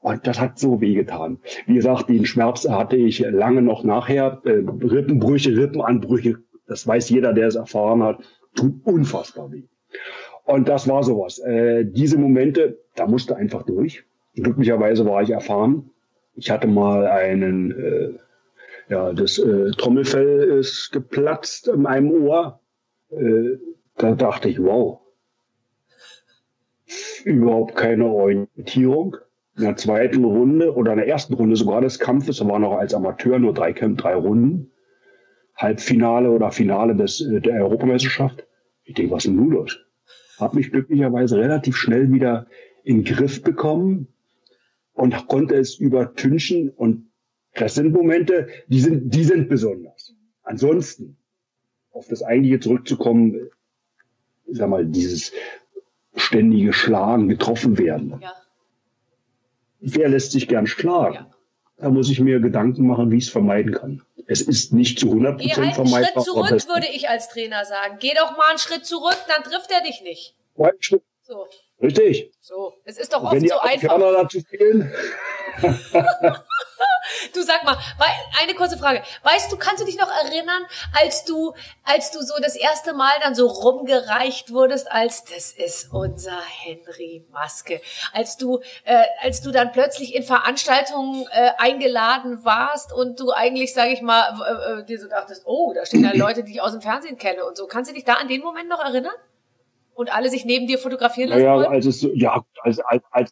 Und 0.00 0.26
das 0.26 0.40
hat 0.40 0.58
so 0.58 0.80
wehgetan. 0.80 1.38
Wie 1.66 1.74
gesagt, 1.74 2.08
den 2.08 2.24
Schmerz 2.26 2.68
hatte 2.68 2.96
ich 2.96 3.20
lange 3.20 3.62
noch 3.62 3.84
nachher. 3.84 4.40
Äh, 4.44 4.62
Rippenbrüche, 4.82 5.56
Rippenanbrüche, 5.56 6.38
das 6.70 6.86
weiß 6.86 7.10
jeder, 7.10 7.32
der 7.32 7.48
es 7.48 7.56
erfahren 7.56 8.02
hat, 8.02 8.20
tut 8.54 8.74
unfassbar 8.84 9.50
weh. 9.50 9.64
Und 10.44 10.68
das 10.68 10.86
war 10.86 11.02
sowas. 11.02 11.40
Äh, 11.40 11.84
diese 11.84 12.16
Momente, 12.16 12.78
da 12.94 13.06
musste 13.06 13.36
einfach 13.36 13.64
durch. 13.64 14.04
Glücklicherweise 14.34 15.04
war 15.04 15.22
ich 15.22 15.30
erfahren. 15.30 15.90
Ich 16.34 16.50
hatte 16.50 16.68
mal 16.68 17.06
einen, 17.06 17.72
äh, 17.72 18.18
ja, 18.88 19.12
das 19.12 19.38
äh, 19.38 19.72
Trommelfell 19.72 20.58
ist 20.60 20.92
geplatzt 20.92 21.66
in 21.66 21.86
einem 21.86 22.12
Ohr. 22.12 22.60
Äh, 23.10 23.58
da 23.96 24.14
dachte 24.14 24.48
ich, 24.48 24.62
wow, 24.62 25.00
überhaupt 27.24 27.74
keine 27.74 28.06
Orientierung. 28.06 29.16
In 29.56 29.64
der 29.64 29.76
zweiten 29.76 30.24
Runde 30.24 30.72
oder 30.74 30.92
in 30.92 30.98
der 30.98 31.08
ersten 31.08 31.34
Runde 31.34 31.56
sogar 31.56 31.80
des 31.80 31.98
Kampfes, 31.98 32.38
da 32.38 32.48
war 32.48 32.60
noch 32.60 32.78
als 32.78 32.94
Amateur 32.94 33.40
nur 33.40 33.52
drei 33.52 33.72
drei 33.72 34.14
Runden. 34.14 34.70
Halbfinale 35.60 36.30
oder 36.30 36.50
Finale 36.52 36.96
des, 36.96 37.20
äh, 37.20 37.40
der 37.40 37.62
Europameisterschaft. 37.64 38.46
Ich 38.84 38.94
denke, 38.94 39.12
was 39.12 39.24
ist 39.24 39.30
denn 39.30 39.36
nun 39.36 39.50
los? 39.50 39.78
Hab 40.38 40.54
mich 40.54 40.70
glücklicherweise 40.70 41.36
relativ 41.36 41.76
schnell 41.76 42.10
wieder 42.12 42.46
in 42.82 43.02
den 43.02 43.04
Griff 43.04 43.42
bekommen 43.42 44.08
und 44.94 45.28
konnte 45.28 45.54
es 45.56 45.78
übertünchen. 45.78 46.70
Und 46.70 47.10
das 47.54 47.74
sind 47.74 47.92
Momente, 47.92 48.48
die 48.68 48.80
sind, 48.80 49.14
die 49.14 49.24
sind 49.24 49.48
besonders. 49.48 50.14
Ansonsten, 50.42 51.18
auf 51.92 52.08
das 52.08 52.22
Eigentliche 52.22 52.60
zurückzukommen, 52.60 53.50
ich 54.46 54.56
sag 54.56 54.70
mal, 54.70 54.86
dieses 54.86 55.32
ständige 56.16 56.72
Schlagen, 56.72 57.28
getroffen 57.28 57.78
werden. 57.78 58.18
Ja. 58.20 58.32
Wer 59.80 60.08
lässt 60.08 60.32
sich 60.32 60.48
gern 60.48 60.66
schlagen? 60.66 61.14
Ja. 61.14 61.30
Da 61.76 61.90
muss 61.90 62.10
ich 62.10 62.20
mir 62.20 62.40
Gedanken 62.40 62.86
machen, 62.86 63.10
wie 63.10 63.16
ich 63.16 63.24
es 63.24 63.30
vermeiden 63.30 63.72
kann. 63.72 64.02
Es 64.32 64.40
ist 64.42 64.72
nicht 64.72 65.00
zu 65.00 65.06
100% 65.08 65.36
Geh 65.38 65.48
halt 65.48 65.58
einen 65.58 65.74
vermeidbar. 65.74 66.22
Schritt 66.22 66.24
zurück, 66.24 66.68
würde 66.68 66.86
ich 66.92 67.08
als 67.08 67.28
Trainer 67.28 67.64
sagen. 67.64 67.96
Geh 67.98 68.14
doch 68.14 68.36
mal 68.36 68.50
einen 68.50 68.58
Schritt 68.60 68.86
zurück, 68.86 69.16
dann 69.26 69.42
trifft 69.42 69.70
er 69.72 69.80
dich 69.82 70.02
nicht. 70.02 70.36
Ein 70.56 70.70
Schritt- 70.78 71.02
So, 71.22 71.46
Richtig. 71.82 72.30
so. 72.40 72.74
Es 72.84 72.96
ist 72.98 73.12
doch 73.12 73.22
Und 73.22 73.30
wenn 73.32 73.38
oft 73.38 73.44
die 73.44 73.48
so 73.48 73.58
einfach. 73.88 73.98
Dazu 73.98 74.40
fehlen, 74.42 74.92
Du 77.34 77.42
sag 77.42 77.64
mal, 77.64 77.76
eine 78.40 78.54
kurze 78.54 78.78
Frage. 78.78 79.02
Weißt 79.22 79.52
du, 79.52 79.56
kannst 79.56 79.82
du 79.82 79.86
dich 79.86 79.98
noch 79.98 80.10
erinnern, 80.24 80.62
als 81.00 81.24
du, 81.24 81.54
als 81.84 82.10
du 82.10 82.20
so 82.20 82.34
das 82.42 82.56
erste 82.56 82.92
Mal 82.94 83.12
dann 83.22 83.34
so 83.34 83.46
rumgereicht 83.46 84.52
wurdest, 84.52 84.90
als 84.90 85.24
das 85.24 85.52
ist 85.52 85.92
unser 85.92 86.38
Henry 86.40 87.24
Maske, 87.30 87.80
als 88.12 88.36
du, 88.36 88.60
äh, 88.84 89.04
als 89.22 89.42
du 89.42 89.50
dann 89.50 89.72
plötzlich 89.72 90.14
in 90.14 90.22
Veranstaltungen 90.22 91.26
äh, 91.30 91.50
eingeladen 91.58 92.44
warst 92.44 92.92
und 92.92 93.20
du 93.20 93.32
eigentlich, 93.32 93.74
sage 93.74 93.92
ich 93.92 94.02
mal, 94.02 94.80
äh, 94.80 94.84
dir 94.84 94.98
so 94.98 95.08
dachtest, 95.08 95.42
oh, 95.46 95.72
da 95.74 95.84
stehen 95.84 96.02
da 96.02 96.12
Leute, 96.12 96.44
die 96.44 96.52
ich 96.52 96.62
aus 96.62 96.72
dem 96.72 96.80
Fernsehen 96.80 97.18
kenne 97.18 97.44
und 97.44 97.56
so. 97.56 97.66
Kannst 97.66 97.90
du 97.90 97.94
dich 97.94 98.04
da 98.04 98.14
an 98.14 98.28
den 98.28 98.40
Moment 98.40 98.68
noch 98.68 98.80
erinnern? 98.80 99.14
Und 99.94 100.14
alle 100.14 100.30
sich 100.30 100.46
neben 100.46 100.66
dir 100.66 100.78
fotografieren 100.78 101.28
lassen 101.28 101.42
naja, 101.42 101.56
wollten? 101.56 101.72
als 101.72 101.84
es 101.84 102.06
ja, 102.14 102.42
als, 102.62 102.80
als, 102.80 103.02
als, 103.10 103.30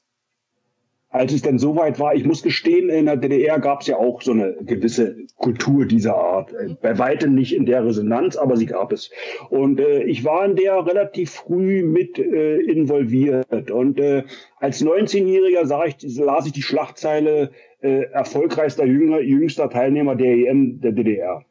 als 1.10 1.32
es 1.32 1.40
dann 1.40 1.58
soweit 1.58 1.98
war, 1.98 2.14
ich 2.14 2.24
muss 2.24 2.42
gestehen, 2.42 2.90
in 2.90 3.06
der 3.06 3.16
DDR 3.16 3.58
gab 3.60 3.80
es 3.80 3.86
ja 3.86 3.96
auch 3.96 4.20
so 4.20 4.32
eine 4.32 4.56
gewisse 4.60 5.16
Kultur 5.36 5.86
dieser 5.86 6.16
Art. 6.16 6.52
Äh, 6.52 6.76
Bei 6.80 6.98
weitem 6.98 7.34
nicht 7.34 7.54
in 7.54 7.64
der 7.64 7.84
Resonanz, 7.84 8.36
aber 8.36 8.56
sie 8.56 8.66
gab 8.66 8.92
es. 8.92 9.10
Und 9.48 9.80
äh, 9.80 10.02
ich 10.02 10.24
war 10.24 10.44
in 10.44 10.56
der 10.56 10.84
relativ 10.86 11.30
früh 11.30 11.82
mit 11.82 12.18
äh, 12.18 12.58
involviert. 12.58 13.70
Und 13.70 13.98
äh, 13.98 14.24
als 14.58 14.84
19-Jähriger 14.84 15.66
sah 15.66 15.86
ich, 15.86 15.96
las 16.18 16.46
ich 16.46 16.52
die 16.52 16.62
Schlagzeile 16.62 17.52
äh, 17.80 18.02
erfolgreichster 18.12 18.84
jünger, 18.84 19.20
jüngster 19.20 19.70
Teilnehmer 19.70 20.14
der 20.14 20.34
EM 20.34 20.80
der 20.80 20.92
DDR. 20.92 21.42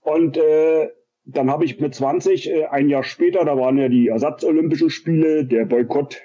Und 0.00 0.38
äh, 0.38 0.88
dann 1.24 1.50
habe 1.50 1.64
ich 1.64 1.80
mit 1.80 1.94
20, 1.94 2.50
äh, 2.50 2.64
ein 2.66 2.88
Jahr 2.88 3.04
später, 3.04 3.44
da 3.44 3.56
waren 3.56 3.78
ja 3.78 3.88
die 3.88 4.08
Ersatzolympischen 4.08 4.90
Spiele, 4.90 5.44
der 5.44 5.66
Boykott. 5.66 6.20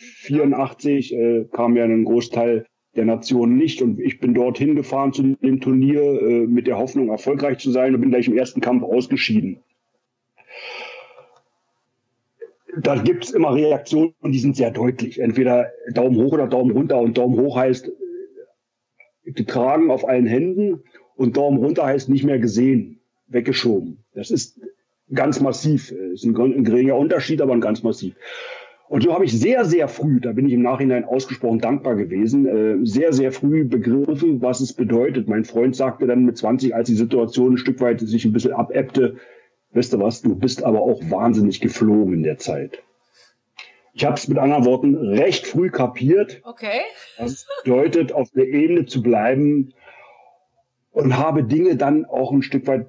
84 0.00 1.14
äh, 1.14 1.44
kam 1.52 1.76
ja 1.76 1.84
ein 1.84 2.04
Großteil 2.04 2.66
der 2.96 3.04
Nationen 3.04 3.56
nicht 3.56 3.82
und 3.82 4.00
ich 4.00 4.18
bin 4.18 4.34
dorthin 4.34 4.74
gefahren 4.74 5.12
zu 5.12 5.22
dem 5.22 5.60
Turnier 5.60 6.00
äh, 6.00 6.46
mit 6.46 6.66
der 6.66 6.78
Hoffnung, 6.78 7.08
erfolgreich 7.08 7.58
zu 7.58 7.70
sein 7.70 7.94
und 7.94 8.00
bin 8.00 8.10
gleich 8.10 8.26
im 8.26 8.36
ersten 8.36 8.60
Kampf 8.60 8.82
ausgeschieden. 8.82 9.60
Da 12.78 12.96
gibt's 12.96 13.30
immer 13.30 13.54
Reaktionen 13.54 14.14
und 14.20 14.32
die 14.32 14.38
sind 14.38 14.56
sehr 14.56 14.70
deutlich. 14.70 15.20
Entweder 15.20 15.70
Daumen 15.92 16.16
hoch 16.16 16.32
oder 16.32 16.46
Daumen 16.46 16.70
runter 16.70 16.98
und 16.98 17.18
Daumen 17.18 17.38
hoch 17.38 17.56
heißt 17.56 17.88
äh, 19.24 19.32
getragen 19.32 19.90
auf 19.90 20.08
allen 20.08 20.26
Händen 20.26 20.82
und 21.14 21.36
Daumen 21.36 21.58
runter 21.58 21.84
heißt 21.84 22.08
nicht 22.08 22.24
mehr 22.24 22.38
gesehen, 22.38 23.00
weggeschoben. 23.28 24.04
Das 24.14 24.30
ist 24.30 24.60
ganz 25.12 25.40
massiv. 25.40 25.90
Das 25.90 26.12
ist 26.12 26.24
ein, 26.24 26.36
ein 26.36 26.64
geringer 26.64 26.96
Unterschied, 26.96 27.40
aber 27.40 27.52
ein 27.52 27.60
ganz 27.60 27.82
massiv. 27.82 28.14
Und 28.90 29.04
so 29.04 29.14
habe 29.14 29.24
ich 29.24 29.38
sehr, 29.38 29.64
sehr 29.64 29.86
früh, 29.86 30.18
da 30.20 30.32
bin 30.32 30.48
ich 30.48 30.52
im 30.52 30.62
Nachhinein 30.62 31.04
ausgesprochen 31.04 31.60
dankbar 31.60 31.94
gewesen, 31.94 32.44
äh, 32.44 32.84
sehr, 32.84 33.12
sehr 33.12 33.30
früh 33.30 33.62
begriffen, 33.62 34.42
was 34.42 34.58
es 34.58 34.72
bedeutet. 34.72 35.28
Mein 35.28 35.44
Freund 35.44 35.76
sagte 35.76 36.08
dann 36.08 36.24
mit 36.24 36.36
20, 36.36 36.74
als 36.74 36.88
die 36.88 36.96
Situation 36.96 37.52
ein 37.52 37.56
Stück 37.56 37.80
weit 37.80 38.00
sich 38.00 38.24
ein 38.24 38.32
bisschen 38.32 38.52
abebbte, 38.52 39.18
weißt 39.74 39.92
du 39.92 40.00
was, 40.00 40.22
du 40.22 40.34
bist 40.34 40.64
aber 40.64 40.80
auch 40.80 41.00
wahnsinnig 41.08 41.60
geflogen 41.60 42.14
in 42.14 42.22
der 42.24 42.38
Zeit. 42.38 42.82
Ich 43.92 44.04
habe 44.04 44.16
es 44.16 44.26
mit 44.26 44.38
anderen 44.38 44.64
Worten 44.64 44.96
recht 44.96 45.46
früh 45.46 45.70
kapiert, 45.70 46.40
Okay. 46.42 46.80
was 47.16 47.30
es 47.30 47.46
bedeutet, 47.62 48.10
auf 48.10 48.32
der 48.32 48.48
Ebene 48.48 48.86
zu 48.86 49.02
bleiben 49.02 49.72
und 50.90 51.16
habe 51.16 51.44
Dinge 51.44 51.76
dann 51.76 52.06
auch 52.06 52.32
ein 52.32 52.42
Stück 52.42 52.66
weit 52.66 52.88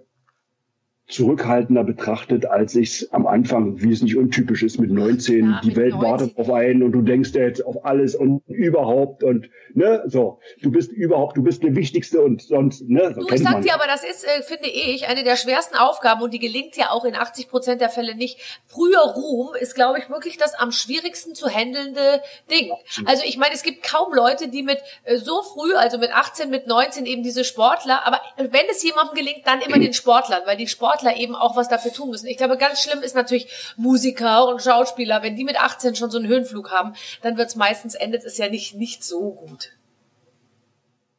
zurückhaltender 1.12 1.84
betrachtet, 1.84 2.46
als 2.46 2.76
ich 2.76 2.90
es 2.90 3.14
am 3.14 3.28
Anfang, 3.28 3.82
wie 3.82 3.92
es 3.92 4.02
nicht 4.02 4.16
untypisch 4.16 4.64
ist, 4.64 4.80
mit 4.80 4.92
19, 4.92 5.46
ja, 5.46 5.62
die 5.62 5.68
mit 5.68 5.76
Welt 5.76 5.94
19. 5.94 6.10
wartet 6.10 6.38
auf 6.38 6.50
einen 6.50 6.84
und 6.84 6.94
du 6.94 7.02
denkst 7.02 7.32
jetzt 7.34 7.66
auf 7.66 7.86
alles 7.86 8.16
und 8.16 8.42
überhaupt 8.48 9.24
und 9.24 9.50
ne, 9.74 10.04
so, 10.08 10.40
du 10.62 10.72
bist 10.72 10.92
überhaupt, 10.92 11.36
du 11.36 11.44
bist 11.44 11.64
der 11.64 11.76
Wichtigste 11.76 12.22
und 12.22 12.42
sonst, 12.42 12.88
ne, 12.88 13.14
so 13.14 13.22
du, 13.22 13.36
ich 13.36 13.44
sag 13.44 13.62
dir 13.62 13.74
aber, 13.74 13.88
das 13.88 14.04
ist, 14.04 14.26
äh, 14.26 14.42
finde 14.44 14.70
ich, 14.70 15.08
eine 15.08 15.24
der 15.24 15.36
schwersten 15.36 15.76
Aufgaben 15.76 16.22
und 16.22 16.34
die 16.34 16.40
gelingt 16.40 16.78
ja 16.78 16.92
auch 16.92 17.04
in 17.04 17.16
80 17.16 17.50
Prozent 17.50 17.82
der 17.82 17.90
Fälle 17.90 18.16
nicht. 18.16 18.40
Früher 18.66 19.02
Ruhm 19.02 19.50
ist, 19.60 19.76
glaube 19.76 20.00
ich, 20.00 20.10
wirklich 20.10 20.38
das 20.38 20.54
am 20.54 20.72
schwierigsten 20.72 21.36
zu 21.36 21.50
handelnde 21.50 22.22
Ding. 22.50 22.72
Also 23.06 23.24
ich 23.26 23.38
meine, 23.38 23.54
es 23.54 23.64
gibt 23.64 23.84
kaum 23.84 24.14
Leute, 24.14 24.48
die 24.48 24.64
mit 24.64 24.80
äh, 25.04 25.18
so 25.18 25.42
früh, 25.42 25.74
also 25.74 25.98
mit 25.98 26.12
18, 26.12 26.50
mit 26.50 26.68
19 26.68 27.06
eben 27.06 27.22
diese 27.22 27.44
Sportler, 27.44 28.08
aber 28.08 28.22
wenn 28.38 28.66
es 28.70 28.82
jemandem 28.82 29.16
gelingt, 29.16 29.46
dann 29.46 29.60
immer 29.60 29.78
den 29.80 29.94
Sportlern, 29.94 30.44
weil 30.46 30.56
die 30.56 30.68
Sportler 30.68 31.01
Sportler 31.02 31.20
eben 31.20 31.36
auch 31.36 31.56
was 31.56 31.68
dafür 31.68 31.92
tun 31.92 32.10
müssen. 32.10 32.28
Ich 32.28 32.38
glaube, 32.38 32.58
ganz 32.58 32.82
schlimm 32.82 33.04
ist 33.04 33.16
natürlich 33.16 33.74
Musiker 33.78 34.48
und 34.48 34.62
Schauspieler. 34.62 35.24
Wenn 35.24 35.36
die 35.36 35.44
mit 35.44 35.62
18 35.62 35.96
schon 35.96 36.12
so 36.12 36.18
einen 36.18 36.28
Höhenflug 36.28 36.72
haben, 36.72 36.94
dann 37.22 37.38
wird 37.38 37.50
es 37.50 37.56
meistens, 37.56 37.96
endet 37.96 38.24
es 38.24 38.38
ja 38.38 38.50
nicht, 38.50 38.76
nicht 38.76 39.04
so 39.04 39.32
gut. 39.32 39.78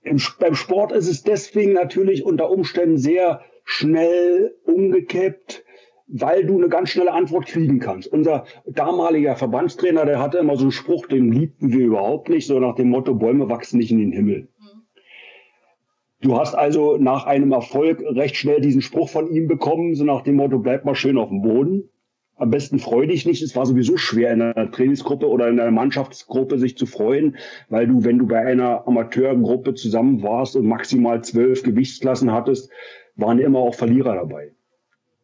Im, 0.03 0.21
beim 0.38 0.55
Sport 0.55 0.92
ist 0.92 1.09
es 1.09 1.23
deswegen 1.23 1.73
natürlich 1.73 2.25
unter 2.25 2.51
Umständen 2.51 2.99
sehr 2.99 3.40
schnell 3.64 4.55
umgekippt, 4.64 5.64
weil 6.09 6.45
du 6.45 6.59
eine 6.59 6.68
ganz 6.68 6.90
schnelle 6.90 7.12
Antwort 7.12 7.47
kriegen 7.47 7.79
kannst. 7.79 8.09
Unser 8.09 8.45
damaliger 8.66 9.37
Verbandstrainer, 9.37 10.05
der 10.05 10.21
hatte 10.21 10.38
immer 10.38 10.57
so 10.57 10.64
einen 10.64 10.73
Spruch, 10.73 11.07
den 11.07 11.31
liebten 11.33 11.73
wir 11.73 11.87
überhaupt 11.87 12.29
nicht, 12.29 12.47
so 12.47 12.59
nach 12.59 12.75
dem 12.75 12.90
Motto, 12.90 13.14
Bäume 13.14 13.49
wachsen 13.49 13.79
nicht 13.79 13.92
in 13.92 13.99
den 13.99 14.12
Himmel. 14.12 14.49
Du 16.23 16.39
hast 16.39 16.55
also 16.55 16.97
nach 16.99 17.27
einem 17.27 17.51
Erfolg 17.51 18.01
recht 18.01 18.37
schnell 18.37 18.61
diesen 18.61 18.81
Spruch 18.81 19.09
von 19.09 19.29
ihm 19.29 19.49
bekommen, 19.49 19.97
so 19.97 20.05
nach 20.05 20.23
dem 20.23 20.37
Motto, 20.37 20.61
bleib 20.61 20.85
mal 20.85 20.95
schön 20.95 21.19
auf 21.19 21.29
dem 21.29 21.43
Boden. 21.43 21.89
Am 22.37 22.51
besten 22.51 22.79
freu 22.79 23.07
dich 23.07 23.27
nicht. 23.27 23.43
Es 23.43 23.57
war 23.57 23.67
sowieso 23.67 23.97
schwer 23.97 24.33
in 24.33 24.41
einer 24.41 24.71
Trainingsgruppe 24.71 25.29
oder 25.29 25.49
in 25.49 25.59
einer 25.59 25.73
Mannschaftsgruppe 25.73 26.59
sich 26.59 26.79
zu 26.79 26.87
freuen, 26.87 27.37
weil 27.69 27.89
du, 27.89 28.05
wenn 28.05 28.19
du 28.19 28.27
bei 28.27 28.39
einer 28.39 28.87
Amateurgruppe 28.87 29.75
zusammen 29.75 30.23
warst 30.23 30.55
und 30.55 30.65
maximal 30.65 31.23
zwölf 31.25 31.65
Gewichtsklassen 31.65 32.33
hattest, 32.33 32.71
waren 33.17 33.41
immer 33.41 33.59
auch 33.59 33.75
Verlierer 33.75 34.15
dabei. 34.15 34.53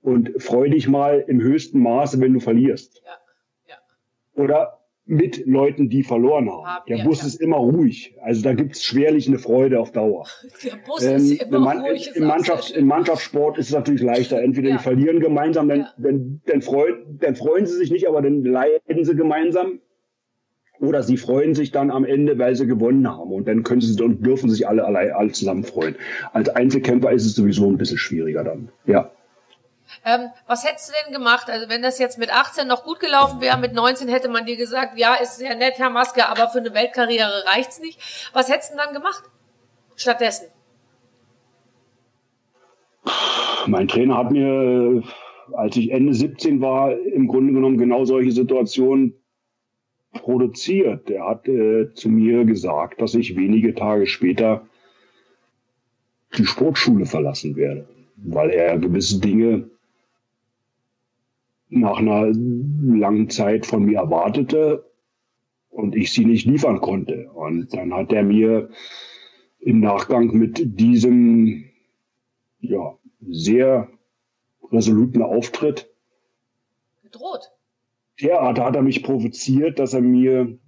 Und 0.02 0.42
freu 0.42 0.68
dich 0.68 0.88
mal 0.88 1.24
im 1.28 1.40
höchsten 1.40 1.80
Maße, 1.80 2.20
wenn 2.20 2.34
du 2.34 2.40
verlierst. 2.40 3.02
Ja. 3.04 3.74
Ja. 3.74 4.42
Oder 4.42 4.77
mit 5.08 5.46
Leuten, 5.46 5.88
die 5.88 6.02
verloren 6.02 6.50
haben. 6.50 6.66
haben 6.66 6.84
der 6.86 6.98
ja, 6.98 7.04
Bus 7.04 7.22
ja. 7.22 7.28
ist 7.28 7.40
immer 7.40 7.56
ruhig. 7.56 8.14
Also 8.22 8.42
da 8.42 8.52
gibt's 8.52 8.84
schwerlich 8.84 9.26
eine 9.26 9.38
Freude 9.38 9.80
auf 9.80 9.90
Dauer. 9.90 10.26
Der 10.62 10.76
Bus 10.86 11.02
ähm, 11.02 11.16
ist 11.16 11.42
immer 11.42 11.60
Man 11.60 11.78
ruhig. 11.78 12.10
Im, 12.14 12.26
Mannschaft, 12.26 12.70
Im 12.72 12.86
Mannschaftssport 12.86 13.56
ist 13.56 13.68
es 13.68 13.72
natürlich 13.72 14.02
leichter. 14.02 14.42
Entweder 14.42 14.68
ja. 14.68 14.76
die 14.76 14.82
verlieren 14.82 15.20
gemeinsam, 15.20 15.68
dann, 15.68 15.86
dann, 15.96 16.42
dann, 16.44 16.60
freuen, 16.60 17.18
dann 17.20 17.36
freuen 17.36 17.64
sie 17.64 17.76
sich 17.76 17.90
nicht, 17.90 18.06
aber 18.06 18.20
dann 18.20 18.44
leiden 18.44 19.04
sie 19.04 19.16
gemeinsam. 19.16 19.80
Oder 20.78 21.02
sie 21.02 21.16
freuen 21.16 21.54
sich 21.54 21.72
dann 21.72 21.90
am 21.90 22.04
Ende, 22.04 22.38
weil 22.38 22.54
sie 22.54 22.66
gewonnen 22.66 23.08
haben. 23.08 23.32
Und 23.32 23.48
dann 23.48 23.62
können 23.62 23.80
sie 23.80 24.00
und 24.02 24.24
dürfen 24.24 24.50
sich 24.50 24.68
alle, 24.68 24.84
alle, 24.84 25.16
alle 25.16 25.32
zusammen 25.32 25.64
freuen. 25.64 25.96
Als 26.34 26.50
Einzelkämpfer 26.50 27.10
ist 27.12 27.24
es 27.24 27.34
sowieso 27.34 27.66
ein 27.66 27.78
bisschen 27.78 27.98
schwieriger 27.98 28.44
dann. 28.44 28.68
Ja. 28.84 29.10
Ähm, 30.04 30.28
was 30.46 30.66
hättest 30.66 30.88
du 30.88 30.92
denn 31.04 31.14
gemacht? 31.14 31.48
Also 31.50 31.68
wenn 31.68 31.82
das 31.82 31.98
jetzt 31.98 32.18
mit 32.18 32.32
18 32.32 32.66
noch 32.66 32.84
gut 32.84 33.00
gelaufen 33.00 33.40
wäre, 33.40 33.58
mit 33.58 33.74
19 33.74 34.08
hätte 34.08 34.28
man 34.28 34.46
dir 34.46 34.56
gesagt, 34.56 34.98
ja, 34.98 35.14
ist 35.14 35.38
sehr 35.38 35.54
nett, 35.54 35.74
Herr 35.78 35.90
Maske, 35.90 36.28
aber 36.28 36.48
für 36.48 36.58
eine 36.58 36.74
Weltkarriere 36.74 37.44
reicht's 37.46 37.80
nicht. 37.80 37.98
Was 38.32 38.50
hättest 38.50 38.72
du 38.72 38.76
dann 38.76 38.94
gemacht? 38.94 39.22
Stattdessen? 39.96 40.48
Mein 43.66 43.88
Trainer 43.88 44.16
hat 44.16 44.30
mir, 44.30 45.02
als 45.52 45.76
ich 45.76 45.90
Ende 45.90 46.14
17 46.14 46.60
war, 46.60 46.96
im 46.96 47.28
Grunde 47.28 47.52
genommen 47.52 47.78
genau 47.78 48.04
solche 48.04 48.32
Situationen 48.32 49.14
produziert. 50.12 51.10
Er 51.10 51.26
hat 51.26 51.48
äh, 51.48 51.92
zu 51.94 52.08
mir 52.08 52.44
gesagt, 52.44 53.00
dass 53.00 53.14
ich 53.14 53.36
wenige 53.36 53.74
Tage 53.74 54.06
später 54.06 54.66
die 56.36 56.46
Sportschule 56.46 57.06
verlassen 57.06 57.56
werde, 57.56 57.88
weil 58.16 58.50
er 58.50 58.78
gewisse 58.78 59.20
Dinge 59.20 59.70
nach 61.70 61.98
einer 61.98 62.28
langen 62.32 63.30
Zeit 63.30 63.66
von 63.66 63.84
mir 63.84 63.98
erwartete 63.98 64.90
und 65.68 65.94
ich 65.94 66.12
sie 66.12 66.24
nicht 66.24 66.46
liefern 66.46 66.80
konnte. 66.80 67.30
Und 67.32 67.74
dann 67.74 67.94
hat 67.94 68.12
er 68.12 68.22
mir 68.22 68.70
im 69.60 69.80
Nachgang 69.80 70.32
mit 70.36 70.80
diesem 70.80 71.64
ja, 72.60 72.96
sehr 73.20 73.88
resoluten 74.70 75.22
Auftritt 75.22 75.90
gedroht. 77.02 77.52
Ja, 78.18 78.52
da 78.52 78.66
hat 78.66 78.76
er 78.76 78.82
mich 78.82 79.02
provoziert, 79.02 79.78
dass 79.78 79.94
er 79.94 80.00
mir 80.00 80.58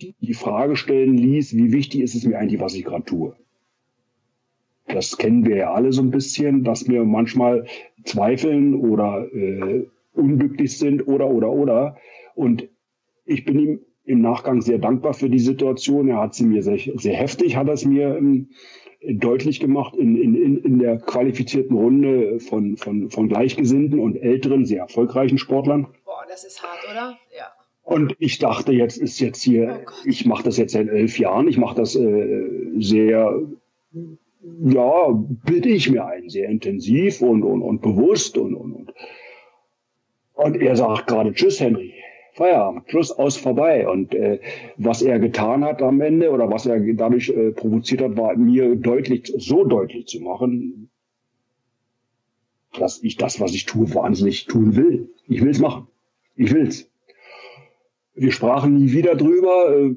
die 0.00 0.34
Frage 0.34 0.76
stellen 0.76 1.16
ließ, 1.16 1.56
wie 1.56 1.72
wichtig 1.72 2.00
ist 2.00 2.14
es 2.14 2.24
mir 2.24 2.38
eigentlich, 2.38 2.60
was 2.60 2.74
ich 2.74 2.84
gerade 2.84 3.04
tue. 3.04 3.36
Das 4.86 5.16
kennen 5.16 5.46
wir 5.46 5.56
ja 5.56 5.72
alle 5.72 5.92
so 5.92 6.02
ein 6.02 6.10
bisschen, 6.10 6.62
dass 6.62 6.88
wir 6.88 7.04
manchmal 7.04 7.66
zweifeln 8.04 8.74
oder 8.74 9.26
äh, 9.32 9.86
unglücklich 10.12 10.78
sind 10.78 11.06
oder 11.08 11.28
oder 11.28 11.50
oder. 11.50 11.96
Und 12.34 12.68
ich 13.24 13.44
bin 13.44 13.58
ihm 13.58 13.80
im 14.04 14.20
Nachgang 14.20 14.60
sehr 14.60 14.78
dankbar 14.78 15.14
für 15.14 15.30
die 15.30 15.38
Situation. 15.38 16.08
Er 16.08 16.18
hat 16.18 16.34
sie 16.34 16.44
mir 16.44 16.62
sehr, 16.62 16.78
sehr 16.96 17.14
heftig, 17.14 17.56
hat 17.56 17.68
er 17.68 17.74
es 17.74 17.84
mir 17.84 18.16
ähm, 18.16 18.50
deutlich 19.00 19.60
gemacht 19.60 19.96
in, 19.96 20.16
in, 20.16 20.58
in 20.58 20.78
der 20.78 20.98
qualifizierten 20.98 21.76
Runde 21.76 22.40
von, 22.40 22.76
von, 22.76 23.10
von 23.10 23.28
Gleichgesinnten 23.28 23.98
und 23.98 24.16
älteren, 24.16 24.64
sehr 24.66 24.80
erfolgreichen 24.80 25.38
Sportlern. 25.38 25.88
Boah, 26.04 26.24
das 26.28 26.44
ist 26.44 26.62
hart, 26.62 26.84
oder? 26.90 27.18
Ja. 27.36 27.46
Und 27.82 28.16
ich 28.18 28.38
dachte, 28.38 28.72
jetzt 28.72 28.96
ist 28.96 29.20
jetzt 29.20 29.42
hier, 29.42 29.80
oh 29.86 29.90
ich 30.04 30.24
mache 30.24 30.42
das 30.42 30.56
jetzt 30.56 30.72
seit 30.72 30.88
elf 30.88 31.18
Jahren, 31.18 31.48
ich 31.48 31.58
mache 31.58 31.76
das 31.76 31.96
äh, 31.96 32.48
sehr 32.78 33.42
ja, 34.64 35.10
bilde 35.12 35.68
ich 35.68 35.90
mir 35.90 36.06
ein, 36.06 36.30
sehr 36.30 36.48
intensiv 36.48 37.20
und, 37.20 37.42
und, 37.42 37.60
und 37.60 37.82
bewusst 37.82 38.38
und, 38.38 38.54
und, 38.54 38.72
und. 38.72 38.94
Und 40.32 40.56
er 40.56 40.74
sagt 40.74 41.06
gerade, 41.06 41.32
tschüss, 41.32 41.60
Henry. 41.60 41.92
Feierabend, 42.32 42.90
Schluss 42.90 43.12
aus 43.12 43.36
vorbei. 43.36 43.86
Und 43.86 44.14
äh, 44.14 44.40
was 44.76 45.02
er 45.02 45.18
getan 45.20 45.64
hat 45.64 45.82
am 45.82 46.00
Ende 46.00 46.30
oder 46.30 46.50
was 46.50 46.66
er 46.66 46.80
dadurch 46.94 47.28
äh, 47.28 47.52
provoziert 47.52 48.00
hat, 48.00 48.16
war 48.16 48.36
mir 48.36 48.74
deutlich, 48.74 49.32
so 49.36 49.64
deutlich 49.64 50.06
zu 50.06 50.20
machen, 50.20 50.90
dass 52.76 53.02
ich 53.02 53.16
das, 53.16 53.40
was 53.40 53.54
ich 53.54 53.66
tue, 53.66 53.94
wahnsinnig 53.94 54.46
tun 54.46 54.74
will. 54.74 55.10
Ich 55.28 55.42
will's 55.42 55.60
machen. 55.60 55.86
Ich 56.34 56.52
will's. 56.52 56.90
Wir 58.14 58.32
sprachen 58.32 58.74
nie 58.74 58.92
wieder 58.92 59.14
drüber. 59.14 59.76
Äh, 59.76 59.96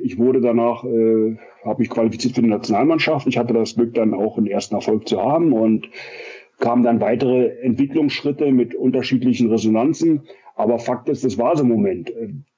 ich 0.00 0.16
wurde 0.16 0.40
danach, 0.40 0.84
äh, 0.84 1.36
habe 1.66 1.80
mich 1.80 1.90
qualifiziert 1.90 2.34
für 2.34 2.42
die 2.42 2.48
Nationalmannschaft. 2.48 3.26
Ich 3.26 3.38
hatte 3.38 3.54
das 3.54 3.74
Glück, 3.74 3.94
dann 3.94 4.14
auch 4.14 4.38
einen 4.38 4.46
ersten 4.46 4.74
Erfolg 4.74 5.08
zu 5.08 5.20
haben 5.20 5.52
und 5.52 5.88
kamen 6.58 6.82
dann 6.82 7.00
weitere 7.00 7.60
Entwicklungsschritte 7.60 8.50
mit 8.52 8.74
unterschiedlichen 8.74 9.50
Resonanzen. 9.50 10.22
Aber 10.54 10.78
Fakt 10.78 11.08
ist, 11.08 11.24
das 11.24 11.36
war 11.38 11.56
so 11.56 11.64
ein 11.64 11.68
Moment 11.68 12.10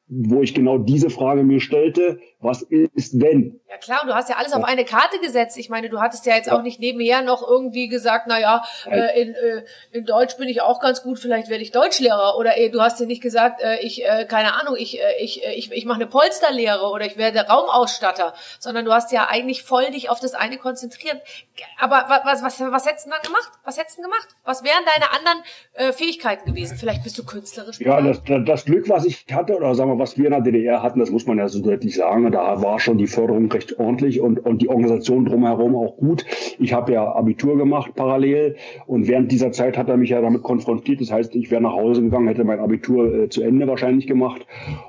wo 0.09 0.43
ich 0.43 0.55
genau 0.55 0.79
diese 0.79 1.11
Frage 1.11 1.43
mir 1.43 1.61
stellte, 1.61 2.19
was 2.41 2.63
ist 2.63 3.21
wenn? 3.21 3.61
Ja 3.69 3.77
klar, 3.77 4.03
und 4.03 4.09
du 4.09 4.15
hast 4.15 4.31
ja 4.31 4.37
alles 4.37 4.53
auf 4.53 4.65
eine 4.65 4.85
Karte 4.85 5.19
gesetzt. 5.19 5.59
Ich 5.59 5.69
meine, 5.69 5.91
du 5.91 6.01
hattest 6.01 6.25
ja 6.25 6.35
jetzt 6.35 6.47
ja. 6.47 6.57
auch 6.57 6.63
nicht 6.63 6.81
nebenher 6.81 7.21
noch 7.21 7.47
irgendwie 7.47 7.89
gesagt, 7.89 8.27
na 8.29 8.41
ja, 8.41 8.65
äh, 8.87 9.21
in, 9.21 9.35
äh, 9.35 9.65
in 9.93 10.07
Deutsch 10.07 10.37
bin 10.39 10.49
ich 10.49 10.63
auch 10.63 10.81
ganz 10.81 11.03
gut, 11.03 11.19
vielleicht 11.19 11.51
werde 11.51 11.63
ich 11.63 11.73
Deutschlehrer. 11.73 12.39
Oder 12.39 12.57
äh, 12.57 12.71
du 12.71 12.81
hast 12.81 12.99
dir 13.01 13.07
nicht 13.07 13.23
gesagt, 13.23 13.61
äh, 13.61 13.81
ich, 13.81 14.05
äh, 14.05 14.25
keine 14.25 14.55
Ahnung, 14.55 14.77
ich, 14.79 14.99
äh, 14.99 15.03
ich, 15.21 15.45
äh, 15.45 15.53
ich, 15.55 15.71
ich 15.73 15.85
mache 15.85 15.97
eine 15.97 16.07
Polsterlehre 16.07 16.87
oder 16.91 17.05
ich 17.05 17.19
werde 17.19 17.41
Raumausstatter, 17.41 18.33
sondern 18.59 18.87
du 18.87 18.93
hast 18.93 19.13
ja 19.13 19.27
eigentlich 19.29 19.63
voll 19.63 19.91
dich 19.91 20.09
auf 20.09 20.21
das 20.21 20.33
eine 20.35 20.57
konzentriert. 20.57 21.21
Aber 21.79 22.07
was, 22.25 22.43
was, 22.43 22.61
was 22.61 22.87
hättest 22.87 23.07
du 23.07 23.11
dann 23.11 23.23
gemacht? 23.23 23.51
Was 23.65 23.79
hättest 23.79 23.99
du 23.99 24.03
gemacht? 24.03 24.29
Was 24.45 24.65
wären 24.65 24.85
deine 24.87 25.11
anderen 25.11 25.43
äh, 25.75 25.93
Fähigkeiten 25.93 26.47
gewesen? 26.47 26.79
Vielleicht 26.79 27.03
bist 27.03 27.19
du 27.19 27.25
künstlerisch. 27.25 27.81
Ja, 27.81 28.01
das, 28.01 28.23
das 28.47 28.65
Glück, 28.65 28.89
was 28.89 29.05
ich 29.05 29.27
hatte, 29.31 29.55
oder 29.57 29.75
sagen 29.75 29.91
wir 29.91 29.98
was 29.99 30.19
wir 30.19 30.27
in 30.27 30.33
der 30.33 30.41
DDR 30.41 30.83
hatten, 30.83 31.01
das 31.01 31.11
muss 31.11 31.27
man 31.27 31.39
ja 31.39 31.49
so 31.49 31.61
deutlich 31.61 31.95
sagen, 31.95 32.31
da 32.31 32.63
war 32.63 32.79
schon 32.79 32.99
die 32.99 33.07
Förderung 33.07 33.51
recht 33.51 33.79
ordentlich 33.79 34.21
und, 34.21 34.45
und 34.45 34.63
die 34.63 34.69
Organisation 34.69 35.25
drumherum 35.25 35.75
auch 35.77 35.97
gut. 35.97 36.25
Ich 36.59 36.73
habe 36.73 36.93
ja 36.93 37.13
Abitur 37.13 37.57
gemacht 37.57 37.93
parallel 37.95 38.57
und 38.87 39.09
während 39.09 39.33
dieser 39.33 39.53
Zeit 39.53 39.77
hat 39.77 39.89
er 39.89 39.97
mich 39.97 40.11
ja 40.11 40.21
damit 40.21 40.43
konfrontiert. 40.43 41.01
Das 41.01 41.13
heißt, 41.13 41.35
ich 41.35 41.51
wäre 41.51 41.63
nach 41.63 41.73
Hause 41.73 42.03
gegangen, 42.03 42.29
hätte 42.29 42.45
mein 42.45 42.61
Abitur 42.61 43.15
äh, 43.15 43.29
zu 43.29 43.43
Ende 43.43 43.67
wahrscheinlich 43.67 44.07
gemacht 44.07 44.47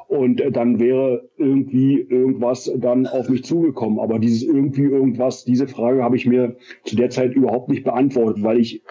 und 0.07 0.41
äh, 0.41 0.51
dann 0.51 0.79
wäre 0.79 1.29
irgendwie 1.37 1.99
irgendwas 1.99 2.71
dann 2.77 3.07
auf 3.07 3.29
mich 3.29 3.43
zugekommen. 3.43 3.99
Aber 3.99 4.19
dieses 4.19 4.43
irgendwie 4.43 4.83
irgendwas, 4.83 5.45
diese 5.45 5.67
Frage 5.67 6.03
habe 6.03 6.15
ich 6.15 6.25
mir 6.25 6.55
zu 6.83 6.95
der 6.95 7.09
Zeit 7.09 7.33
überhaupt 7.33 7.69
nicht 7.69 7.83
beantwortet, 7.83 8.43
weil 8.43 8.59
ich 8.59 8.83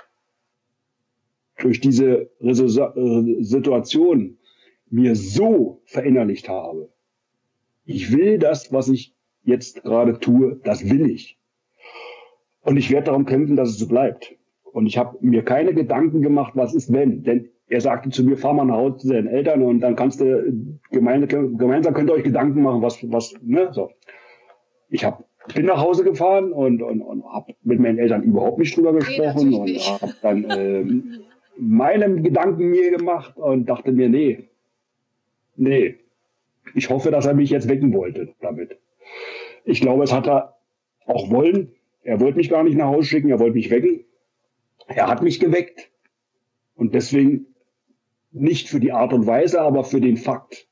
durch 1.59 1.81
diese 1.81 2.31
äh, 2.41 2.55
Situation 3.41 4.39
mir 4.91 5.17
so 5.17 5.81
verinnerlicht 5.85 6.49
habe. 6.49 6.91
Ich 7.85 8.13
will 8.13 8.39
das, 8.39 8.73
was 8.73 8.89
ich 8.89 9.15
jetzt 9.43 9.83
gerade 9.83 10.19
tue, 10.19 10.61
das 10.65 10.89
will 10.89 11.11
ich. 11.11 11.39
Und 12.61 12.77
ich 12.77 12.91
werde 12.91 13.07
darum 13.07 13.25
kämpfen, 13.25 13.57
dass 13.57 13.71
es 13.71 13.79
so 13.79 13.89
bleibt. 13.89 14.37
Und 14.73 14.87
ich 14.87 14.99
habe 14.99 15.17
mir 15.21 15.43
keine 15.43 15.73
Gedanken 15.73 16.21
gemacht, 16.21 16.53
was 16.55 16.75
ist 16.75 16.93
wenn. 16.93 17.23
Denn 17.23 17.49
er 17.69 17.81
sagte 17.81 18.11
zu 18.11 18.25
mir, 18.25 18.37
fahr 18.37 18.55
mal 18.55 18.65
nach 18.65 18.77
Hause 18.77 18.97
zu 18.99 19.09
deinen 19.09 19.29
Eltern 19.29 19.63
und 19.63 19.81
dann 19.81 19.97
kannst 19.97 20.21
du 20.21 20.53
gemeinsam, 20.91 21.59
gemeinsam 21.59 21.95
könnt 21.95 22.11
ihr 22.11 22.15
euch 22.15 22.25
Gedanken 22.25 22.63
machen, 22.63 22.83
was, 22.83 22.99
was, 23.11 23.35
ne, 23.43 23.69
so. 23.73 23.91
Ich 24.89 25.05
hab, 25.05 25.25
bin 25.55 25.67
nach 25.67 25.81
Hause 25.81 26.05
gefahren 26.05 26.53
und, 26.53 26.83
und, 26.83 27.03
und 27.03 27.25
habe 27.25 27.55
mit 27.63 27.79
meinen 27.79 27.99
Eltern 27.99 28.23
überhaupt 28.23 28.59
nicht 28.59 28.77
drüber 28.77 28.95
gesprochen 28.95 29.49
nee, 29.49 29.57
und 29.57 30.01
habe 30.01 30.15
dann 30.23 30.47
ähm, 30.51 31.21
meinem 31.59 32.23
Gedanken 32.23 32.71
mir 32.71 32.91
gemacht 32.91 33.37
und 33.37 33.69
dachte 33.69 33.93
mir, 33.93 34.09
nee, 34.09 34.48
nee, 35.59 35.97
ich 36.75 36.91
hoffe, 36.91 37.11
dass 37.11 37.27
er 37.27 37.35
mich 37.35 37.51
jetzt 37.51 37.69
wecken 37.69 37.93
wollte 37.93 38.35
damit. 38.41 38.79
Ich 39.65 39.81
glaube, 39.81 40.05
es 40.05 40.13
hat 40.13 40.27
er 40.27 40.59
auch 41.07 41.31
wollen. 41.31 41.73
Er 42.03 42.21
wollte 42.21 42.39
mich 42.39 42.49
gar 42.49 42.63
nicht 42.63 42.77
nach 42.77 42.87
Hause 42.87 43.09
schicken, 43.09 43.31
er 43.31 43.39
wollte 43.39 43.57
mich 43.57 43.71
wecken. 43.71 44.05
Er 44.87 45.09
hat 45.09 45.23
mich 45.23 45.41
geweckt. 45.41 45.91
Und 46.75 46.95
deswegen 46.95 47.47
nicht 48.31 48.69
für 48.69 48.81
die 48.81 48.93
Art 48.93 49.13
und 49.13 49.27
Weise, 49.27 49.61
aber 49.61 49.85
für 49.85 50.01
den 50.01 50.17
Fakt 50.17 50.69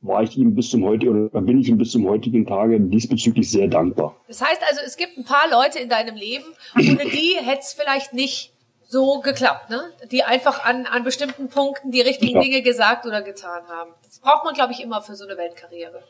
war 0.00 0.22
ich 0.22 0.36
ihm 0.36 0.54
bis 0.54 0.70
zum 0.70 0.84
heutigen 0.84 1.28
oder 1.28 1.40
bin 1.40 1.60
ich 1.60 1.68
ihm 1.68 1.78
bis 1.78 1.90
zum 1.90 2.06
heutigen 2.06 2.46
Tage 2.46 2.78
diesbezüglich 2.78 3.50
sehr 3.50 3.68
dankbar. 3.68 4.16
Das 4.28 4.42
heißt 4.42 4.62
also, 4.68 4.80
es 4.84 4.96
gibt 4.96 5.16
ein 5.16 5.24
paar 5.24 5.48
Leute 5.50 5.78
in 5.78 5.88
deinem 5.88 6.14
Leben, 6.14 6.44
ohne 6.76 7.04
die 7.10 7.36
hätte 7.42 7.60
es 7.60 7.72
vielleicht 7.72 8.12
nicht 8.12 8.53
so 8.86 9.20
geklappt, 9.20 9.70
ne? 9.70 9.80
Die 10.10 10.22
einfach 10.22 10.64
an, 10.64 10.86
an 10.86 11.04
bestimmten 11.04 11.48
Punkten 11.48 11.90
die 11.90 12.00
richtigen 12.00 12.36
ja. 12.36 12.42
Dinge 12.42 12.62
gesagt 12.62 13.06
oder 13.06 13.22
getan 13.22 13.62
haben. 13.68 13.90
Das 14.02 14.20
braucht 14.20 14.44
man, 14.44 14.54
glaube 14.54 14.72
ich, 14.72 14.82
immer 14.82 15.02
für 15.02 15.14
so 15.14 15.26
eine 15.26 15.36
Weltkarriere. 15.36 16.02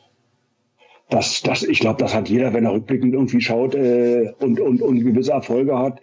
Das, 1.09 1.41
das, 1.41 1.63
ich 1.63 1.79
glaube, 1.79 1.99
das 1.99 2.13
hat 2.13 2.29
jeder, 2.29 2.53
wenn 2.53 2.65
er 2.65 2.73
rückblickend 2.73 3.13
irgendwie 3.13 3.41
schaut 3.41 3.75
äh, 3.75 4.33
und, 4.39 4.59
und, 4.59 4.81
und 4.81 5.03
gewisse 5.03 5.31
Erfolge 5.31 5.77
hat 5.77 5.99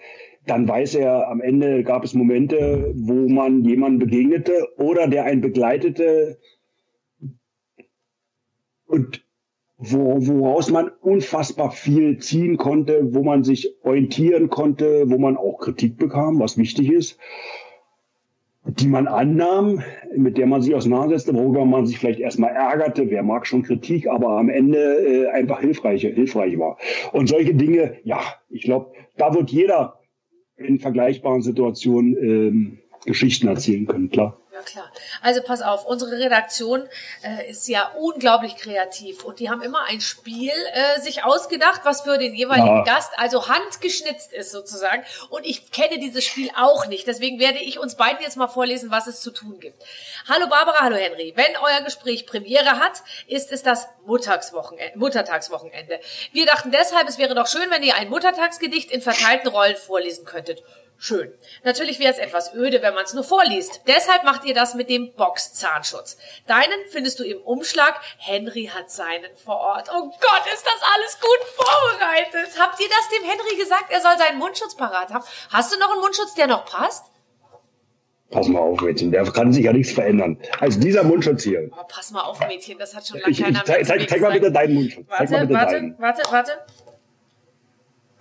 dann 0.47 0.67
weiß 0.67 0.97
er, 0.97 1.29
am 1.29 1.41
Ende 1.41 1.85
gab 1.85 2.05
es 2.05 2.15
Momente, 2.15 2.93
wo 2.97 3.29
man 3.29 3.65
jemanden 3.65 4.01
begegnete 4.01 4.69
oder 4.77 5.07
der 5.07 5.25
einen 5.25 5.41
begleitete 5.41 6.39
und 8.87 9.25
wo, 9.83 10.17
woraus 10.27 10.71
man 10.71 10.91
unfassbar 11.01 11.73
viel 11.73 12.19
ziehen 12.19 12.57
konnte, 12.57 13.15
wo 13.15 13.23
man 13.23 13.43
sich 13.43 13.75
orientieren 13.83 14.49
konnte, 14.49 15.11
wo 15.11 15.19
man 15.19 15.37
auch 15.37 15.59
Kritik 15.59 15.99
bekam, 15.99 16.39
was 16.39 16.57
wichtig 16.57 16.91
ist, 16.91 17.19
die 18.65 18.87
man 18.87 19.09
annahm, 19.09 19.83
mit 20.17 20.39
der 20.39 20.47
man 20.47 20.63
sich 20.63 20.75
auseinandersetzte, 20.75 21.35
worüber 21.35 21.65
man 21.65 21.87
sich 21.87 21.99
vielleicht 21.99 22.21
erstmal 22.21 22.53
ärgerte, 22.53 23.11
wer 23.11 23.25
mag 23.25 23.45
schon 23.45 23.65
Kritik, 23.65 24.07
aber 24.07 24.39
am 24.39 24.49
Ende 24.49 24.79
äh, 24.79 25.27
einfach 25.31 25.61
hilfreich, 25.61 26.03
hilfreich 26.03 26.57
war. 26.59 26.79
Und 27.13 27.29
solche 27.29 27.55
Dinge, 27.55 27.97
ja, 28.05 28.21
ich 28.51 28.63
glaube, 28.63 28.93
da 29.17 29.35
wird 29.35 29.51
jeder 29.51 29.99
in 30.57 30.79
vergleichbaren 30.79 31.43
Situationen 31.43 32.17
ähm, 32.17 32.79
Geschichten 33.05 33.49
erzählen 33.49 33.87
können, 33.87 34.11
klar. 34.11 34.39
Klar. 34.65 34.91
Also 35.21 35.43
pass 35.43 35.63
auf, 35.63 35.85
unsere 35.85 36.13
Redaktion 36.19 36.89
äh, 37.23 37.51
ist 37.51 37.69
ja 37.69 37.93
unglaublich 37.99 38.57
kreativ 38.57 39.25
und 39.25 39.41
die 39.41 39.51
haben 39.51 39.63
immer 39.63 39.85
ein 39.85 40.01
Spiel 40.01 40.53
äh, 40.73 41.01
sich 41.01 41.25
ausgedacht, 41.25 41.83
was 41.85 42.03
für 42.03 42.19
den 42.19 42.35
jeweiligen 42.35 42.79
ja. 42.79 42.85
Gast 42.85 43.13
also 43.17 43.49
handgeschnitzt 43.49 44.33
ist 44.33 44.51
sozusagen. 44.53 45.05
Und 45.31 45.45
ich 45.45 45.71
kenne 45.71 45.99
dieses 45.99 46.25
Spiel 46.25 46.51
auch 46.57 46.87
nicht, 46.87 47.07
deswegen 47.07 47.39
werde 47.39 47.59
ich 47.59 47.79
uns 47.79 47.97
beiden 47.97 48.23
jetzt 48.23 48.37
mal 48.37 48.49
vorlesen, 48.49 48.91
was 48.91 49.07
es 49.07 49.21
zu 49.21 49.31
tun 49.31 49.61
gibt. 49.61 49.83
Hallo 50.29 50.49
Barbara, 50.49 50.81
hallo 50.81 50.97
Henry. 50.97 51.33
Wenn 51.37 51.57
euer 51.57 51.83
Gespräch 51.83 52.27
Premiere 52.27 52.79
hat, 52.79 53.03
ist 53.27 53.53
es 53.53 53.63
das 53.63 53.89
Muttertagswochenende. 54.07 54.99
Muttertagswochenende. 54.99 56.01
Wir 56.33 56.47
dachten 56.47 56.71
deshalb, 56.71 57.09
es 57.09 57.19
wäre 57.19 57.35
doch 57.35 57.47
schön, 57.47 57.71
wenn 57.71 57.83
ihr 57.83 57.95
ein 57.95 58.09
Muttertagsgedicht 58.09 58.91
in 58.91 59.03
verteilten 59.03 59.49
Rollen 59.49 59.77
vorlesen 59.77 60.25
könntet. 60.25 60.63
Schön. 61.05 61.35
Natürlich 61.65 61.99
wäre 61.99 62.13
es 62.13 62.19
etwas 62.21 62.55
öde, 62.55 62.81
wenn 62.81 62.95
man 62.95 63.03
es 63.03 63.13
nur 63.13 63.25
vorliest. 63.25 63.81
Deshalb 63.89 64.23
macht 64.23 64.45
ihr 64.45 64.55
das 64.55 64.77
mit 64.77 64.89
dem 64.89 65.13
Box-Zahnschutz. 65.15 66.17
Deinen 66.47 66.79
findest 66.91 67.19
du 67.19 67.25
im 67.25 67.39
Umschlag. 67.43 68.01
Henry 68.19 68.71
hat 68.73 68.89
seinen 68.89 69.35
vor 69.35 69.57
Ort. 69.57 69.89
Oh 69.93 70.03
Gott, 70.05 70.55
ist 70.55 70.65
das 70.65 70.81
alles 70.95 71.19
gut 71.19 71.41
vorbereitet. 71.57 72.57
Habt 72.57 72.79
ihr 72.79 72.87
das 72.87 73.19
dem 73.19 73.29
Henry 73.29 73.57
gesagt? 73.57 73.87
Er 73.91 74.01
soll 74.01 74.17
seinen 74.17 74.39
Mundschutz 74.39 74.77
parat 74.77 75.13
haben. 75.13 75.25
Hast 75.51 75.75
du 75.75 75.79
noch 75.81 75.91
einen 75.91 76.03
Mundschutz, 76.03 76.35
der 76.35 76.47
noch 76.47 76.67
passt? 76.67 77.07
Pass 78.31 78.47
mal 78.47 78.61
auf, 78.61 78.81
Mädchen, 78.81 79.11
der 79.11 79.25
kann 79.25 79.53
sich 79.53 79.65
ja 79.65 79.73
nichts 79.73 79.93
verändern. 79.93 80.41
Also 80.61 80.79
dieser 80.79 81.03
Mundschutz 81.03 81.43
hier. 81.43 81.69
Oh, 81.73 81.83
pass 81.89 82.13
mal 82.13 82.21
auf, 82.21 82.39
Mädchen, 82.47 82.79
das 82.79 82.95
hat 82.95 83.09
schon 83.09 83.19
lange 83.19 83.35
keiner 83.35 83.59
ich, 83.59 83.65
zeig, 83.65 83.87
zeig, 83.89 84.09
zeig 84.09 84.21
mal 84.21 84.31
bitte 84.31 84.53
deinen 84.53 84.75
Mundschutz. 84.75 85.05
Warte, 85.09 85.33
warte, 85.33 85.49
deinen. 85.49 85.99
warte, 85.99 86.23
warte. 86.31 86.53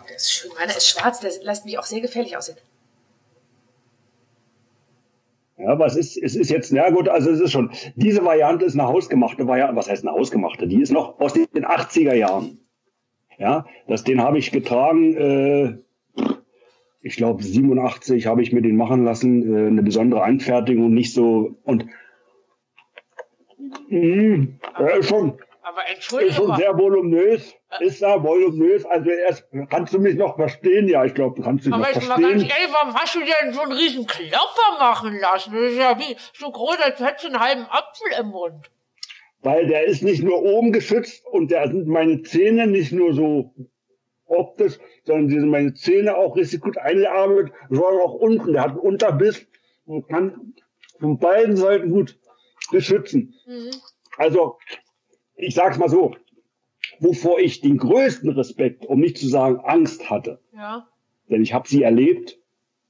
Der 0.09 0.15
ist 0.15 0.33
schön, 0.33 0.51
meiner 0.57 0.75
ist 0.75 0.87
schwarz, 0.87 1.19
der 1.19 1.31
lässt 1.43 1.65
mich 1.65 1.77
auch 1.77 1.85
sehr 1.85 2.01
gefährlich 2.01 2.35
aussehen. 2.35 2.57
Ja, 5.61 5.69
aber 5.69 5.85
es 5.85 5.95
ist, 5.95 6.17
es 6.17 6.35
ist 6.35 6.49
jetzt, 6.49 6.71
ja 6.71 6.89
gut, 6.89 7.07
also 7.07 7.29
es 7.29 7.39
ist 7.39 7.51
schon, 7.51 7.69
diese 7.95 8.25
Variante 8.25 8.65
ist 8.65 8.73
eine 8.73 8.87
hausgemachte 8.87 9.47
Variante, 9.47 9.75
was 9.75 9.89
heißt 9.89 10.05
eine 10.05 10.17
hausgemachte? 10.17 10.67
Die 10.67 10.81
ist 10.81 10.91
noch 10.91 11.19
aus 11.19 11.33
den 11.33 11.65
80er 11.65 12.15
Jahren. 12.15 12.57
Ja, 13.37 13.65
das, 13.87 14.03
den 14.03 14.21
habe 14.21 14.39
ich 14.39 14.51
getragen, 14.51 15.15
äh, 15.15 15.77
ich 17.01 17.15
glaube 17.15 17.43
87 17.43 18.25
habe 18.25 18.41
ich 18.41 18.51
mir 18.51 18.61
den 18.61 18.75
machen 18.75 19.03
lassen, 19.03 19.53
äh, 19.53 19.67
eine 19.67 19.83
besondere 19.83 20.23
Anfertigung, 20.23 20.93
nicht 20.93 21.13
so, 21.13 21.55
und 21.63 21.85
mh, 23.89 24.47
ja, 24.79 25.03
schon, 25.03 25.33
aber 25.63 25.87
entschuldige 25.87 26.31
Ist 26.31 26.37
schon 26.37 26.55
sehr 26.55 26.77
voluminös. 26.77 27.53
Ist 27.79 28.01
da 28.01 28.21
voluminös. 28.21 28.85
Also 28.85 29.09
erst 29.09 29.47
kannst 29.69 29.93
du 29.93 29.99
mich 29.99 30.15
noch 30.15 30.35
verstehen? 30.35 30.87
Ja, 30.87 31.05
ich 31.05 31.13
glaube, 31.13 31.35
du 31.35 31.43
kannst 31.43 31.65
mich 31.65 31.73
aber 31.73 31.83
noch 31.83 31.91
verstehen. 31.91 32.11
Aber 32.11 32.21
ganz 32.21 32.41
ehrlich, 32.41 32.73
warum 32.73 32.95
hast 32.95 33.15
du 33.15 33.19
denn 33.19 33.53
so 33.53 33.61
einen 33.61 33.71
riesen 33.71 34.07
Klopper 34.07 34.79
machen 34.79 35.17
lassen? 35.19 35.53
Das 35.53 35.71
ist 35.71 35.77
ja 35.77 35.97
wie 35.99 36.15
so 36.33 36.51
groß, 36.51 36.77
als 36.81 36.99
hättest 36.99 37.25
du 37.25 37.27
einen 37.27 37.39
halben 37.39 37.65
Apfel 37.69 38.07
im 38.19 38.27
Mund. 38.27 38.71
Weil 39.43 39.67
der 39.67 39.85
ist 39.85 40.03
nicht 40.03 40.23
nur 40.23 40.41
oben 40.41 40.71
geschützt 40.71 41.25
und 41.25 41.51
da 41.51 41.67
sind 41.67 41.87
meine 41.87 42.21
Zähne 42.23 42.67
nicht 42.67 42.91
nur 42.91 43.13
so 43.13 43.53
optisch, 44.25 44.77
sondern 45.03 45.27
die 45.27 45.39
sind 45.39 45.49
meine 45.49 45.73
Zähne 45.73 46.15
auch 46.15 46.35
richtig 46.35 46.61
gut 46.61 46.77
eingearbeitet, 46.77 47.51
sondern 47.69 48.01
auch 48.01 48.13
unten. 48.13 48.53
Der 48.53 48.61
hat 48.63 48.71
einen 48.71 48.79
Unterbiss 48.79 49.45
und 49.85 50.07
kann 50.07 50.53
von 50.99 51.17
beiden 51.17 51.57
Seiten 51.57 51.91
gut 51.91 52.17
beschützen. 52.71 53.33
Mhm. 53.45 53.71
Also 54.17 54.57
ich 55.41 55.55
sage 55.55 55.71
es 55.71 55.77
mal 55.77 55.89
so, 55.89 56.15
wovor 56.99 57.39
ich 57.39 57.61
den 57.61 57.77
größten 57.77 58.29
Respekt, 58.31 58.85
um 58.85 58.99
nicht 58.99 59.17
zu 59.17 59.27
sagen 59.27 59.59
Angst 59.63 60.09
hatte, 60.09 60.39
ja. 60.53 60.87
denn 61.29 61.41
ich 61.41 61.53
habe 61.53 61.67
sie 61.67 61.83
erlebt, 61.83 62.37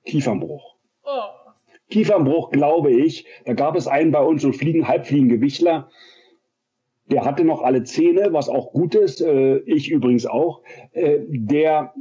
Kiefernbruch. 0.06 0.76
Oh. 1.04 1.10
Kiefernbruch, 1.89 2.52
glaube 2.52 2.91
ich, 2.91 3.26
da 3.45 3.54
gab 3.54 3.76
es 3.76 3.88
einen 3.88 4.12
bei 4.12 4.22
uns, 4.22 4.41
so 4.41 4.52
Fliegen, 4.52 4.88
Halbfliegengewichtler, 4.88 5.89
der 7.08 7.26
hatte 7.26 7.43
noch 7.43 7.62
alle 7.62 7.84
Zähne, 7.84 8.32
was 8.32 8.47
auch 8.47 8.72
gut 8.72 8.95
ist, 8.95 9.22
äh, 9.22 9.58
ich 9.60 9.91
übrigens 9.91 10.26
auch, 10.26 10.62
äh, 10.93 11.20
der 11.28 11.93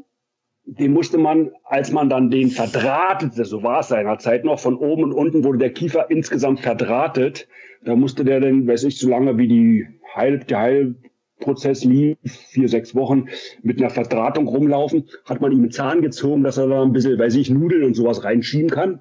den 0.79 0.93
musste 0.93 1.19
man, 1.19 1.51
als 1.65 1.91
man 1.91 2.09
dann 2.09 2.31
den 2.31 2.51
verdrahtete, 2.51 3.45
so 3.45 3.65
war 3.65 3.81
es 3.81 3.89
seinerzeit 3.89 4.45
noch, 4.45 4.61
von 4.61 4.77
oben 4.77 5.03
und 5.03 5.13
unten 5.13 5.43
wurde 5.43 5.59
der 5.59 5.73
Kiefer 5.73 6.11
insgesamt 6.11 6.61
verdrahtet. 6.61 7.49
Da 7.83 7.97
musste 7.97 8.25
der 8.25 8.41
dann, 8.41 8.69
weiß 8.69 8.85
ich, 8.85 8.99
so 8.99 9.09
lange 9.09 9.37
wie 9.37 9.49
die 9.49 9.87
Heil, 10.15 10.39
der 10.41 10.59
Heilprozess 10.59 11.85
lief, 11.85 12.19
vier, 12.25 12.69
sechs 12.69 12.95
Wochen, 12.95 13.29
mit 13.63 13.79
einer 13.81 13.91
Verdrahtung 13.91 14.47
rumlaufen, 14.49 15.09
hat 15.25 15.41
man 15.41 15.53
ihm 15.53 15.59
einen 15.59 15.71
Zahn 15.71 16.03
gezogen, 16.03 16.43
dass 16.43 16.59
er 16.59 16.69
da 16.69 16.83
ein 16.83 16.93
bisschen, 16.93 17.19
weiß 17.19 17.35
ich, 17.37 17.51
Nudeln 17.51 17.85
und 17.85 17.95
sowas 17.95 18.25
reinschieben 18.25 18.71
kann. 18.71 19.01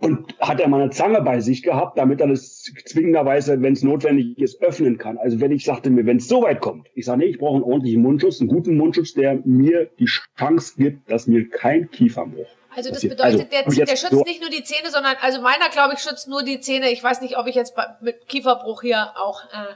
Und 0.00 0.38
hat 0.38 0.60
er 0.60 0.68
mal 0.68 0.80
eine 0.80 0.90
Zange 0.90 1.22
bei 1.22 1.40
sich 1.40 1.64
gehabt, 1.64 1.98
damit 1.98 2.20
er 2.20 2.28
das 2.28 2.62
zwingenderweise, 2.86 3.60
wenn 3.62 3.72
es 3.72 3.82
notwendig 3.82 4.38
ist, 4.38 4.62
öffnen 4.62 4.96
kann. 4.96 5.18
Also 5.18 5.40
wenn 5.40 5.50
ich 5.50 5.64
sagte 5.64 5.90
mir, 5.90 6.06
wenn 6.06 6.18
es 6.18 6.28
so 6.28 6.42
weit 6.42 6.60
kommt, 6.60 6.86
ich 6.94 7.04
sage, 7.04 7.18
nee, 7.18 7.26
ich 7.26 7.38
brauche 7.38 7.56
einen 7.56 7.64
ordentlichen 7.64 8.02
Mundschutz, 8.02 8.40
einen 8.40 8.48
guten 8.48 8.76
Mundschutz, 8.76 9.14
der 9.14 9.40
mir 9.44 9.90
die 9.98 10.06
Chance 10.36 10.74
gibt, 10.76 11.10
dass 11.10 11.26
mir 11.26 11.48
kein 11.48 11.90
Kiefernbruch 11.90 12.46
also 12.74 12.90
das 12.90 13.02
bedeutet, 13.02 13.22
also, 13.52 13.76
der, 13.76 13.86
der 13.86 13.96
schützt 13.96 14.10
so 14.10 14.22
nicht 14.22 14.40
nur 14.40 14.50
die 14.50 14.62
Zähne, 14.62 14.90
sondern, 14.90 15.16
also 15.20 15.40
meiner, 15.40 15.68
glaube 15.70 15.94
ich, 15.94 16.00
schützt 16.00 16.28
nur 16.28 16.42
die 16.42 16.60
Zähne. 16.60 16.90
Ich 16.90 17.02
weiß 17.02 17.20
nicht, 17.20 17.36
ob 17.38 17.46
ich 17.46 17.54
jetzt 17.54 17.74
mit 18.00 18.28
Kieferbruch 18.28 18.82
hier 18.82 19.12
auch. 19.16 19.44
Äh, 19.44 19.74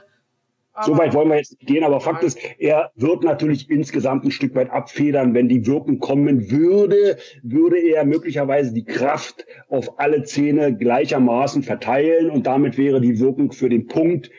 so 0.81 0.97
weit 0.97 1.13
wollen 1.13 1.29
wir 1.29 1.37
jetzt 1.37 1.51
nicht 1.51 1.67
gehen, 1.67 1.83
aber 1.83 1.99
Fakt 1.99 2.23
ist, 2.23 2.39
er 2.57 2.91
wird 2.95 3.23
natürlich 3.23 3.69
insgesamt 3.69 4.25
ein 4.25 4.31
Stück 4.31 4.55
weit 4.55 4.71
abfedern. 4.71 5.35
Wenn 5.35 5.47
die 5.47 5.67
Wirkung 5.67 5.99
kommen 5.99 6.49
würde, 6.49 7.17
würde 7.43 7.77
er 7.77 8.05
möglicherweise 8.05 8.73
die 8.73 8.83
Kraft 8.83 9.45
auf 9.69 9.99
alle 9.99 10.23
Zähne 10.23 10.75
gleichermaßen 10.75 11.61
verteilen 11.61 12.31
und 12.31 12.47
damit 12.47 12.77
wäre 12.79 13.01
die 13.01 13.19
Wirkung 13.19 13.51
für 13.51 13.69
den 13.69 13.85
Punkt 13.85 14.31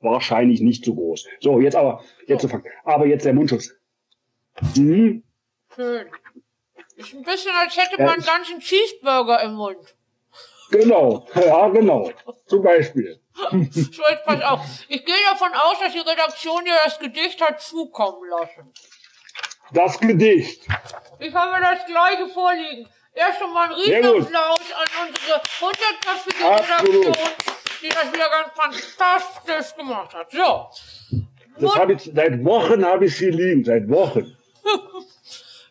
wahrscheinlich 0.00 0.60
nicht 0.60 0.84
so 0.84 0.94
groß. 0.94 1.26
So, 1.40 1.60
jetzt 1.60 1.76
aber, 1.76 2.02
jetzt 2.26 2.42
so. 2.42 2.48
so 2.48 2.60
aber 2.84 3.06
jetzt 3.06 3.24
der 3.24 3.32
Mundschutz. 3.32 3.74
Mhm. 4.76 5.22
Schön. 5.74 6.06
Ist 7.00 7.14
ein 7.14 7.22
bisschen, 7.22 7.52
als 7.56 7.74
hätte 7.78 7.96
man 8.02 8.10
einen 8.10 8.22
ganzen 8.22 8.60
Cheeseburger 8.60 9.42
im 9.42 9.54
Mund. 9.54 9.96
Genau, 10.70 11.26
ja, 11.34 11.68
genau. 11.68 12.10
Zum 12.46 12.62
Beispiel. 12.62 13.18
so, 13.70 14.02
jetzt 14.10 14.24
pass 14.26 14.42
auf. 14.42 14.60
Ich 14.88 15.04
gehe 15.06 15.16
davon 15.30 15.52
aus, 15.54 15.78
dass 15.80 15.92
die 15.94 16.00
Redaktion 16.00 16.62
dir 16.64 16.74
das 16.84 16.98
Gedicht 16.98 17.40
hat 17.40 17.60
zukommen 17.60 18.28
lassen. 18.28 18.70
Das 19.72 19.98
Gedicht. 19.98 20.66
Ich 21.18 21.34
habe 21.34 21.60
das 21.62 21.86
gleiche 21.86 22.28
vorliegen. 22.28 22.86
Erst 23.14 23.42
einmal 23.42 23.72
ein 23.72 23.80
Sehr 23.80 24.02
gut. 24.02 24.16
Riesenapplaus 24.16 24.72
an 24.74 25.08
unsere 25.08 25.40
hundertköpfige. 25.60 26.44
Redaktion, 26.44 27.36
die 27.82 27.88
das 27.88 28.12
wieder 28.12 28.28
ganz 28.28 28.50
fantastisch 28.54 29.76
gemacht 29.76 30.14
hat. 30.14 30.30
So. 30.30 30.68
Das 31.58 31.74
habe 31.76 31.94
ich, 31.94 32.10
seit 32.14 32.44
Wochen 32.44 32.84
habe 32.84 33.06
ich 33.06 33.16
hier 33.16 33.32
liegen, 33.32 33.64
seit 33.64 33.88
Wochen. 33.88 34.36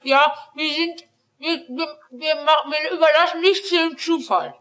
Ja, 0.01 0.33
wir 0.55 0.73
sind, 0.73 1.03
wir, 1.39 1.65
wir, 1.69 1.87
wir, 2.11 2.35
machen, 2.43 2.71
wir 2.71 2.91
überlassen 2.91 3.41
nichts 3.41 3.69
dem 3.69 3.97
Zufall. 3.97 4.53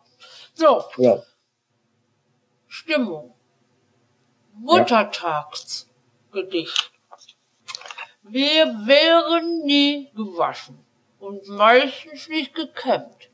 So, 0.55 0.85
Ja. 0.97 1.23
Stimmung. 2.69 3.35
Muttertagsgedicht. 4.55 6.93
Wir 8.23 8.67
wären 8.87 9.65
nie 9.65 10.09
gewaschen 10.15 10.79
und 11.19 11.49
meistens 11.49 12.29
nicht 12.29 12.55
gekämmt. 12.55 13.31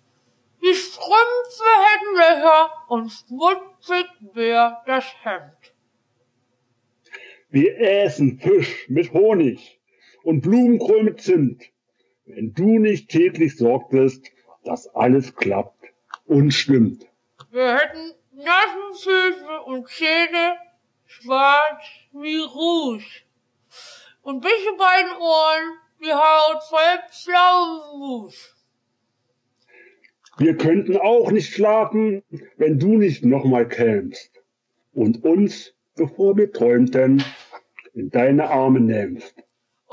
Die 0.62 0.74
Strümpfe 0.74 1.64
hätten 1.84 2.16
Löcher 2.16 2.70
und 2.88 3.10
schmutzig 3.10 4.06
wär 4.32 4.82
das 4.86 5.04
Hemd. 5.22 5.74
Wir 7.50 7.78
essen 7.78 8.38
Fisch 8.38 8.88
mit 8.88 9.12
Honig 9.12 9.78
und 10.22 10.40
Blumenkohl 10.40 11.02
mit 11.02 11.20
Zimt. 11.20 11.73
Wenn 12.26 12.54
du 12.54 12.78
nicht 12.78 13.10
täglich 13.10 13.56
sorgtest, 13.56 14.30
dass 14.64 14.88
alles 14.94 15.34
klappt 15.36 15.84
und 16.26 16.52
stimmt. 16.52 17.06
Wir 17.50 17.76
hätten 17.76 18.12
nassen 18.32 18.94
Füße 18.94 19.60
und 19.66 19.88
Zähne, 19.88 20.56
schwarz 21.06 21.82
wie 22.12 22.38
Rouge. 22.38 23.04
Und 24.22 24.40
bis 24.40 24.52
die 24.52 24.78
beiden 24.78 25.12
Ohren 25.20 25.78
die 26.02 26.12
Haut 26.12 26.62
voll 26.68 26.98
Pflaumenmus. 27.10 28.54
Wir 30.38 30.56
könnten 30.56 30.96
auch 30.96 31.30
nicht 31.30 31.54
schlafen, 31.54 32.22
wenn 32.56 32.78
du 32.78 32.96
nicht 32.96 33.24
nochmal 33.24 33.68
kämst 33.68 34.42
und 34.92 35.22
uns, 35.22 35.74
bevor 35.94 36.36
wir 36.36 36.52
träumten, 36.52 37.22
in 37.92 38.10
deine 38.10 38.48
Arme 38.48 38.80
nähmst. 38.80 39.43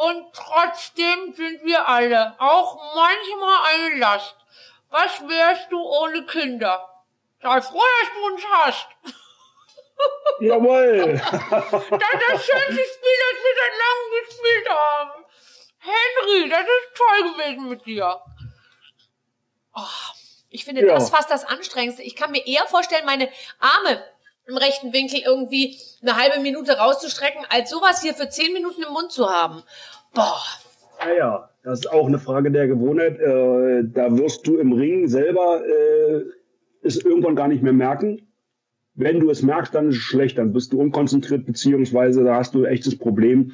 Und 0.01 0.33
trotzdem 0.33 1.31
sind 1.35 1.63
wir 1.63 1.87
alle 1.87 2.35
auch 2.39 2.95
manchmal 2.95 3.57
eine 3.75 3.97
Last. 3.99 4.35
Was 4.89 5.21
wärst 5.27 5.71
du 5.71 5.79
ohne 5.79 6.25
Kinder? 6.25 6.89
Sei 7.41 7.61
froh, 7.61 7.79
dass 7.99 8.09
du 8.13 8.25
uns 8.25 8.41
hast. 8.51 8.87
Jawohl! 10.39 11.13
Das 11.13 11.73
ist 11.73 12.29
das 12.29 12.45
schönste 12.45 12.83
Spiel, 12.83 13.17
das 13.21 13.37
wir 13.43 13.55
seit 13.59 13.73
langem 13.77 14.27
gespielt 14.27 14.69
haben. 14.69 15.25
Henry, 15.77 16.49
das 16.49 16.61
ist 16.61 16.95
toll 16.97 17.31
gewesen 17.33 17.69
mit 17.69 17.85
dir. 17.85 18.19
Oh, 19.75 19.81
ich 20.49 20.65
finde 20.65 20.85
Ja. 20.85 20.95
das 20.95 21.11
fast 21.11 21.29
das 21.29 21.45
Anstrengendste. 21.45 22.01
Ich 22.01 22.15
kann 22.15 22.31
mir 22.31 22.45
eher 22.47 22.65
vorstellen, 22.65 23.05
meine 23.05 23.31
Arme 23.59 24.03
im 24.47 24.57
rechten 24.57 24.93
Winkel 24.93 25.21
irgendwie 25.25 25.77
eine 26.01 26.15
halbe 26.15 26.41
Minute 26.41 26.77
rauszustrecken, 26.77 27.45
als 27.49 27.69
sowas 27.69 28.01
hier 28.01 28.13
für 28.13 28.29
zehn 28.29 28.53
Minuten 28.53 28.83
im 28.83 28.93
Mund 28.93 29.11
zu 29.11 29.29
haben. 29.29 29.63
Boah. 30.13 30.41
Naja, 31.03 31.49
das 31.63 31.79
ist 31.79 31.91
auch 31.91 32.07
eine 32.07 32.19
Frage 32.19 32.51
der 32.51 32.67
Gewohnheit. 32.67 33.19
Äh, 33.19 33.83
da 33.85 34.17
wirst 34.17 34.45
du 34.47 34.57
im 34.57 34.73
Ring 34.73 35.07
selber 35.07 35.61
äh, 35.65 36.23
es 36.83 37.03
irgendwann 37.03 37.35
gar 37.35 37.47
nicht 37.47 37.63
mehr 37.63 37.73
merken. 37.73 38.27
Wenn 38.93 39.19
du 39.19 39.29
es 39.29 39.41
merkst, 39.41 39.73
dann 39.73 39.89
ist 39.89 39.95
es 39.95 40.01
schlecht, 40.01 40.37
dann 40.37 40.53
bist 40.53 40.73
du 40.73 40.81
unkonzentriert, 40.81 41.45
beziehungsweise 41.45 42.23
da 42.23 42.35
hast 42.35 42.53
du 42.53 42.65
ein 42.65 42.71
echtes 42.71 42.97
Problem. 42.97 43.53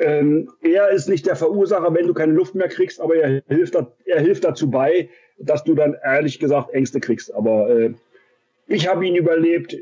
Ähm, 0.00 0.50
er 0.62 0.88
ist 0.88 1.08
nicht 1.08 1.26
der 1.26 1.36
Verursacher, 1.36 1.94
wenn 1.94 2.06
du 2.06 2.14
keine 2.14 2.32
Luft 2.32 2.54
mehr 2.54 2.68
kriegst, 2.68 3.00
aber 3.00 3.16
er 3.16 3.42
hilft, 3.48 3.76
er 3.76 4.20
hilft 4.20 4.44
dazu 4.44 4.70
bei, 4.70 5.10
dass 5.38 5.62
du 5.64 5.74
dann 5.74 5.94
ehrlich 6.02 6.38
gesagt 6.38 6.70
Ängste 6.70 7.00
kriegst. 7.00 7.32
Aber 7.34 7.68
äh, 7.68 7.94
ich 8.66 8.88
habe 8.88 9.06
ihn 9.06 9.14
überlebt. 9.14 9.76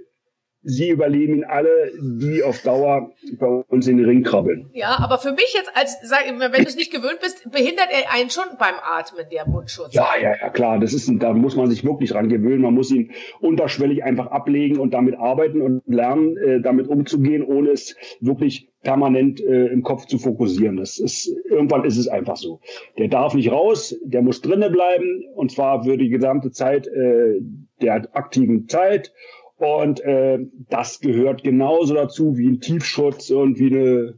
Sie 0.71 0.91
überleben 0.91 1.37
ihn 1.37 1.45
alle, 1.45 1.93
die 1.99 2.43
auf 2.43 2.61
Dauer 2.61 3.11
bei 3.39 3.47
uns 3.47 3.87
in 3.87 3.97
den 3.97 4.05
Ring 4.05 4.23
krabbeln. 4.23 4.69
Ja, 4.75 4.99
aber 4.99 5.17
für 5.17 5.33
mich 5.33 5.55
jetzt 5.55 5.71
als, 5.75 5.97
sag, 6.03 6.25
wenn 6.27 6.53
du 6.53 6.69
es 6.69 6.77
nicht 6.77 6.93
gewöhnt 6.93 7.21
bist, 7.23 7.51
behindert 7.51 7.89
er 7.91 8.13
einen 8.13 8.29
schon 8.29 8.45
beim 8.59 8.75
Atmen, 8.83 9.25
der 9.33 9.49
Mundschutz. 9.49 9.95
Ja, 9.95 10.09
ja, 10.21 10.35
ja, 10.39 10.51
klar. 10.51 10.79
Das 10.79 10.93
ist, 10.93 11.11
da 11.21 11.33
muss 11.33 11.57
man 11.57 11.71
sich 11.71 11.85
wirklich 11.85 12.11
dran 12.11 12.29
gewöhnen. 12.29 12.61
Man 12.61 12.75
muss 12.75 12.91
ihn 12.91 13.13
unterschwellig 13.41 14.05
einfach 14.05 14.27
ablegen 14.27 14.79
und 14.79 14.93
damit 14.93 15.17
arbeiten 15.17 15.63
und 15.63 15.83
lernen, 15.87 16.37
äh, 16.37 16.61
damit 16.61 16.87
umzugehen, 16.89 17.43
ohne 17.43 17.71
es 17.71 17.97
wirklich 18.21 18.69
permanent 18.83 19.41
äh, 19.41 19.67
im 19.69 19.83
Kopf 19.83 20.07
zu 20.07 20.19
fokussieren. 20.19 20.77
Das 20.77 20.99
ist, 20.99 21.35
irgendwann 21.49 21.85
ist 21.85 21.97
es 21.97 22.09
einfach 22.09 22.37
so. 22.37 22.61
Der 22.99 23.09
darf 23.09 23.35
nicht 23.35 23.51
raus, 23.51 23.97
der 24.05 24.23
muss 24.23 24.41
drinnen 24.41 24.71
bleiben 24.71 25.25
und 25.35 25.51
zwar 25.51 25.85
für 25.85 25.97
die 25.97 26.09
gesamte 26.09 26.51
Zeit 26.51 26.87
äh, 26.87 27.41
der 27.81 28.09
aktiven 28.13 28.69
Zeit. 28.69 29.13
Und 29.59 30.01
äh, 30.01 30.39
das 30.71 31.01
gehört 31.01 31.43
genauso 31.43 31.95
dazu 31.95 32.37
wie 32.37 32.49
ein 32.49 32.61
Tiefschutz 32.61 33.31
und 33.31 33.59
wie 33.59 33.75
eine 33.75 34.15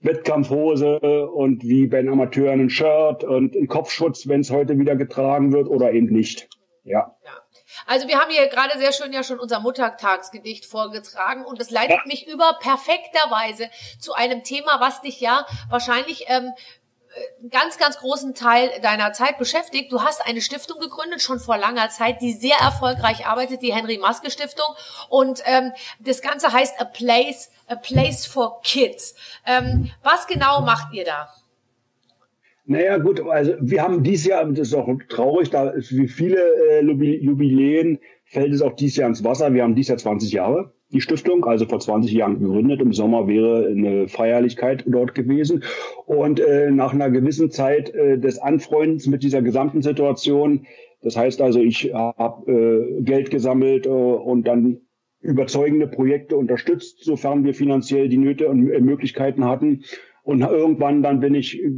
Wettkampfhose 0.00 1.00
und 1.28 1.64
wie 1.64 1.88
bei 1.88 2.00
den 2.00 2.10
Amateuren 2.12 2.60
ein 2.60 2.70
Shirt 2.70 3.24
und 3.24 3.56
ein 3.56 3.66
Kopfschutz, 3.66 4.28
wenn 4.28 4.40
es 4.40 4.50
heute 4.50 4.78
wieder 4.78 4.94
getragen 4.94 5.52
wird 5.52 5.68
oder 5.68 5.92
eben 5.92 6.06
nicht. 6.06 6.48
Ja. 6.84 7.16
Ja. 7.24 7.32
Also 7.86 8.08
wir 8.08 8.18
haben 8.18 8.30
hier 8.30 8.46
gerade 8.48 8.78
sehr 8.78 8.92
schön 8.92 9.12
ja 9.12 9.22
schon 9.22 9.38
unser 9.40 9.60
Muttertagsgedicht 9.60 10.66
vorgetragen 10.66 11.44
und 11.44 11.60
es 11.60 11.70
leitet 11.70 11.98
Ja. 11.98 12.02
mich 12.06 12.28
über 12.28 12.56
perfekterweise 12.60 13.68
zu 13.98 14.14
einem 14.14 14.42
Thema, 14.42 14.80
was 14.80 15.00
dich 15.02 15.20
ja 15.20 15.44
wahrscheinlich 15.68 16.26
ähm, 16.28 16.44
äh, 16.46 16.50
ganz, 17.50 17.78
ganz 17.78 17.98
großen 17.98 18.34
Teil 18.34 18.70
deiner 18.82 19.12
Zeit 19.12 19.38
beschäftigt. 19.38 19.92
Du 19.92 20.02
hast 20.02 20.26
eine 20.26 20.40
Stiftung 20.40 20.78
gegründet, 20.80 21.20
schon 21.22 21.38
vor 21.38 21.56
langer 21.56 21.88
Zeit, 21.90 22.20
die 22.20 22.32
sehr 22.32 22.56
erfolgreich 22.56 23.26
arbeitet, 23.26 23.62
die 23.62 23.72
Henry 23.72 23.98
Maske 23.98 24.30
Stiftung. 24.30 24.66
Und 25.08 25.42
ähm, 25.46 25.72
das 26.00 26.22
Ganze 26.22 26.52
heißt 26.52 26.80
A 26.80 26.84
Place, 26.84 27.50
A 27.66 27.76
Place 27.76 28.26
for 28.26 28.60
Kids. 28.62 29.14
Ähm, 29.46 29.90
was 30.02 30.26
genau 30.26 30.60
macht 30.60 30.92
ihr 30.92 31.04
da? 31.04 31.28
Naja, 32.66 32.98
gut, 32.98 33.20
also 33.20 33.54
wir 33.60 33.82
haben 33.82 34.02
dieses 34.02 34.26
Jahr, 34.26 34.44
das 34.44 34.68
ist 34.68 34.74
auch 34.74 34.88
traurig, 35.08 35.48
da 35.48 35.70
ist 35.70 35.90
wie 35.96 36.06
viele 36.06 36.36
äh, 36.36 36.82
Jubi- 36.82 37.18
Jubiläen 37.18 37.98
fällt 38.26 38.52
es 38.52 38.60
auch 38.60 38.74
dieses 38.76 38.98
Jahr 38.98 39.08
ins 39.08 39.24
Wasser. 39.24 39.54
Wir 39.54 39.62
haben 39.62 39.74
dieses 39.74 39.88
Jahr 39.88 39.98
20 39.98 40.32
Jahre, 40.32 40.74
die 40.90 41.00
Stiftung, 41.00 41.44
also 41.44 41.66
vor 41.66 41.80
20 41.80 42.12
Jahren 42.12 42.40
gegründet. 42.40 42.80
Im 42.80 42.92
Sommer 42.92 43.28
wäre 43.28 43.66
eine 43.66 44.08
Feierlichkeit 44.08 44.84
dort 44.86 45.14
gewesen. 45.14 45.64
Und 46.06 46.40
äh, 46.40 46.70
nach 46.70 46.94
einer 46.94 47.10
gewissen 47.10 47.50
Zeit 47.50 47.94
äh, 47.94 48.18
des 48.18 48.38
Anfreundens 48.38 49.06
mit 49.06 49.22
dieser 49.22 49.42
gesamten 49.42 49.82
Situation, 49.82 50.66
das 51.02 51.16
heißt 51.16 51.42
also, 51.42 51.60
ich 51.60 51.92
habe 51.94 52.50
äh, 52.50 53.02
Geld 53.02 53.30
gesammelt 53.30 53.86
äh, 53.86 53.90
und 53.90 54.46
dann 54.46 54.80
überzeugende 55.20 55.88
Projekte 55.88 56.36
unterstützt, 56.36 57.04
sofern 57.04 57.44
wir 57.44 57.54
finanziell 57.54 58.08
die 58.08 58.18
Nöte 58.18 58.48
und 58.48 58.70
äh, 58.70 58.80
Möglichkeiten 58.80 59.44
hatten. 59.44 59.84
Und 60.22 60.40
irgendwann 60.42 61.02
dann 61.02 61.20
bin 61.20 61.34
ich 61.34 61.62
äh, 61.62 61.70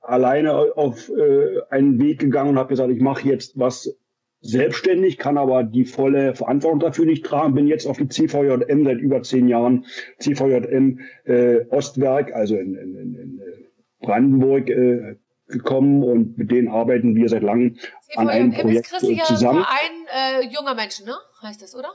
alleine 0.00 0.54
auf 0.76 1.10
äh, 1.10 1.60
einen 1.70 2.00
Weg 2.00 2.18
gegangen 2.18 2.50
und 2.50 2.58
habe 2.58 2.68
gesagt, 2.68 2.90
ich 2.90 3.00
mache 3.00 3.28
jetzt 3.28 3.58
was 3.58 3.96
selbstständig, 4.40 5.18
kann 5.18 5.36
aber 5.38 5.62
die 5.64 5.84
volle 5.84 6.34
Verantwortung 6.34 6.80
dafür 6.80 7.04
nicht 7.04 7.24
tragen. 7.24 7.54
Bin 7.54 7.66
jetzt 7.66 7.86
auf 7.86 7.98
die 7.98 8.08
CVJM 8.08 8.84
seit 8.84 8.98
über 8.98 9.22
zehn 9.22 9.48
Jahren, 9.48 9.84
CVJM 10.18 11.00
äh, 11.24 11.66
Ostwerk, 11.68 12.32
also 12.32 12.56
in, 12.56 12.74
in, 12.74 12.96
in, 12.96 13.14
in 13.14 13.38
äh, 13.40 14.04
Brandenburg 14.04 14.70
äh, 14.70 15.16
gekommen 15.48 16.02
und 16.04 16.38
mit 16.38 16.50
denen 16.50 16.68
arbeiten 16.68 17.14
wir 17.16 17.28
seit 17.28 17.42
langem 17.42 17.76
an 18.16 18.28
einem 18.28 18.52
CVJM 18.52 18.56
ist 18.56 18.62
Projekt 18.62 18.86
äh, 18.86 18.90
christlicher 18.90 19.24
zusammen. 19.24 19.64
Verein 19.64 20.42
äh, 20.42 20.46
junger 20.54 20.74
Menschen, 20.74 21.06
ne? 21.06 21.14
Heißt 21.42 21.60
das, 21.62 21.74
oder? 21.74 21.90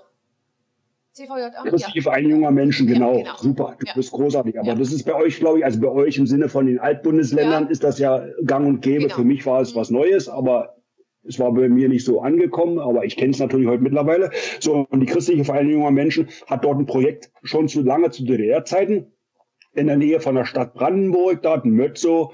CVJM? 1.14 1.70
Christliche 1.70 2.02
Verein 2.02 2.30
junger 2.30 2.52
Menschen, 2.52 2.88
genau. 2.88 3.14
Ja, 3.14 3.20
genau. 3.24 3.38
Super, 3.38 3.76
du 3.80 3.86
Ja. 3.88 3.94
bist 3.96 4.12
großartig. 4.12 4.60
Aber 4.60 4.68
Ja. 4.68 4.76
das 4.76 4.92
ist 4.92 5.04
bei 5.06 5.16
euch, 5.16 5.40
glaube 5.40 5.60
ich, 5.60 5.66
also 5.66 5.80
bei 5.80 5.88
euch 5.88 6.18
im 6.18 6.28
Sinne 6.28 6.50
von 6.50 6.66
den 6.66 6.78
Altbundesländern 6.80 7.64
Ja. 7.66 7.70
ist 7.70 7.84
das 7.86 8.00
ja 8.00 8.26
gang 8.46 8.68
und 8.68 8.82
gäbe. 8.82 9.04
Genau. 9.04 9.16
Für 9.16 9.24
mich 9.24 9.46
war 9.46 9.62
es 9.62 9.76
was 9.76 9.90
Neues, 9.90 10.28
aber 10.28 10.75
es 11.28 11.40
war 11.40 11.52
bei 11.54 11.70
mir 11.70 11.90
nicht 11.90 12.06
so 12.06 12.22
angekommen, 12.22 12.80
aber 12.80 13.06
ich 13.06 13.18
kenne 13.18 13.32
es 13.32 13.40
natürlich 13.40 13.68
heute 13.68 13.84
mittlerweile. 13.84 14.32
So, 14.60 14.86
und 14.90 15.00
die 15.00 15.06
christliche 15.06 15.44
Vereinigung 15.44 15.82
junger 15.82 15.92
Menschen 15.92 16.30
hat 16.48 16.64
dort 16.64 16.80
ein 16.80 16.86
Projekt 16.86 17.32
schon 17.44 17.68
zu 17.68 17.82
lange 17.82 18.12
zu 18.12 18.26
DDR-Zeiten 18.26 19.08
in 19.74 19.88
der 19.88 19.98
Nähe 19.98 20.20
von 20.22 20.36
der 20.36 20.46
Stadt 20.46 20.74
Brandenburg, 20.74 21.42
dort 21.42 21.66
in 21.66 21.72
Mötzow. 21.72 22.34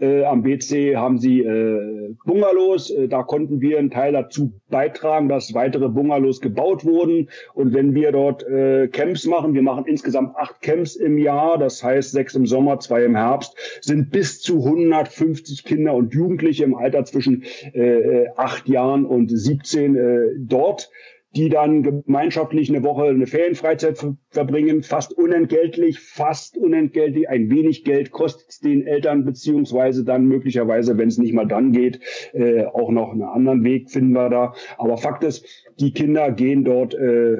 Äh, 0.00 0.24
am 0.24 0.42
BC 0.42 0.96
haben 0.96 1.18
sie 1.18 1.40
äh, 1.40 2.14
Bungalows. 2.24 2.90
Äh, 2.90 3.08
da 3.08 3.22
konnten 3.22 3.60
wir 3.60 3.78
einen 3.78 3.90
Teil 3.90 4.12
dazu 4.12 4.52
beitragen, 4.70 5.28
dass 5.28 5.52
weitere 5.52 5.88
Bungalows 5.88 6.40
gebaut 6.40 6.84
wurden. 6.84 7.28
Und 7.54 7.74
wenn 7.74 7.94
wir 7.94 8.12
dort 8.12 8.42
äh, 8.46 8.88
Camps 8.88 9.26
machen, 9.26 9.54
wir 9.54 9.62
machen 9.62 9.84
insgesamt 9.86 10.36
acht 10.36 10.62
Camps 10.62 10.96
im 10.96 11.18
Jahr, 11.18 11.58
das 11.58 11.82
heißt 11.84 12.12
sechs 12.12 12.34
im 12.34 12.46
Sommer, 12.46 12.80
zwei 12.80 13.04
im 13.04 13.14
Herbst, 13.14 13.54
sind 13.82 14.10
bis 14.10 14.40
zu 14.40 14.64
150 14.64 15.64
Kinder 15.64 15.94
und 15.94 16.14
Jugendliche 16.14 16.64
im 16.64 16.74
Alter 16.74 17.04
zwischen 17.04 17.44
äh, 17.74 17.80
äh, 17.80 18.28
acht 18.36 18.68
Jahren 18.68 19.04
und 19.04 19.28
17 19.30 19.96
äh, 19.96 20.20
dort. 20.38 20.90
Die 21.36 21.48
dann 21.48 21.82
gemeinschaftlich 21.82 22.68
eine 22.68 22.82
Woche 22.82 23.04
eine 23.04 23.26
Ferienfreizeit 23.26 24.04
verbringen, 24.30 24.82
fast 24.82 25.12
unentgeltlich, 25.12 26.00
fast 26.00 26.56
unentgeltlich. 26.56 27.28
Ein 27.28 27.50
wenig 27.50 27.84
Geld 27.84 28.10
kostet 28.10 28.64
den 28.64 28.86
Eltern, 28.86 29.24
beziehungsweise 29.24 30.04
dann 30.04 30.26
möglicherweise, 30.26 30.98
wenn 30.98 31.08
es 31.08 31.18
nicht 31.18 31.32
mal 31.32 31.46
dann 31.46 31.70
geht, 31.70 32.00
äh, 32.32 32.64
auch 32.64 32.90
noch 32.90 33.12
einen 33.12 33.22
anderen 33.22 33.62
Weg 33.62 33.90
finden 33.90 34.12
wir 34.12 34.28
da. 34.28 34.54
Aber 34.76 34.96
Fakt 34.96 35.22
ist, 35.22 35.46
die 35.78 35.92
Kinder 35.92 36.32
gehen 36.32 36.64
dort 36.64 36.94
äh, 36.94 37.36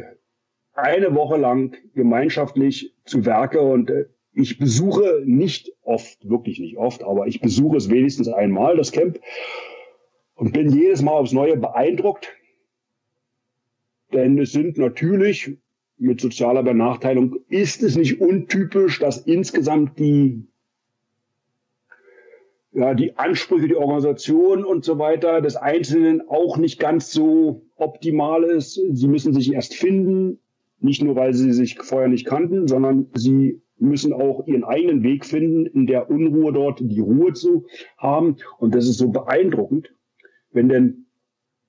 eine 0.73 1.15
Woche 1.17 1.37
lang 1.37 1.77
gemeinschaftlich 1.95 2.95
zu 3.05 3.27
Werke 3.27 3.61
und 3.61 3.91
äh, 3.91 4.05
ich 4.33 4.59
besuche 4.59 5.23
nicht 5.25 5.73
oft, 5.83 6.29
wirklich 6.29 6.61
nicht 6.61 6.77
oft, 6.77 7.03
aber 7.03 7.27
ich 7.27 7.41
besuche 7.41 7.77
es 7.77 7.91
wenigstens 7.91 8.29
einmal, 8.29 8.77
das 8.77 8.93
Camp, 8.93 9.19
und 10.35 10.53
bin 10.53 10.71
jedes 10.71 11.03
Mal 11.03 11.13
aufs 11.13 11.33
Neue 11.33 11.57
beeindruckt, 11.57 12.33
denn 14.13 14.39
es 14.39 14.53
sind 14.53 14.79
natürlich 14.79 15.57
mit 15.99 16.21
sozialer 16.21 16.63
Benachteiligung 16.63 17.37
ist 17.49 17.83
es 17.83 17.97
nicht 17.97 18.21
untypisch, 18.21 18.99
dass 18.99 19.19
insgesamt 19.19 19.99
die 19.99 20.47
ja, 22.73 22.95
die 22.95 23.17
Ansprüche, 23.19 23.69
die 23.69 23.75
Organisation 23.77 24.65
und 24.65 24.85
so 24.85 24.99
weiter 24.99 25.41
des 25.41 25.57
Einzelnen 25.57 26.23
auch 26.29 26.57
nicht 26.57 26.79
ganz 26.79 27.11
so 27.11 27.67
optimal 27.77 28.45
ist. 28.45 28.81
Sie 28.93 29.09
müssen 29.09 29.35
sich 29.35 29.53
erst 29.53 29.75
finden, 29.75 30.39
nicht 30.79 31.03
nur 31.03 31.17
weil 31.17 31.35
sie 31.35 31.53
sich 31.53 31.79
vorher 31.79 32.09
nicht 32.09 32.27
kannten, 32.27 32.69
sondern 32.69 33.09
sie 33.15 33.61
müssen 33.79 34.13
auch 34.13 34.47
ihren 34.47 34.65
eigenen 34.65 35.03
Weg 35.03 35.25
finden, 35.25 35.67
in 35.67 35.87
der 35.87 36.11
Unruhe 36.11 36.53
dort 36.53 36.81
die 36.81 37.01
Ruhe 37.01 37.33
zu 37.33 37.67
haben. 37.99 38.37
Und 38.59 38.75
das 38.75 38.87
ist 38.87 38.99
so 38.99 39.09
beeindruckend, 39.09 39.93
wenn 40.53 40.69
denn 40.69 41.07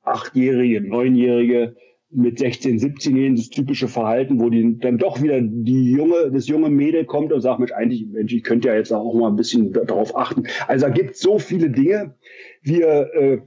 Achtjährige, 0.03 0.81
Neunjährige 0.81 1.75
mit 2.13 2.39
16, 2.39 2.79
17 2.79 3.15
Jahren 3.15 3.35
das 3.35 3.49
typische 3.49 3.87
Verhalten, 3.87 4.39
wo 4.39 4.49
die 4.49 4.77
dann 4.79 4.97
doch 4.97 5.21
wieder 5.21 5.39
die 5.41 5.91
junge, 5.91 6.29
das 6.31 6.47
junge 6.47 6.69
Mädel 6.69 7.05
kommt 7.05 7.31
und 7.31 7.41
sagt, 7.41 7.59
Mensch, 7.59 7.71
eigentlich, 7.71 8.05
Mensch, 8.07 8.33
ich 8.33 8.43
könnte 8.43 8.67
ja 8.67 8.75
jetzt 8.75 8.91
auch 8.91 9.13
mal 9.13 9.29
ein 9.29 9.37
bisschen 9.37 9.71
darauf 9.71 10.15
achten. 10.15 10.43
Also 10.67 10.87
da 10.87 10.91
gibt 10.91 11.15
so 11.15 11.39
viele 11.39 11.69
Dinge. 11.69 12.15
Wir 12.61 13.13
äh, 13.13 13.41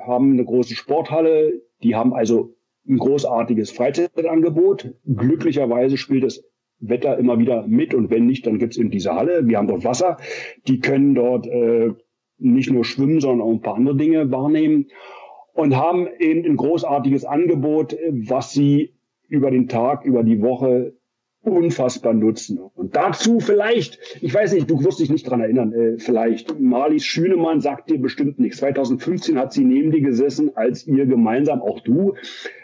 haben 0.00 0.32
eine 0.32 0.44
große 0.44 0.74
Sporthalle, 0.74 1.60
die 1.82 1.94
haben 1.94 2.14
also 2.14 2.56
ein 2.88 2.98
großartiges 2.98 3.70
Freizeitangebot. 3.70 4.94
Glücklicherweise 5.04 5.98
spielt 5.98 6.24
das 6.24 6.42
Wetter 6.80 7.18
immer 7.18 7.38
wieder 7.38 7.66
mit 7.66 7.92
und 7.92 8.10
wenn 8.10 8.26
nicht, 8.26 8.46
dann 8.46 8.58
gibt's 8.58 8.78
eben 8.78 8.90
diese 8.90 9.14
Halle. 9.14 9.46
Wir 9.46 9.58
haben 9.58 9.68
dort 9.68 9.84
Wasser. 9.84 10.16
Die 10.66 10.80
können 10.80 11.14
dort 11.14 11.46
äh, 11.46 11.92
nicht 12.38 12.70
nur 12.70 12.84
schwimmen, 12.84 13.20
sondern 13.20 13.46
auch 13.46 13.52
ein 13.52 13.60
paar 13.60 13.74
andere 13.74 13.96
Dinge 13.96 14.30
wahrnehmen 14.30 14.86
und 15.58 15.74
haben 15.74 16.06
eben 16.20 16.44
ein 16.44 16.56
großartiges 16.56 17.24
Angebot, 17.24 17.96
was 18.12 18.52
sie 18.52 18.94
über 19.26 19.50
den 19.50 19.66
Tag, 19.66 20.04
über 20.04 20.22
die 20.22 20.40
Woche 20.40 20.96
unfassbar 21.42 22.14
nutzen. 22.14 22.58
Und 22.58 22.96
dazu 22.96 23.40
vielleicht, 23.40 23.98
ich 24.20 24.34
weiß 24.34 24.52
nicht, 24.54 24.70
du 24.70 24.82
wirst 24.84 25.00
dich 25.00 25.10
nicht 25.10 25.28
dran 25.28 25.40
erinnern, 25.40 25.72
äh, 25.72 25.98
vielleicht, 25.98 26.58
Marlies 26.60 27.04
Schünemann 27.04 27.60
sagt 27.60 27.90
dir 27.90 28.00
bestimmt 28.00 28.38
nichts. 28.38 28.58
2015 28.58 29.38
hat 29.38 29.52
sie 29.52 29.64
neben 29.64 29.90
dir 29.90 30.00
gesessen, 30.00 30.56
als 30.56 30.86
ihr 30.86 31.06
gemeinsam, 31.06 31.62
auch 31.62 31.80
du, 31.80 32.14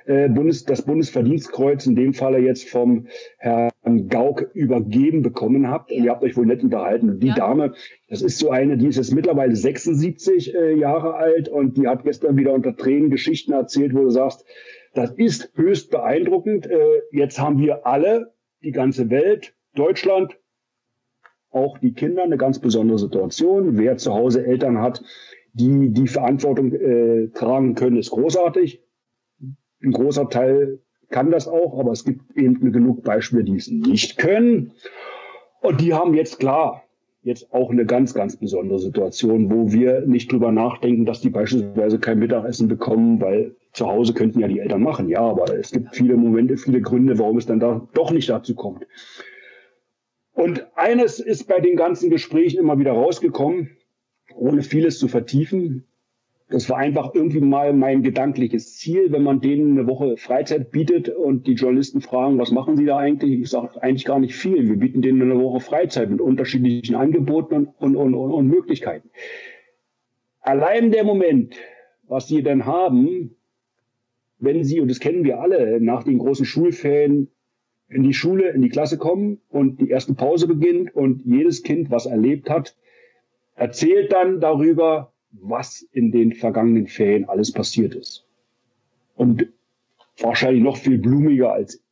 äh, 0.06 0.28
Bundes, 0.28 0.64
das 0.64 0.82
Bundesverdienstkreuz, 0.82 1.86
in 1.86 1.94
dem 1.94 2.14
Falle 2.14 2.38
jetzt 2.38 2.68
vom 2.68 3.06
Herrn 3.38 3.70
Gauck 4.08 4.50
übergeben 4.54 5.22
bekommen 5.22 5.70
habt. 5.70 5.92
Und 5.92 6.04
ihr 6.04 6.10
habt 6.10 6.24
euch 6.24 6.36
wohl 6.36 6.46
nett 6.46 6.62
unterhalten. 6.62 7.10
Und 7.10 7.20
die 7.20 7.28
ja. 7.28 7.34
Dame, 7.36 7.74
das 8.08 8.22
ist 8.22 8.38
so 8.38 8.50
eine, 8.50 8.76
die 8.76 8.88
ist 8.88 8.96
jetzt 8.96 9.14
mittlerweile 9.14 9.54
76 9.54 10.54
äh, 10.54 10.74
Jahre 10.74 11.14
alt 11.14 11.48
und 11.48 11.76
die 11.76 11.86
hat 11.86 12.04
gestern 12.04 12.36
wieder 12.36 12.52
unter 12.52 12.76
Tränen 12.76 13.10
Geschichten 13.10 13.52
erzählt, 13.52 13.94
wo 13.94 14.00
du 14.00 14.10
sagst, 14.10 14.44
das 14.94 15.10
ist 15.12 15.50
höchst 15.54 15.90
beeindruckend. 15.90 16.66
Äh, 16.66 17.02
jetzt 17.10 17.40
haben 17.40 17.58
wir 17.58 17.86
alle, 17.86 18.33
die 18.64 18.72
ganze 18.72 19.10
Welt, 19.10 19.54
Deutschland, 19.74 20.38
auch 21.50 21.78
die 21.78 21.92
Kinder 21.92 22.24
eine 22.24 22.36
ganz 22.36 22.58
besondere 22.58 22.98
Situation. 22.98 23.78
Wer 23.78 23.96
zu 23.96 24.12
Hause 24.12 24.44
Eltern 24.44 24.78
hat, 24.78 25.04
die 25.52 25.90
die 25.90 26.08
Verantwortung 26.08 26.72
äh, 26.72 27.28
tragen 27.28 27.74
können, 27.76 27.96
ist 27.96 28.10
großartig. 28.10 28.82
Ein 29.82 29.92
großer 29.92 30.28
Teil 30.28 30.80
kann 31.10 31.30
das 31.30 31.46
auch, 31.46 31.78
aber 31.78 31.92
es 31.92 32.04
gibt 32.04 32.36
eben 32.36 32.72
genug 32.72 33.04
Beispiele, 33.04 33.44
die 33.44 33.56
es 33.56 33.70
nicht 33.70 34.18
können. 34.18 34.72
Und 35.60 35.80
die 35.80 35.94
haben 35.94 36.14
jetzt 36.14 36.40
klar, 36.40 36.83
jetzt 37.24 37.52
auch 37.54 37.70
eine 37.70 37.86
ganz, 37.86 38.12
ganz 38.12 38.36
besondere 38.36 38.78
Situation, 38.78 39.50
wo 39.50 39.72
wir 39.72 40.02
nicht 40.02 40.30
drüber 40.30 40.52
nachdenken, 40.52 41.06
dass 41.06 41.22
die 41.22 41.30
beispielsweise 41.30 41.98
kein 41.98 42.18
Mittagessen 42.18 42.68
bekommen, 42.68 43.20
weil 43.20 43.56
zu 43.72 43.86
Hause 43.86 44.12
könnten 44.12 44.40
ja 44.40 44.46
die 44.46 44.60
Eltern 44.60 44.82
machen. 44.82 45.08
Ja, 45.08 45.20
aber 45.20 45.58
es 45.58 45.72
gibt 45.72 45.96
viele 45.96 46.16
Momente, 46.16 46.58
viele 46.58 46.82
Gründe, 46.82 47.18
warum 47.18 47.38
es 47.38 47.46
dann 47.46 47.60
da 47.60 47.88
doch 47.94 48.10
nicht 48.10 48.28
dazu 48.28 48.54
kommt. 48.54 48.86
Und 50.34 50.66
eines 50.76 51.18
ist 51.18 51.48
bei 51.48 51.60
den 51.60 51.76
ganzen 51.76 52.10
Gesprächen 52.10 52.60
immer 52.60 52.78
wieder 52.78 52.92
rausgekommen, 52.92 53.70
ohne 54.36 54.62
vieles 54.62 54.98
zu 54.98 55.08
vertiefen. 55.08 55.86
Das 56.54 56.70
war 56.70 56.78
einfach 56.78 57.12
irgendwie 57.16 57.40
mal 57.40 57.72
mein 57.72 58.04
gedankliches 58.04 58.76
Ziel, 58.76 59.10
wenn 59.10 59.24
man 59.24 59.40
denen 59.40 59.72
eine 59.76 59.88
Woche 59.88 60.16
Freizeit 60.16 60.70
bietet 60.70 61.08
und 61.08 61.48
die 61.48 61.54
Journalisten 61.54 62.00
fragen, 62.00 62.38
was 62.38 62.52
machen 62.52 62.76
sie 62.76 62.84
da 62.84 62.96
eigentlich? 62.96 63.40
Ich 63.40 63.50
sage 63.50 63.82
eigentlich 63.82 64.04
gar 64.04 64.20
nicht 64.20 64.36
viel. 64.36 64.68
Wir 64.68 64.76
bieten 64.76 65.02
denen 65.02 65.20
eine 65.20 65.40
Woche 65.40 65.58
Freizeit 65.58 66.10
mit 66.10 66.20
unterschiedlichen 66.20 66.94
Angeboten 66.94 67.66
und, 67.76 67.96
und, 67.96 68.14
und, 68.14 68.30
und 68.30 68.46
Möglichkeiten. 68.46 69.10
Allein 70.42 70.92
der 70.92 71.02
Moment, 71.02 71.56
was 72.06 72.28
sie 72.28 72.44
denn 72.44 72.66
haben, 72.66 73.34
wenn 74.38 74.62
sie, 74.62 74.78
und 74.78 74.86
das 74.86 75.00
kennen 75.00 75.24
wir 75.24 75.40
alle, 75.40 75.80
nach 75.80 76.04
den 76.04 76.18
großen 76.18 76.46
Schulferien 76.46 77.32
in 77.88 78.04
die 78.04 78.14
Schule, 78.14 78.50
in 78.50 78.62
die 78.62 78.68
Klasse 78.68 78.96
kommen 78.96 79.40
und 79.48 79.80
die 79.80 79.90
erste 79.90 80.14
Pause 80.14 80.46
beginnt 80.46 80.94
und 80.94 81.22
jedes 81.24 81.64
Kind, 81.64 81.90
was 81.90 82.06
erlebt 82.06 82.48
hat, 82.48 82.76
erzählt 83.56 84.12
dann 84.12 84.38
darüber, 84.38 85.13
was 85.40 85.82
in 85.92 86.10
den 86.12 86.32
vergangenen 86.32 86.86
Ferien 86.86 87.28
alles 87.28 87.52
passiert 87.52 87.94
ist. 87.94 88.26
Und 89.16 89.48
wahrscheinlich 90.18 90.62
noch 90.62 90.76
viel 90.76 90.98
blumiger, 90.98 91.52
als 91.52 91.82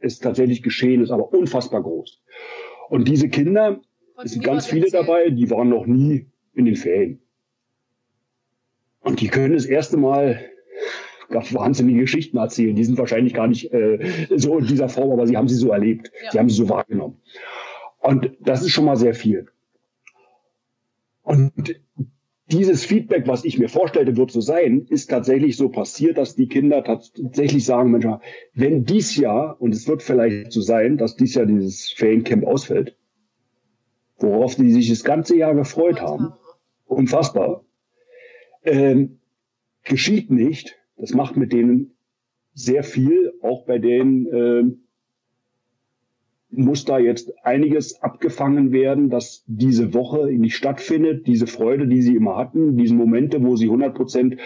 es 0.00 0.18
tatsächlich 0.18 0.62
geschehen 0.62 1.02
ist, 1.02 1.10
aber 1.10 1.32
unfassbar 1.32 1.82
groß. 1.82 2.20
Und 2.88 3.08
diese 3.08 3.28
Kinder, 3.28 3.80
es 4.22 4.32
sind 4.32 4.44
ganz 4.44 4.66
viele 4.66 4.86
erzählen. 4.86 5.06
dabei, 5.06 5.30
die 5.30 5.50
waren 5.50 5.68
noch 5.68 5.86
nie 5.86 6.26
in 6.54 6.64
den 6.64 6.76
Ferien. 6.76 7.20
Und 9.00 9.20
die 9.20 9.28
können 9.28 9.54
das 9.54 9.66
erste 9.66 9.96
Mal 9.96 10.40
wahnsinnige 11.28 12.00
Geschichten 12.00 12.36
erzählen. 12.36 12.76
Die 12.76 12.84
sind 12.84 12.98
wahrscheinlich 12.98 13.34
gar 13.34 13.46
nicht 13.46 13.72
äh, 13.72 14.26
so 14.36 14.58
in 14.58 14.66
dieser 14.66 14.88
Form, 14.88 15.10
aber 15.12 15.26
sie 15.26 15.36
haben 15.36 15.48
sie 15.48 15.54
so 15.54 15.70
erlebt. 15.70 16.10
Ja. 16.24 16.30
Sie 16.32 16.38
haben 16.38 16.48
sie 16.48 16.56
so 16.56 16.68
wahrgenommen. 16.68 17.20
Und 18.00 18.32
das 18.40 18.62
ist 18.62 18.70
schon 18.70 18.84
mal 18.84 18.96
sehr 18.96 19.14
viel. 19.14 19.48
Und 21.22 21.80
dieses 22.52 22.84
Feedback, 22.84 23.26
was 23.26 23.44
ich 23.44 23.58
mir 23.58 23.68
vorstellte, 23.68 24.16
wird 24.16 24.30
so 24.30 24.40
sein, 24.40 24.86
ist 24.88 25.10
tatsächlich 25.10 25.56
so 25.56 25.68
passiert, 25.68 26.18
dass 26.18 26.36
die 26.36 26.48
Kinder 26.48 26.84
tatsächlich 26.84 27.64
sagen, 27.64 27.90
Mensch, 27.90 28.06
wenn 28.54 28.84
dies 28.84 29.16
Jahr, 29.16 29.60
und 29.60 29.74
es 29.74 29.88
wird 29.88 30.02
vielleicht 30.02 30.52
so 30.52 30.60
sein, 30.60 30.98
dass 30.98 31.16
dies 31.16 31.34
Jahr 31.34 31.46
dieses 31.46 31.90
Feriencamp 31.92 32.46
ausfällt, 32.46 32.96
worauf 34.18 34.56
die 34.56 34.70
sich 34.70 34.88
das 34.88 35.04
ganze 35.04 35.36
Jahr 35.36 35.54
gefreut 35.54 36.00
haben, 36.00 36.32
unfassbar, 36.86 37.64
ähm, 38.64 39.18
geschieht 39.84 40.30
nicht. 40.30 40.78
Das 40.96 41.14
macht 41.14 41.36
mit 41.36 41.52
denen 41.52 41.96
sehr 42.54 42.84
viel, 42.84 43.32
auch 43.40 43.64
bei 43.64 43.78
denen, 43.78 44.26
äh, 44.26 44.81
muss 46.52 46.84
da 46.84 46.98
jetzt 46.98 47.32
einiges 47.44 48.02
abgefangen 48.02 48.72
werden, 48.72 49.08
dass 49.10 49.42
diese 49.46 49.94
Woche 49.94 50.26
nicht 50.26 50.54
stattfindet, 50.54 51.26
diese 51.26 51.46
Freude, 51.46 51.86
die 51.86 52.02
sie 52.02 52.14
immer 52.14 52.36
hatten, 52.36 52.76
diese 52.76 52.94
Momente, 52.94 53.42
wo 53.42 53.56
sie 53.56 53.66
100 53.66 53.94
Prozent 53.94 54.36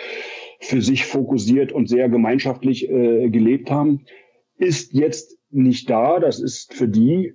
für 0.61 0.81
sich 0.81 1.05
fokussiert 1.05 1.73
und 1.73 1.89
sehr 1.89 2.09
gemeinschaftlich 2.09 2.89
äh, 2.89 3.29
gelebt 3.29 3.71
haben, 3.71 4.07
ist 4.57 4.95
jetzt 4.95 5.37
nicht 5.51 5.91
da. 5.91 6.21
Das 6.21 6.41
ist 6.41 6.73
für 6.73 6.89
die 6.89 7.35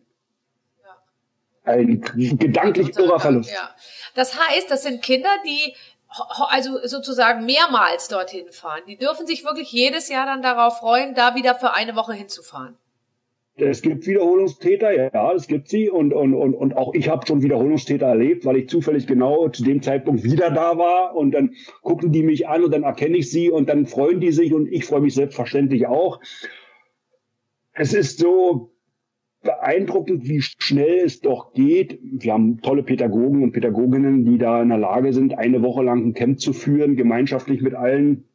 ein 1.64 2.02
gedanklich 2.02 2.98
irrer 2.98 3.20
Verlust. 3.20 3.52
Ja. 3.52 3.70
Das 4.16 4.40
heißt, 4.40 4.72
das 4.72 4.84
sind 4.84 5.02
Kinder, 5.04 5.30
die 5.46 5.76
also 6.50 6.86
sozusagen 6.86 7.46
mehrmals 7.46 8.08
dorthin 8.08 8.52
fahren. 8.52 8.82
Die 8.88 8.98
dürfen 8.98 9.28
sich 9.28 9.46
wirklich 9.46 9.72
jedes 9.72 10.10
Jahr 10.10 10.26
dann 10.26 10.42
darauf 10.42 10.80
freuen, 10.80 11.16
da 11.16 11.36
wieder 11.36 11.56
für 11.56 11.74
eine 11.74 11.96
Woche 11.96 12.14
hinzufahren. 12.14 12.78
Es 13.56 13.82
gibt 13.82 14.08
Wiederholungstäter, 14.08 15.14
ja, 15.14 15.34
es 15.34 15.48
gibt 15.48 15.68
sie. 15.68 15.90
Und, 15.90 16.14
und, 16.14 16.34
und, 16.34 16.54
und 16.54 16.76
auch 16.76 16.94
ich 16.94 17.10
habe 17.10 17.28
schon 17.28 17.42
Wiederholungstäter 17.42 18.08
erlebt, 18.08 18.46
weil 18.46 18.58
ich 18.58 18.70
zufällig 18.70 19.08
genau 19.08 19.50
zu 19.50 19.64
dem 19.64 19.82
Zeitpunkt 19.82 20.24
wieder 20.24 20.52
da 20.52 20.78
war. 20.78 21.16
Und 21.16 21.32
dann 21.32 21.54
gucken 21.82 22.12
die 22.12 22.24
mich 22.24 22.48
an 22.48 22.64
und 22.64 22.72
dann 22.72 22.84
erkenne 22.84 23.18
ich 23.18 23.30
sie 23.30 23.52
und 23.52 23.70
dann 23.70 23.86
freuen 23.86 24.20
die 24.20 24.32
sich 24.32 24.54
und 24.54 24.68
ich 24.72 24.86
freue 24.86 25.02
mich 25.02 25.14
selbstverständlich 25.14 25.88
auch. 25.88 26.22
Es 27.74 27.94
ist 27.94 28.20
so 28.20 28.72
beeindruckend, 29.44 30.28
wie 30.28 30.42
schnell 30.42 31.00
es 31.04 31.20
doch 31.20 31.54
geht. 31.54 32.00
Wir 32.02 32.34
haben 32.34 32.62
tolle 32.62 32.84
Pädagogen 32.84 33.44
und 33.44 33.52
Pädagoginnen, 33.52 34.26
die 34.26 34.38
da 34.38 34.62
in 34.62 34.70
der 34.70 34.78
Lage 34.78 35.14
sind, 35.14 35.38
eine 35.38 35.62
Woche 35.62 35.84
lang 35.84 36.06
ein 36.06 36.14
Camp 36.14 36.40
zu 36.40 36.54
führen, 36.54 36.96
gemeinschaftlich 36.96 37.62
mit 37.62 37.74
allen 37.74 38.26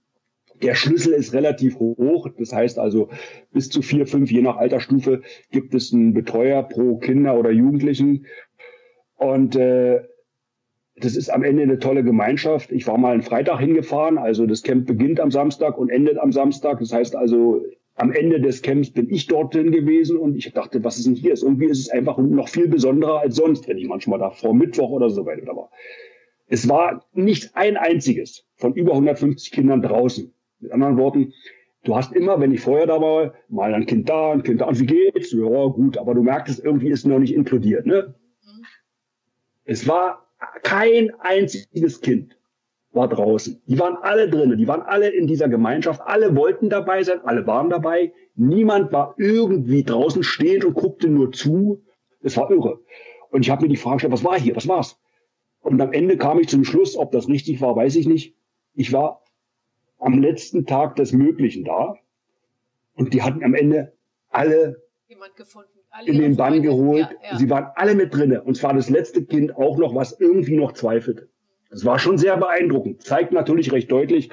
Der 0.63 0.75
Schlüssel 0.75 1.13
ist 1.13 1.33
relativ 1.35 1.79
hoch. 1.79 2.29
Das 2.39 2.53
heißt 2.53 2.79
also, 2.79 3.09
bis 3.53 3.69
zu 3.69 3.83
vier, 3.83 4.07
fünf, 4.07 4.31
je 4.31 4.43
nach 4.43 4.57
Altersstufe, 4.57 5.23
gibt 5.51 5.75
es 5.75 5.93
einen 5.93 6.15
Betreuer 6.15 6.63
pro 6.63 6.97
Kinder 6.97 7.39
oder 7.39 7.51
Jugendlichen. 7.51 8.27
Und 9.17 9.57
äh, 9.57 10.01
das 10.97 11.15
ist 11.15 11.29
am 11.29 11.43
Ende 11.43 11.63
eine 11.63 11.79
tolle 11.79 12.03
Gemeinschaft. 12.03 12.73
Ich 12.73 12.87
war 12.87 12.97
mal 12.97 13.13
einen 13.13 13.23
Freitag 13.23 13.61
hingefahren, 13.61 14.19
also 14.19 14.47
das 14.47 14.63
Camp 14.63 14.87
beginnt 14.87 15.21
am 15.21 15.31
Samstag 15.31 15.77
und 15.77 15.91
endet 15.91 16.19
am 16.19 16.33
Samstag. 16.33 16.79
Das 16.79 16.93
heißt 16.93 17.17
also, 17.17 17.63
am 17.97 18.13
Ende 18.13 18.41
des 18.41 18.63
Camps 18.63 18.91
bin 18.91 19.11
ich 19.11 19.27
dorthin 19.27 19.73
gewesen 19.73 20.19
und 20.19 20.37
ich 20.37 20.53
dachte, 20.53 20.85
was 20.85 20.99
ist 20.99 21.07
denn 21.07 21.15
hier? 21.15 21.35
Irgendwie 21.35 21.67
ist 21.67 21.81
es 21.81 21.89
einfach 21.91 22.19
noch 22.19 22.49
viel 22.49 22.69
besonderer 22.69 23.21
als 23.21 23.37
sonst, 23.37 23.69
wenn 23.69 23.79
ich 23.79 23.89
manchmal 23.89 24.19
da 24.19 24.31
vor 24.31 24.55
Mittwoch 24.55 24.91
oder 24.91 25.11
so 25.11 25.25
weiter 25.25 25.57
war. 25.57 25.71
Es 26.47 26.69
war 26.69 27.05
nicht 27.13 27.57
ein 27.57 27.77
einziges 27.77 28.47
von 28.55 28.75
über 28.75 28.93
150 28.93 29.51
Kindern 29.51 29.83
draußen. 29.83 30.33
Mit 30.61 30.73
anderen 30.73 30.97
Worten, 30.97 31.33
du 31.85 31.97
hast 31.97 32.13
immer, 32.13 32.41
wenn 32.41 32.53
ich 32.53 32.61
vorher 32.61 32.87
da 32.87 33.01
war, 33.01 33.35
mal 33.49 33.75
ein 33.75 33.87
Kind 33.87 34.09
da, 34.09 34.33
ein 34.33 34.43
Kind 34.43 34.61
da, 34.61 34.67
und 34.67 34.81
wie 34.81 34.87
geht's? 34.87 35.33
Ja, 35.33 35.67
gut, 35.67 35.99
aber 35.99 36.15
du 36.15 36.23
merkst, 36.23 36.65
irgendwie 36.65 36.89
ist 36.91 37.07
noch 37.07 37.19
nicht 37.19 37.35
inkludiert, 37.35 37.87
ne? 37.87 38.15
Mhm. 38.45 38.65
Es 39.65 39.87
war 39.87 40.27
kein 40.63 41.13
einziges 41.21 42.01
Kind 42.01 42.37
war 42.97 43.09
draußen. 43.09 43.63
Die 43.67 43.79
waren 43.79 43.97
alle 43.97 44.29
drinnen, 44.29 44.57
die 44.57 44.67
waren 44.67 44.83
alle 44.83 45.09
in 45.11 45.27
dieser 45.27 45.49
Gemeinschaft, 45.49 46.01
alle 46.05 46.35
wollten 46.35 46.71
dabei 46.71 47.03
sein, 47.05 47.21
alle 47.25 47.47
waren 47.47 47.71
dabei. 47.71 48.13
Niemand 48.35 48.93
war 48.93 49.15
irgendwie 49.19 49.85
draußen 49.85 50.23
stehend 50.25 50.65
und 50.65 50.75
guckte 50.75 51.09
nur 51.09 51.31
zu. 51.31 51.85
Es 52.23 52.37
war 52.37 52.51
irre. 52.51 52.81
Und 53.31 53.43
ich 53.43 53.51
habe 53.51 53.63
mir 53.63 53.69
die 53.69 53.77
Frage 53.77 53.97
gestellt, 53.97 54.13
was 54.15 54.25
war 54.25 54.41
hier, 54.41 54.57
was 54.57 54.67
war's? 54.67 54.99
Und 55.61 55.81
am 55.81 55.93
Ende 55.93 56.17
kam 56.17 56.41
ich 56.41 56.49
zum 56.49 56.65
Schluss, 56.65 56.97
ob 56.97 57.13
das 57.13 57.29
richtig 57.29 57.61
war, 57.61 57.77
weiß 57.77 57.97
ich 57.97 58.09
nicht. 58.09 58.35
Ich 58.75 58.93
war 58.93 59.23
am 59.99 60.20
letzten 60.20 60.66
Tag 60.66 60.97
des 60.97 61.12
Möglichen 61.12 61.64
da 61.64 61.97
und 62.94 63.14
die 63.14 63.22
hatten 63.22 63.42
am 63.44 63.55
Ende 63.55 63.92
alle 64.30 64.82
in 66.05 66.18
den 66.18 66.36
Bann 66.36 66.62
geholt. 66.62 67.09
Ja, 67.22 67.30
ja. 67.32 67.38
Sie 67.38 67.49
waren 67.49 67.70
alle 67.74 67.94
mit 67.94 68.14
drinne 68.14 68.42
und 68.42 68.57
zwar 68.57 68.74
das 68.74 68.90
letzte 68.90 69.24
Kind 69.24 69.57
auch 69.57 69.78
noch, 69.78 69.94
was 69.94 70.18
irgendwie 70.20 70.57
noch 70.57 70.72
zweifelte. 70.72 71.28
Das 71.70 71.84
war 71.84 71.99
schon 71.99 72.18
sehr 72.18 72.36
beeindruckend. 72.36 73.03
Zeigt 73.03 73.32
natürlich 73.32 73.72
recht 73.72 73.90
deutlich, 73.90 74.30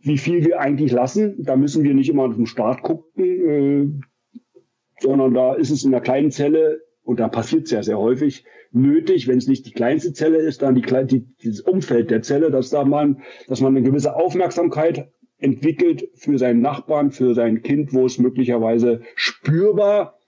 wie 0.00 0.18
viel 0.18 0.44
wir 0.44 0.60
eigentlich 0.60 0.92
lassen. 0.92 1.42
Da 1.42 1.56
müssen 1.56 1.84
wir 1.84 1.94
nicht 1.94 2.10
immer 2.10 2.24
auf 2.24 2.36
den 2.36 2.46
Start 2.46 2.82
gucken, 2.82 3.24
äh, 3.24 5.02
sondern 5.02 5.34
da 5.34 5.54
ist 5.54 5.70
es 5.70 5.84
in 5.84 5.90
der 5.90 6.00
kleinen 6.00 6.30
Zelle, 6.30 6.82
und 7.06 7.20
da 7.20 7.28
passiert 7.28 7.70
ja 7.70 7.82
sehr 7.84 7.98
häufig, 7.98 8.44
nötig, 8.72 9.28
wenn 9.28 9.38
es 9.38 9.46
nicht 9.46 9.64
die 9.64 9.70
kleinste 9.70 10.12
Zelle 10.12 10.38
ist, 10.38 10.60
dann 10.62 10.74
die, 10.74 10.82
die, 10.82 11.24
dieses 11.40 11.60
Umfeld 11.60 12.10
der 12.10 12.22
Zelle, 12.22 12.50
dass 12.50 12.70
da 12.70 12.84
man, 12.84 13.22
dass 13.46 13.60
man 13.60 13.76
eine 13.76 13.86
gewisse 13.86 14.16
Aufmerksamkeit 14.16 15.08
entwickelt 15.38 16.10
für 16.14 16.36
seinen 16.36 16.60
Nachbarn, 16.60 17.12
für 17.12 17.34
sein 17.34 17.62
Kind, 17.62 17.92
wo 17.92 18.06
es 18.06 18.18
möglicherweise 18.18 19.02
spürbar 19.14 20.18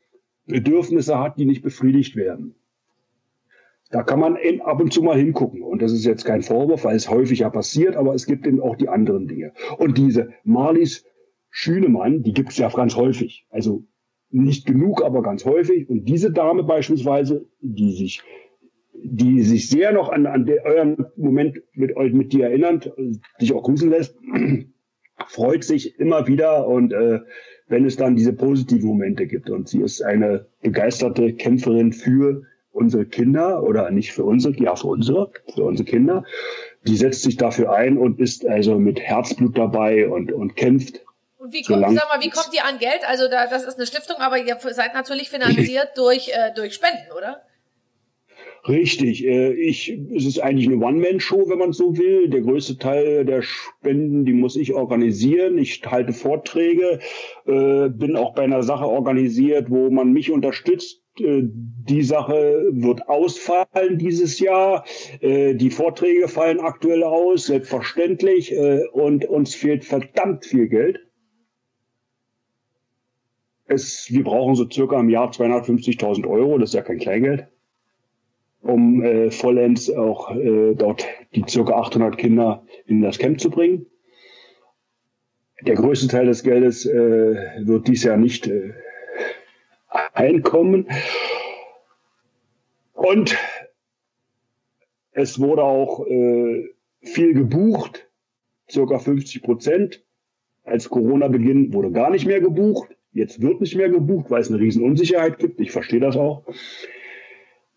Bedürfnisse 0.47 1.19
hat, 1.19 1.37
die 1.39 1.47
nicht 1.47 1.63
befriedigt 1.63 2.15
werden. 2.15 2.55
Da 3.91 4.05
kann 4.05 4.21
man 4.21 4.39
ab 4.61 4.81
und 4.81 4.93
zu 4.93 5.03
mal 5.03 5.19
hingucken. 5.19 5.63
Und 5.63 5.83
das 5.83 5.93
ist 5.93 6.05
jetzt 6.05 6.25
kein 6.25 6.43
Vorwurf, 6.43 6.85
weil 6.85 6.95
es 6.95 7.11
häufig 7.11 7.41
ja 7.41 7.51
passiert, 7.51 7.97
aber 7.97 8.15
es 8.15 8.27
gibt 8.27 8.47
eben 8.47 8.61
auch 8.61 8.77
die 8.77 8.89
anderen 8.89 9.27
Dinge. 9.27 9.53
Und 9.79 9.99
diese 9.99 10.29
Marlies 10.45 11.05
Schünemann, 11.51 12.23
die 12.23 12.35
gibt 12.35 12.51
es 12.51 12.59
ja 12.59 12.69
ganz 12.69 12.95
häufig. 12.95 13.47
Also 13.51 13.85
nicht 14.31 14.67
genug, 14.67 15.03
aber 15.03 15.23
ganz 15.23 15.45
häufig. 15.45 15.89
Und 15.89 16.05
diese 16.09 16.33
Dame 16.33 16.63
beispielsweise, 16.63 17.47
die 17.61 17.93
sich, 17.93 18.23
die 18.93 19.43
sich 19.43 19.69
sehr 19.69 19.93
noch 19.93 20.11
an, 20.11 20.27
an 20.27 20.47
der, 20.47 20.65
euren 20.65 21.07
Moment 21.17 21.63
mit 21.73 21.97
euch, 21.97 22.13
mit 22.13 22.33
dir 22.33 22.47
erinnert, 22.47 22.93
dich 23.41 23.53
auch 23.55 23.63
grüßen 23.63 23.91
lässt, 23.91 24.17
freut 25.27 25.65
sich 25.65 25.99
immer 25.99 26.27
wieder 26.27 26.67
und 26.69 26.93
äh, 26.93 27.21
wenn 27.69 27.85
es 27.85 27.97
dann 27.97 28.17
diese 28.17 28.33
positiven 28.33 28.89
Momente 28.89 29.27
gibt. 29.27 29.51
Und 29.51 29.69
sie 29.69 29.83
ist 29.83 30.03
eine 30.03 30.47
begeisterte 30.63 31.33
Kämpferin 31.35 31.93
für 31.93 32.43
unsere 32.71 33.07
Kinder 33.07 33.63
oder 33.63 33.91
nicht 33.91 34.13
für 34.13 34.25
unsere, 34.25 34.55
ja 34.63 34.77
für 34.77 34.89
unsere, 34.89 35.31
für 35.55 35.65
unsere 35.65 35.89
Kinder. 35.89 36.25
Die 36.87 36.97
setzt 36.97 37.23
sich 37.23 37.37
dafür 37.37 37.73
ein 37.73 37.99
und 37.99 38.21
ist 38.21 38.47
also 38.47 38.79
mit 38.79 39.01
Herzblut 39.01 39.59
dabei 39.59 40.09
und, 40.09 40.33
und 40.33 40.57
kämpft. 40.57 41.05
Wie 41.51 41.63
kommt, 41.63 41.83
sag 41.83 42.09
mal, 42.09 42.23
wie 42.23 42.31
kommt 42.31 42.51
ihr 42.53 42.65
an 42.65 42.79
Geld? 42.79 43.01
Also 43.07 43.29
da, 43.29 43.47
das 43.47 43.65
ist 43.65 43.77
eine 43.77 43.87
Stiftung, 43.87 44.17
aber 44.19 44.39
ihr 44.39 44.57
seid 44.59 44.95
natürlich 44.95 45.31
finanziert 45.31 45.91
durch, 45.97 46.29
äh, 46.29 46.53
durch 46.55 46.75
Spenden, 46.75 47.13
oder? 47.17 47.43
Richtig. 48.67 49.25
Äh, 49.25 49.53
ich, 49.53 49.91
es 50.15 50.27
ist 50.27 50.41
eigentlich 50.41 50.67
eine 50.67 50.85
One-Man-Show, 50.85 51.49
wenn 51.49 51.59
man 51.59 51.73
so 51.73 51.97
will. 51.97 52.29
Der 52.29 52.41
größte 52.41 52.79
Teil 52.79 53.25
der 53.25 53.43
Spenden, 53.43 54.25
die 54.25 54.33
muss 54.33 54.57
ich 54.57 54.75
organisieren. 54.75 55.59
Ich 55.59 55.83
halte 55.87 56.13
Vorträge, 56.13 57.01
äh, 57.47 57.89
bin 57.89 58.17
auch 58.17 58.35
bei 58.35 58.43
einer 58.43 58.63
Sache 58.63 58.87
organisiert, 58.87 59.71
wo 59.71 59.91
man 59.91 60.13
mich 60.13 60.31
unterstützt 60.31 61.03
äh, 61.21 61.43
die 61.45 62.03
Sache 62.03 62.69
wird 62.71 63.09
ausfallen 63.09 63.99
dieses 63.99 64.39
Jahr. 64.39 64.85
Äh, 65.21 65.55
die 65.55 65.71
Vorträge 65.71 66.29
fallen 66.29 66.61
aktuell 66.61 67.03
aus, 67.03 67.47
selbstverständlich. 67.47 68.53
Äh, 68.53 68.87
und 68.93 69.25
uns 69.25 69.55
fehlt 69.55 69.85
verdammt 69.85 70.45
viel 70.45 70.69
Geld. 70.69 71.08
Es, 73.69 74.11
wir 74.11 74.25
brauchen 74.25 74.55
so 74.55 74.69
circa 74.69 74.99
im 74.99 75.11
Jahr 75.11 75.31
250.000 75.31 76.27
Euro, 76.27 76.57
das 76.59 76.71
ist 76.71 76.75
ja 76.75 76.83
kein 76.83 76.99
Kleingeld, 76.99 77.47
um 78.63 79.03
äh, 79.03 79.31
vollends 79.31 79.91
auch 79.91 80.35
äh, 80.35 80.75
dort 80.75 81.07
die 81.35 81.45
circa 81.47 81.75
800 81.75 82.17
Kinder 82.17 82.65
in 82.87 83.03
das 83.03 83.19
Camp 83.19 83.39
zu 83.41 83.51
bringen. 83.51 83.87
Der 85.63 85.75
größte 85.75 86.09
Teil 86.09 86.27
des 86.27 86.43
Geldes 86.43 86.87
äh, 86.87 87.61
wird 87.61 87.89
dies 87.89 88.05
Jahr 88.05 88.17
nicht 88.17 88.47
äh, 88.47 88.73
Einkommen. 90.15 90.87
Und 92.95 93.37
es 95.13 95.39
wurde 95.41 95.63
auch 95.65 96.07
äh, 96.07 96.71
viel 97.03 97.35
gebucht, 97.35 98.09
circa 98.71 98.99
50 98.99 99.43
Prozent. 99.43 100.05
Als 100.65 100.89
Corona 100.89 101.29
beginnt, 101.29 101.73
wurde 101.73 101.91
gar 101.91 102.11
nicht 102.11 102.27
mehr 102.27 102.41
gebucht. 102.41 102.98
Jetzt 103.19 103.43
wird 103.43 103.61
nicht 103.61 103.75
mehr 103.75 103.89
gebucht, 103.89 104.31
weil 104.31 104.41
es 104.41 104.49
eine 104.49 104.61
Riesenunsicherheit 104.61 105.41
gibt. 105.41 105.59
Ich 105.61 105.73
verstehe 105.73 105.99
das 105.99 106.17
auch. 106.17 106.47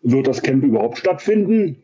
Wird 0.00 0.28
das 0.28 0.42
Camp 0.42 0.62
überhaupt 0.62 0.98
stattfinden? 0.98 1.82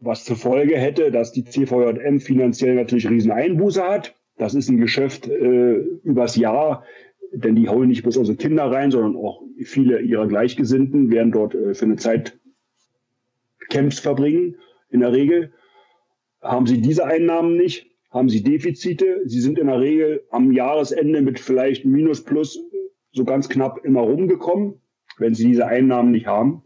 Was 0.00 0.24
zur 0.24 0.34
Folge 0.34 0.76
hätte, 0.76 1.12
dass 1.12 1.30
die 1.30 1.44
CVJM 1.44 2.18
finanziell 2.18 2.74
natürlich 2.74 3.08
Rieseneinbuße 3.08 3.82
hat. 3.84 4.16
Das 4.38 4.54
ist 4.54 4.68
ein 4.68 4.78
Geschäft 4.78 5.28
äh, 5.28 5.76
übers 6.02 6.34
Jahr, 6.34 6.84
denn 7.32 7.54
die 7.54 7.68
holen 7.68 7.88
nicht 7.88 8.02
bloß 8.02 8.16
unsere 8.16 8.36
Kinder 8.36 8.64
rein, 8.64 8.90
sondern 8.90 9.14
auch 9.14 9.40
viele 9.62 10.00
ihrer 10.00 10.26
Gleichgesinnten 10.26 11.10
werden 11.12 11.30
dort 11.30 11.54
äh, 11.54 11.74
für 11.74 11.84
eine 11.84 11.96
Zeit 11.96 12.36
Camps 13.70 14.00
verbringen. 14.00 14.56
In 14.90 14.98
der 14.98 15.12
Regel 15.12 15.52
haben 16.42 16.66
sie 16.66 16.80
diese 16.80 17.06
Einnahmen 17.06 17.56
nicht, 17.56 17.86
haben 18.10 18.28
sie 18.28 18.42
Defizite. 18.42 19.22
Sie 19.26 19.40
sind 19.40 19.60
in 19.60 19.68
der 19.68 19.80
Regel 19.80 20.24
am 20.30 20.50
Jahresende 20.50 21.22
mit 21.22 21.38
vielleicht 21.38 21.84
Minus 21.84 22.24
Plus 22.24 22.58
so 23.16 23.24
ganz 23.24 23.48
knapp 23.48 23.84
immer 23.84 24.02
rumgekommen, 24.02 24.80
wenn 25.18 25.34
sie 25.34 25.48
diese 25.48 25.66
Einnahmen 25.66 26.12
nicht 26.12 26.26
haben 26.26 26.62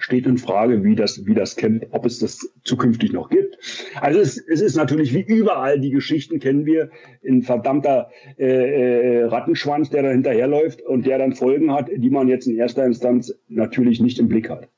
steht 0.00 0.26
in 0.26 0.38
Frage, 0.38 0.84
wie 0.84 0.94
das, 0.94 1.26
wie 1.26 1.34
das 1.34 1.56
Camp, 1.56 1.86
ob 1.90 2.06
es 2.06 2.18
das 2.18 2.48
zukünftig 2.64 3.12
noch 3.12 3.30
gibt. 3.30 3.58
Also 4.00 4.20
es, 4.20 4.38
es 4.38 4.60
ist 4.60 4.76
natürlich 4.76 5.14
wie 5.14 5.22
überall, 5.22 5.80
die 5.80 5.90
Geschichten 5.90 6.38
kennen 6.38 6.66
wir, 6.66 6.90
ein 7.26 7.42
verdammter 7.42 8.10
äh, 8.38 8.46
äh, 8.46 9.24
Rattenschwanz, 9.24 9.90
der 9.90 10.02
da 10.02 10.10
hinterherläuft 10.10 10.82
und 10.82 11.06
der 11.06 11.18
dann 11.18 11.34
Folgen 11.34 11.72
hat, 11.72 11.90
die 11.94 12.10
man 12.10 12.28
jetzt 12.28 12.46
in 12.46 12.56
erster 12.56 12.84
Instanz 12.84 13.34
natürlich 13.48 14.00
nicht 14.00 14.18
im 14.18 14.28
Blick 14.28 14.48
hat. 14.48 14.68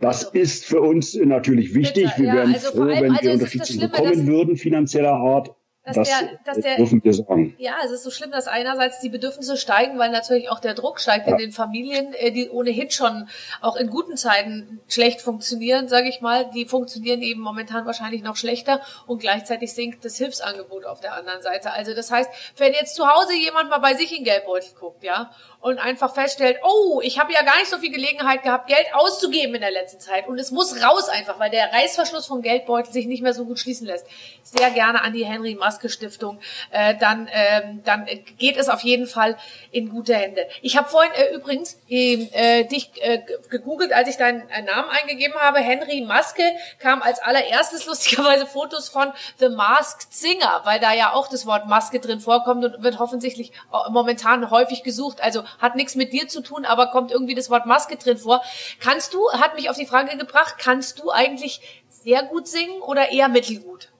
Das 0.00 0.26
also, 0.26 0.38
ist 0.38 0.64
für 0.64 0.80
uns 0.80 1.14
natürlich 1.16 1.74
wichtig. 1.74 2.04
Bitte, 2.04 2.18
wir 2.18 2.26
ja, 2.26 2.34
wären 2.34 2.54
also 2.54 2.70
froh, 2.70 2.82
allem, 2.82 3.02
wenn 3.02 3.12
also 3.12 3.24
wir 3.24 3.32
Unterstützung 3.32 3.80
bekommen 3.80 4.26
würden, 4.26 4.56
finanzieller 4.56 5.14
Art 5.14 5.54
dass 5.88 5.96
das 5.96 6.08
der, 6.08 6.38
dass 6.44 6.58
der, 6.58 6.76
dürfen 6.76 7.02
wir 7.02 7.14
sagen. 7.14 7.54
Ja, 7.58 7.76
es 7.84 7.90
ist 7.90 8.04
so 8.04 8.10
schlimm, 8.10 8.30
dass 8.30 8.46
einerseits 8.46 9.00
die 9.00 9.08
Bedürfnisse 9.08 9.56
steigen, 9.56 9.98
weil 9.98 10.10
natürlich 10.10 10.50
auch 10.50 10.60
der 10.60 10.74
Druck 10.74 11.00
steigt 11.00 11.26
ja. 11.26 11.32
in 11.32 11.38
den 11.38 11.52
Familien, 11.52 12.12
äh, 12.14 12.30
die 12.30 12.50
ohnehin 12.50 12.90
schon 12.90 13.28
auch 13.60 13.76
in 13.76 13.90
guten 13.90 14.16
Zeiten 14.16 14.80
schlecht 14.88 15.20
funktionieren, 15.20 15.88
sage 15.88 16.08
ich 16.08 16.20
mal. 16.20 16.50
Die 16.54 16.66
funktionieren 16.66 17.22
eben 17.22 17.40
momentan 17.40 17.86
wahrscheinlich 17.86 18.22
noch 18.22 18.36
schlechter 18.36 18.80
und 19.06 19.20
gleichzeitig 19.20 19.72
sinkt 19.72 20.04
das 20.04 20.16
Hilfsangebot 20.16 20.84
auf 20.84 21.00
der 21.00 21.14
anderen 21.14 21.42
Seite. 21.42 21.72
Also 21.72 21.94
das 21.94 22.10
heißt, 22.10 22.30
wenn 22.56 22.72
jetzt 22.72 22.94
zu 22.94 23.06
Hause 23.08 23.34
jemand 23.34 23.70
mal 23.70 23.78
bei 23.78 23.94
sich 23.94 24.16
in 24.16 24.24
Geldbeutel 24.24 24.70
guckt, 24.78 25.02
ja, 25.02 25.30
und 25.60 25.78
einfach 25.78 26.14
feststellt, 26.14 26.58
oh, 26.62 27.00
ich 27.02 27.18
habe 27.18 27.32
ja 27.32 27.42
gar 27.42 27.56
nicht 27.58 27.68
so 27.68 27.78
viel 27.78 27.90
Gelegenheit 27.90 28.44
gehabt, 28.44 28.68
Geld 28.68 28.86
auszugeben 28.92 29.56
in 29.56 29.60
der 29.60 29.72
letzten 29.72 29.98
Zeit 29.98 30.28
und 30.28 30.38
es 30.38 30.52
muss 30.52 30.82
raus 30.82 31.08
einfach, 31.08 31.40
weil 31.40 31.50
der 31.50 31.72
Reißverschluss 31.72 32.26
vom 32.26 32.42
Geldbeutel 32.42 32.92
sich 32.92 33.06
nicht 33.06 33.22
mehr 33.22 33.34
so 33.34 33.44
gut 33.44 33.58
schließen 33.58 33.86
lässt. 33.86 34.06
Sehr 34.44 34.70
gerne 34.70 35.02
an 35.02 35.12
die 35.12 35.26
Henry 35.26 35.56
Maske 35.56 35.88
Stiftung. 35.88 36.38
Äh, 36.70 36.94
dann, 36.98 37.28
ähm, 37.32 37.82
dann 37.84 38.06
geht 38.38 38.56
es 38.56 38.68
auf 38.68 38.82
jeden 38.82 39.06
Fall 39.06 39.36
in 39.72 39.88
gute 39.90 40.14
Hände. 40.14 40.46
Ich 40.62 40.76
habe 40.76 40.88
vorhin 40.88 41.12
äh, 41.14 41.34
übrigens 41.34 41.78
äh, 41.88 42.64
dich 42.64 42.90
äh, 43.02 43.20
gegoogelt, 43.50 43.92
als 43.92 44.08
ich 44.08 44.16
deinen 44.16 44.48
äh, 44.50 44.62
Namen 44.62 44.90
eingegeben 44.90 45.34
habe. 45.40 45.58
Henry 45.58 46.02
Maske 46.02 46.42
kam 46.78 47.02
als 47.02 47.20
allererstes 47.20 47.84
lustigerweise 47.86 48.46
Fotos 48.46 48.88
von 48.88 49.12
The 49.38 49.48
Masked 49.48 50.14
Singer, 50.14 50.60
weil 50.64 50.78
da 50.78 50.92
ja 50.92 51.12
auch 51.12 51.28
das 51.28 51.46
Wort 51.46 51.66
Maske 51.66 51.98
drin 51.98 52.20
vorkommt 52.20 52.64
und 52.64 52.82
wird 52.82 53.00
hoffentlich 53.00 53.50
äh, 53.50 53.90
momentan 53.90 54.50
häufig 54.50 54.84
gesucht. 54.84 55.20
Also 55.20 55.42
hat 55.58 55.76
nichts 55.76 55.94
mit 55.94 56.12
dir 56.12 56.28
zu 56.28 56.42
tun, 56.42 56.64
aber 56.64 56.88
kommt 56.88 57.10
irgendwie 57.10 57.34
das 57.34 57.50
Wort 57.50 57.66
Maske 57.66 57.96
drin 57.96 58.18
vor. 58.18 58.42
Kannst 58.80 59.14
du, 59.14 59.30
hat 59.32 59.54
mich 59.54 59.70
auf 59.70 59.76
die 59.76 59.86
Frage 59.86 60.16
gebracht, 60.16 60.56
kannst 60.58 60.98
du 60.98 61.10
eigentlich 61.10 61.60
sehr 61.88 62.22
gut 62.22 62.48
singen 62.48 62.80
oder 62.82 63.10
eher 63.10 63.28
mittelgut? 63.28 63.90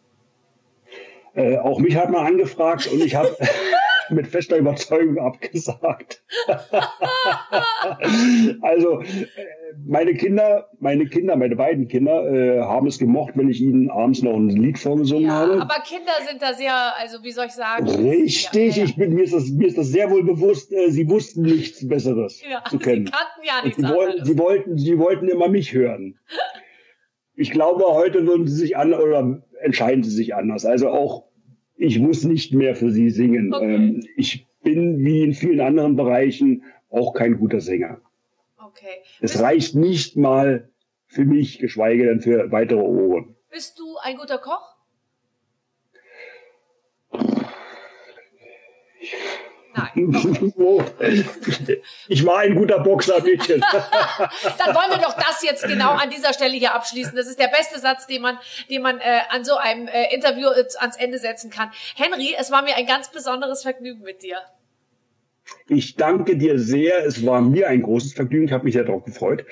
Äh, 1.34 1.59
auch 1.59 1.78
mich 1.78 1.96
hat 1.96 2.11
man 2.11 2.26
angefragt 2.26 2.86
und 2.88 3.01
ich 3.01 3.14
habe 3.14 3.36
mit 4.14 4.26
fester 4.26 4.56
Überzeugung 4.56 5.18
abgesagt. 5.18 6.22
also 8.62 9.00
äh, 9.00 9.26
meine 9.86 10.14
Kinder, 10.14 10.68
meine 10.78 11.06
Kinder, 11.06 11.36
meine 11.36 11.56
beiden 11.56 11.88
Kinder 11.88 12.30
äh, 12.30 12.61
haben 12.61 12.86
es 12.86 12.98
gemocht, 12.98 13.34
wenn 13.36 13.48
ich 13.48 13.61
ihnen 13.61 13.90
abends 13.90 14.22
noch 14.22 14.34
ein 14.34 14.48
Lied 14.48 14.78
vorgesungen 14.78 15.26
ja, 15.26 15.32
habe. 15.32 15.61
Aber 15.61 15.82
Kinder 15.84 16.12
sind 16.28 16.42
da 16.42 16.54
sehr, 16.54 16.74
also 16.98 17.22
wie 17.22 17.32
soll 17.32 17.46
ich 17.46 17.52
sagen? 17.52 17.88
Richtig, 17.88 18.76
ja, 18.76 18.82
ja, 18.82 18.88
ich 18.88 18.96
bin 18.96 19.14
mir 19.14 19.24
ist 19.24 19.34
das 19.34 19.48
mir 19.50 19.66
ist 19.66 19.78
das 19.78 19.88
sehr 19.88 20.11
wohl 20.11 20.24
bewusst. 20.24 20.72
Äh, 20.72 20.90
sie 20.90 21.09
wussten 21.09 21.42
nichts 21.42 21.86
Besseres 21.86 22.42
zu 22.68 22.78
kennen. 22.78 23.06
Sie 23.06 23.12
kannten 23.12 23.42
ja 23.42 23.64
nichts 23.64 23.80
sie 23.80 23.88
wollten, 23.88 24.24
sie 24.24 24.38
wollten, 24.38 24.78
sie 24.78 24.98
wollten 24.98 25.28
immer 25.28 25.48
mich 25.48 25.72
hören. 25.72 26.18
Ich 27.40 27.52
glaube, 27.52 27.84
heute 27.86 28.26
würden 28.26 28.48
sie 28.48 28.56
sich 28.56 28.76
an 28.76 28.92
oder 28.92 29.40
entscheiden 29.61 30.02
sie 30.02 30.11
sich 30.11 30.34
anders. 30.34 30.66
Also 30.66 30.88
auch 30.88 31.28
ich 31.79 31.99
muss 31.99 32.24
nicht 32.24 32.53
mehr 32.53 32.74
für 32.74 32.91
sie 32.91 33.11
singen. 33.11 33.55
Okay. 33.55 33.74
Ähm, 33.74 34.07
ich 34.16 34.47
bin 34.62 35.05
wie 35.05 35.22
in 35.22 35.33
vielen 35.33 35.61
anderen 35.61 35.97
Bereichen 35.97 36.64
auch 36.91 37.14
kein 37.14 37.39
guter 37.39 37.61
Sänger. 37.61 38.01
Okay. 38.59 39.03
Es 39.20 39.33
bist 39.33 39.43
reicht 39.43 39.74
nicht 39.74 40.16
mal 40.16 40.68
für 41.07 41.24
mich, 41.24 41.59
geschweige 41.59 42.05
denn 42.05 42.20
für 42.20 42.51
weitere 42.51 42.81
Ohren. 42.81 43.37
Bist 43.51 43.79
du 43.79 43.97
ein 44.03 44.16
guter 44.16 44.39
Koch? 44.39 44.76
ich 52.09 52.26
war 52.26 52.39
ein 52.39 52.55
guter 52.55 52.81
Boxer, 52.81 53.22
Mädchen. 53.22 53.61
Dann 54.59 54.74
wollen 54.74 54.91
wir 54.91 54.99
doch 54.99 55.14
das 55.14 55.43
jetzt 55.43 55.66
genau 55.66 55.93
an 55.93 56.11
dieser 56.11 56.33
Stelle 56.33 56.55
hier 56.55 56.74
abschließen. 56.74 57.14
Das 57.14 57.26
ist 57.26 57.39
der 57.39 57.49
beste 57.49 57.79
Satz, 57.79 58.07
den 58.07 58.22
man, 58.22 58.39
den 58.70 58.83
man 58.83 58.99
äh, 58.99 59.20
an 59.31 59.45
so 59.45 59.57
einem 59.57 59.89
äh, 59.89 60.14
Interview 60.14 60.49
äh, 60.49 60.64
ans 60.79 60.97
Ende 60.97 61.18
setzen 61.18 61.51
kann. 61.51 61.70
Henry, 61.97 62.35
es 62.39 62.51
war 62.51 62.62
mir 62.62 62.76
ein 62.76 62.87
ganz 62.87 63.11
besonderes 63.11 63.62
Vergnügen 63.62 64.03
mit 64.03 64.22
dir. 64.22 64.39
Ich 65.68 65.97
danke 65.97 66.37
dir 66.37 66.59
sehr. 66.59 67.07
Es 67.07 67.24
war 67.24 67.41
mir 67.41 67.68
ein 67.68 67.83
großes 67.83 68.14
Vergnügen. 68.14 68.47
Ich 68.47 68.53
habe 68.53 68.64
mich 68.64 68.74
sehr 68.74 68.85
darauf 68.85 69.05
gefreut. 69.05 69.45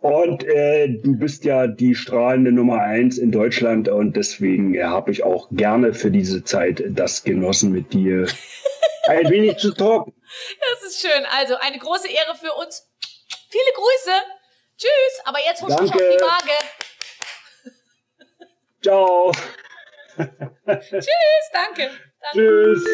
Und 0.00 0.44
äh, 0.44 0.88
du 0.88 1.16
bist 1.16 1.44
ja 1.44 1.66
die 1.66 1.94
strahlende 1.94 2.52
Nummer 2.52 2.80
eins 2.80 3.18
in 3.18 3.32
Deutschland 3.32 3.88
und 3.88 4.16
deswegen 4.16 4.74
äh, 4.74 4.84
habe 4.84 5.10
ich 5.10 5.24
auch 5.24 5.48
gerne 5.50 5.92
für 5.92 6.10
diese 6.10 6.42
Zeit 6.42 6.82
das 6.88 7.22
genossen 7.22 7.70
mit 7.70 7.92
dir 7.92 8.26
ein 9.04 9.30
wenig 9.30 9.58
zu 9.58 9.72
talken. 9.72 10.14
Das 10.60 10.82
ist 10.90 11.00
schön. 11.00 11.26
Also 11.26 11.56
eine 11.56 11.78
große 11.78 12.08
Ehre 12.08 12.34
für 12.34 12.52
uns. 12.54 12.88
Viele 13.48 13.72
Grüße. 13.74 14.12
Tschüss. 14.76 15.20
Aber 15.24 15.38
jetzt 15.44 15.62
husch 15.62 15.72
ich 15.72 15.92
auf 15.92 15.92
die 15.92 16.22
Waage. 16.22 16.52
Ciao. 18.82 19.32
Tschüss. 20.80 21.50
Danke. 21.52 21.90
Danke. 22.20 22.32
Tschüss. 22.32 22.84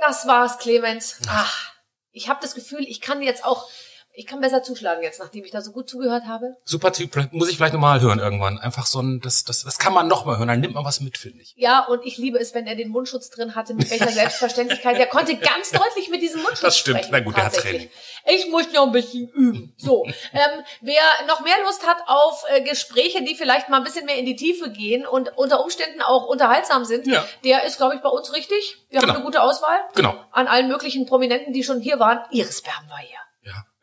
Das 0.00 0.26
war's, 0.26 0.58
Clemens. 0.58 1.20
Ach, 1.28 1.72
ich 2.12 2.28
habe 2.28 2.40
das 2.42 2.54
Gefühl, 2.54 2.84
ich 2.86 3.00
kann 3.00 3.22
jetzt 3.22 3.44
auch 3.44 3.68
ich 4.16 4.26
kann 4.26 4.40
besser 4.40 4.62
zuschlagen 4.62 5.02
jetzt, 5.02 5.18
nachdem 5.18 5.44
ich 5.44 5.50
da 5.50 5.60
so 5.60 5.72
gut 5.72 5.88
zugehört 5.88 6.24
habe. 6.26 6.56
Super 6.64 6.92
Typ, 6.92 7.32
muss 7.32 7.48
ich 7.50 7.56
vielleicht 7.56 7.74
nochmal 7.74 8.00
hören 8.00 8.20
irgendwann. 8.20 8.58
Einfach 8.58 8.86
so 8.86 9.00
ein, 9.00 9.20
das, 9.20 9.42
das, 9.42 9.64
das 9.64 9.78
kann 9.78 9.92
man 9.92 10.06
nochmal 10.06 10.38
hören, 10.38 10.46
dann 10.46 10.60
nimmt 10.60 10.74
man 10.74 10.84
was 10.84 11.00
mit, 11.00 11.18
finde 11.18 11.42
ich. 11.42 11.52
Ja, 11.56 11.84
und 11.86 12.06
ich 12.06 12.16
liebe 12.16 12.38
es, 12.38 12.54
wenn 12.54 12.68
er 12.68 12.76
den 12.76 12.90
Mundschutz 12.90 13.30
drin 13.30 13.56
hatte, 13.56 13.74
mit 13.74 13.90
welcher 13.90 14.08
Selbstverständlichkeit. 14.12 14.98
Der 14.98 15.08
konnte 15.08 15.36
ganz 15.36 15.72
deutlich 15.72 16.10
mit 16.10 16.22
diesem 16.22 16.42
Mundschutz 16.42 16.60
Das 16.60 16.78
stimmt, 16.78 16.98
sprechen, 16.98 17.12
na 17.12 17.20
gut, 17.20 17.36
der 17.36 17.46
hat 17.46 17.54
Training. 17.54 17.90
Ich 18.26 18.48
muss 18.50 18.72
noch 18.72 18.86
ein 18.86 18.92
bisschen 18.92 19.28
üben. 19.30 19.74
So, 19.76 20.04
ähm, 20.04 20.64
wer 20.80 21.02
noch 21.26 21.40
mehr 21.40 21.56
Lust 21.64 21.84
hat 21.84 21.98
auf 22.06 22.44
äh, 22.48 22.62
Gespräche, 22.62 23.24
die 23.24 23.34
vielleicht 23.34 23.68
mal 23.68 23.78
ein 23.78 23.84
bisschen 23.84 24.06
mehr 24.06 24.16
in 24.16 24.26
die 24.26 24.36
Tiefe 24.36 24.70
gehen 24.70 25.06
und 25.06 25.36
unter 25.36 25.62
Umständen 25.62 26.02
auch 26.02 26.26
unterhaltsam 26.26 26.84
sind, 26.84 27.08
ja. 27.08 27.24
der 27.42 27.64
ist, 27.64 27.78
glaube 27.78 27.96
ich, 27.96 28.00
bei 28.00 28.08
uns 28.08 28.32
richtig. 28.32 28.76
Wir 28.90 29.00
genau. 29.00 29.12
haben 29.12 29.16
eine 29.16 29.24
gute 29.24 29.42
Auswahl. 29.42 29.80
Genau. 29.96 30.14
An 30.30 30.46
allen 30.46 30.68
möglichen 30.68 31.04
Prominenten, 31.04 31.52
die 31.52 31.64
schon 31.64 31.80
hier 31.80 31.98
waren. 31.98 32.20
Iris 32.30 32.62
Berben 32.62 32.88
war 32.88 32.98
hier. 32.98 33.18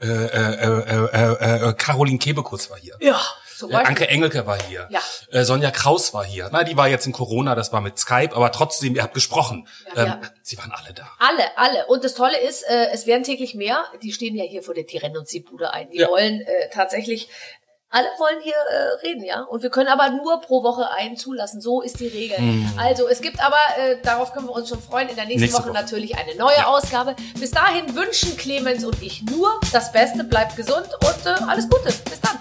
Ja. 0.01 0.07
Äh, 0.07 0.25
äh, 0.25 1.07
äh, 1.13 1.69
äh, 1.69 1.73
Caroline 1.73 2.17
Kebekus 2.17 2.69
war 2.69 2.77
hier. 2.77 2.95
Ja. 2.99 3.21
Äh, 3.69 3.75
Anke 3.75 4.07
Engelke 4.07 4.45
war 4.47 4.61
hier. 4.63 4.87
Ja. 4.89 5.01
Äh, 5.31 5.43
Sonja 5.43 5.71
Kraus 5.71 6.13
war 6.13 6.25
hier. 6.25 6.49
Na, 6.51 6.63
die 6.63 6.77
war 6.77 6.87
jetzt 6.87 7.05
in 7.05 7.11
Corona, 7.11 7.55
das 7.55 7.71
war 7.71 7.81
mit 7.81 7.99
Skype, 7.99 8.35
aber 8.35 8.51
trotzdem, 8.51 8.95
ihr 8.95 9.03
habt 9.03 9.13
gesprochen. 9.13 9.67
Ja, 9.95 10.01
ähm, 10.01 10.07
ja. 10.07 10.21
Sie 10.41 10.57
waren 10.57 10.71
alle 10.71 10.93
da. 10.93 11.07
Alle, 11.19 11.57
alle. 11.57 11.85
Und 11.87 12.03
das 12.03 12.15
Tolle 12.15 12.39
ist, 12.39 12.63
äh, 12.63 12.87
es 12.91 13.05
werden 13.05 13.23
täglich 13.23 13.55
mehr. 13.55 13.85
Die 14.01 14.11
stehen 14.11 14.35
ja 14.35 14.43
hier 14.43 14.63
vor 14.63 14.73
der 14.73 14.87
Tiren 14.87 15.15
und 15.17 15.27
Ziehbude 15.27 15.73
ein. 15.73 15.89
Die 15.91 15.99
wollen 15.99 16.41
äh, 16.41 16.69
tatsächlich 16.71 17.29
alle 17.91 18.07
wollen 18.17 18.39
hier 18.41 18.53
äh, 18.53 19.05
reden, 19.05 19.23
ja. 19.23 19.41
Und 19.41 19.63
wir 19.63 19.69
können 19.69 19.89
aber 19.89 20.09
nur 20.09 20.39
pro 20.39 20.63
Woche 20.63 20.89
einen 20.91 21.17
zulassen. 21.17 21.59
So 21.59 21.81
ist 21.81 21.99
die 21.99 22.07
Regel. 22.07 22.39
Mm. 22.39 22.65
Also 22.77 23.07
es 23.07 23.21
gibt 23.21 23.43
aber, 23.43 23.57
äh, 23.77 23.97
darauf 24.01 24.33
können 24.33 24.47
wir 24.47 24.53
uns 24.53 24.69
schon 24.69 24.81
freuen, 24.81 25.09
in 25.09 25.15
der 25.15 25.25
nächsten 25.25 25.41
Nächste 25.41 25.59
Woche, 25.59 25.69
Woche, 25.69 25.81
natürlich 25.81 26.17
eine 26.17 26.33
neue 26.35 26.55
ja. 26.55 26.67
Ausgabe. 26.67 27.15
Bis 27.37 27.51
dahin 27.51 27.93
wünschen 27.93 28.37
Clemens 28.37 28.85
und 28.85 29.01
ich 29.01 29.23
nur 29.23 29.59
das 29.73 29.91
Beste. 29.91 30.23
Bleibt 30.23 30.55
gesund 30.55 30.87
und 31.03 31.25
äh, 31.25 31.35
alles 31.49 31.67
Gute. 31.69 31.83
Bis 31.83 32.21
dann. 32.21 32.37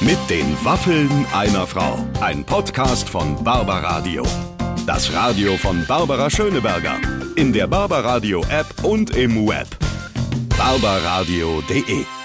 Mit 0.00 0.18
den 0.30 0.56
Waffeln 0.64 1.26
einer 1.34 1.66
Frau. 1.66 1.98
Ein 2.22 2.42
Podcast 2.44 3.06
von 3.08 3.42
Barbaradio. 3.44 4.22
Das 4.86 5.12
Radio 5.12 5.58
von 5.58 5.84
Barbara 5.86 6.30
Schöneberger. 6.30 6.96
In 7.34 7.52
der 7.52 7.66
Barbaradio 7.66 8.42
App 8.48 8.66
und 8.82 9.14
im 9.14 9.46
Web. 9.46 9.68
barbaradio.de 10.56 12.15